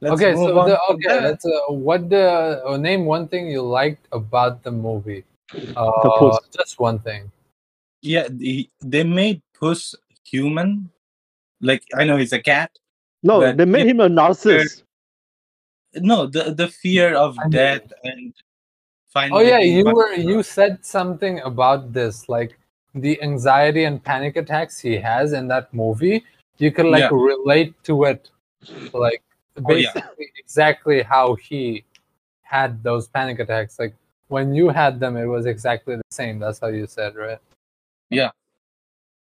Let's 0.00 0.14
okay, 0.14 0.34
so 0.34 0.46
the, 0.64 0.80
okay, 0.90 1.06
there. 1.06 1.20
let's 1.20 1.44
uh, 1.44 1.72
what 1.72 2.08
the 2.08 2.62
uh, 2.66 2.76
name 2.76 3.04
one 3.04 3.28
thing 3.28 3.48
you 3.48 3.62
liked 3.62 4.08
about 4.12 4.62
the 4.62 4.72
movie. 4.72 5.24
Uh, 5.76 5.92
puss. 6.18 6.38
just 6.56 6.80
one 6.80 6.98
thing. 6.98 7.30
Yeah, 8.00 8.26
the, 8.30 8.68
they 8.80 9.04
made 9.04 9.42
Puss 9.54 9.94
human. 10.24 10.90
Like 11.60 11.84
I 11.94 12.04
know 12.04 12.16
he's 12.16 12.32
a 12.32 12.40
cat. 12.40 12.70
No, 13.22 13.52
they 13.52 13.64
made 13.64 13.86
it- 13.86 13.90
him 13.90 14.00
a 14.00 14.08
narcissist. 14.08 14.82
No, 15.94 16.26
the 16.26 16.54
the 16.54 16.68
fear 16.68 17.14
of 17.14 17.38
I 17.38 17.42
mean- 17.44 17.50
death 17.50 17.92
and 18.02 18.32
Oh 19.14 19.40
yeah, 19.40 19.58
you 19.58 19.84
were 19.84 20.14
you 20.14 20.42
said 20.42 20.84
something 20.86 21.40
about 21.40 21.92
this, 21.92 22.30
like 22.30 22.58
the 22.94 23.20
anxiety 23.22 23.84
and 23.84 24.02
panic 24.02 24.36
attacks 24.36 24.78
he 24.78 24.96
has 24.96 25.32
in 25.32 25.48
that 25.48 25.72
movie. 25.72 26.24
You 26.58 26.70
could 26.70 26.86
like 26.86 27.00
Yeah. 27.00 27.08
relate 27.12 27.74
to 27.84 28.04
it, 28.04 28.30
like 28.92 29.22
Oh, 29.64 29.74
yeah. 29.74 29.92
basically 29.92 30.32
exactly 30.38 31.02
how 31.02 31.34
he 31.34 31.84
had 32.42 32.82
those 32.82 33.08
panic 33.08 33.38
attacks. 33.38 33.78
Like 33.78 33.94
when 34.28 34.54
you 34.54 34.68
had 34.68 35.00
them, 35.00 35.16
it 35.16 35.26
was 35.26 35.46
exactly 35.46 35.96
the 35.96 36.02
same. 36.10 36.38
That's 36.38 36.58
how 36.58 36.68
you 36.68 36.86
said, 36.86 37.14
right? 37.16 37.38
Yeah. 38.10 38.30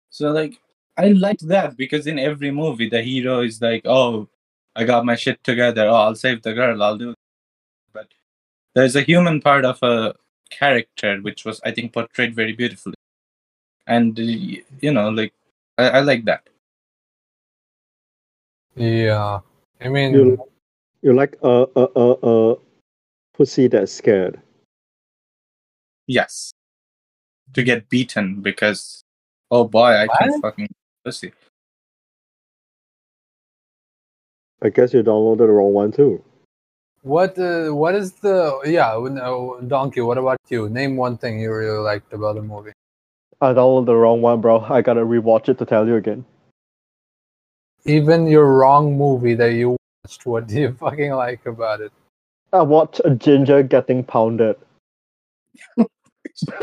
So 0.09 0.31
like 0.31 0.59
I 0.97 1.09
liked 1.09 1.47
that 1.47 1.77
because 1.77 2.07
in 2.07 2.17
every 2.17 2.51
movie 2.51 2.89
the 2.89 3.01
hero 3.03 3.41
is 3.41 3.61
like, 3.61 3.83
"Oh, 3.85 4.27
I 4.75 4.83
got 4.83 5.05
my 5.05 5.15
shit 5.15 5.43
together. 5.43 5.85
Oh, 5.87 5.93
I'll 5.95 6.15
save 6.15 6.41
the 6.41 6.53
girl. 6.53 6.81
I'll 6.81 6.97
do." 6.97 7.11
It. 7.11 7.17
But 7.93 8.07
there's 8.73 8.95
a 8.95 9.01
human 9.01 9.41
part 9.41 9.65
of 9.65 9.77
a 9.83 10.15
character 10.49 11.17
which 11.21 11.45
was, 11.45 11.59
I 11.63 11.71
think, 11.71 11.93
portrayed 11.93 12.33
very 12.35 12.53
beautifully, 12.53 12.95
and 13.87 14.19
uh, 14.19 14.23
you 14.81 14.91
know, 14.91 15.09
like 15.09 15.33
I, 15.77 15.89
I 15.89 15.99
like 16.01 16.25
that. 16.25 16.47
Yeah. 18.75 19.39
I 19.81 19.89
mean, 19.89 20.13
You, 20.13 20.49
you 21.01 21.13
like 21.13 21.35
a 21.41 21.65
a 21.75 21.87
a 21.95 22.07
a 22.23 22.55
pussy 23.33 23.67
that's 23.67 23.91
scared. 23.91 24.39
Yes, 26.07 26.51
to 27.53 27.63
get 27.63 27.89
beaten 27.89 28.41
because, 28.41 29.03
oh 29.51 29.65
boy, 29.65 29.91
I 29.91 30.07
can 30.07 30.29
What? 30.29 30.41
fucking 30.41 30.69
pussy. 31.03 31.33
I 34.61 34.69
guess 34.69 34.93
you 34.93 35.03
downloaded 35.03 35.45
the 35.45 35.53
wrong 35.53 35.73
one 35.73 35.91
too. 35.91 36.23
what 37.03 37.37
uh, 37.37 37.69
what 37.69 37.95
is 37.95 38.13
the 38.13 38.59
yeah? 38.65 38.97
No, 38.97 39.61
Donkey. 39.61 40.01
What 40.01 40.17
about 40.17 40.39
you? 40.49 40.69
Name 40.69 40.97
one 40.97 41.17
thing 41.17 41.39
you 41.39 41.53
really 41.53 41.79
liked 41.79 42.11
about 42.13 42.35
the 42.35 42.41
movie. 42.41 42.73
I 43.41 43.53
downloaded 43.53 43.85
the 43.87 43.95
wrong 43.95 44.21
one, 44.21 44.41
bro. 44.41 44.61
I 44.61 44.81
gotta 44.81 45.01
rewatch 45.01 45.49
it 45.49 45.57
to 45.59 45.65
tell 45.65 45.87
you 45.87 45.95
again. 45.95 46.25
Even 47.85 48.27
your 48.27 48.51
wrong 48.57 48.97
movie 48.97 49.35
that 49.35 49.53
you 49.53 49.77
watched. 50.05 50.25
What 50.25 50.47
do 50.47 50.55
you 50.59 50.73
fucking 50.79 51.11
like 51.11 51.45
about 51.45 51.81
it? 51.81 51.91
I 52.53 52.61
watched 52.63 53.01
a 53.05 53.11
ginger 53.11 53.63
getting 53.63 54.03
pounded. 54.03 54.55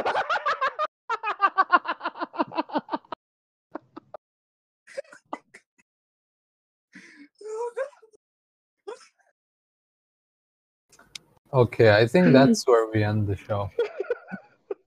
Okay, 11.55 11.97
I 11.97 12.07
think 12.09 12.27
that's 12.33 12.67
where 12.67 12.91
we 12.91 13.05
end 13.05 13.29
the 13.29 13.37
show. 13.37 13.71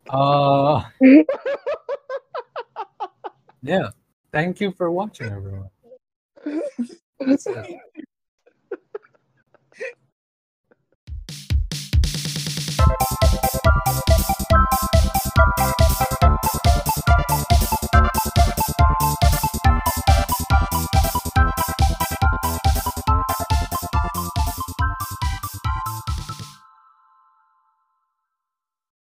Uh, 0.09 0.83
yeah. 3.61 3.89
Thank 4.31 4.61
you 4.61 4.71
for 4.71 4.91
watching, 4.91 5.27
everyone. 5.31 5.69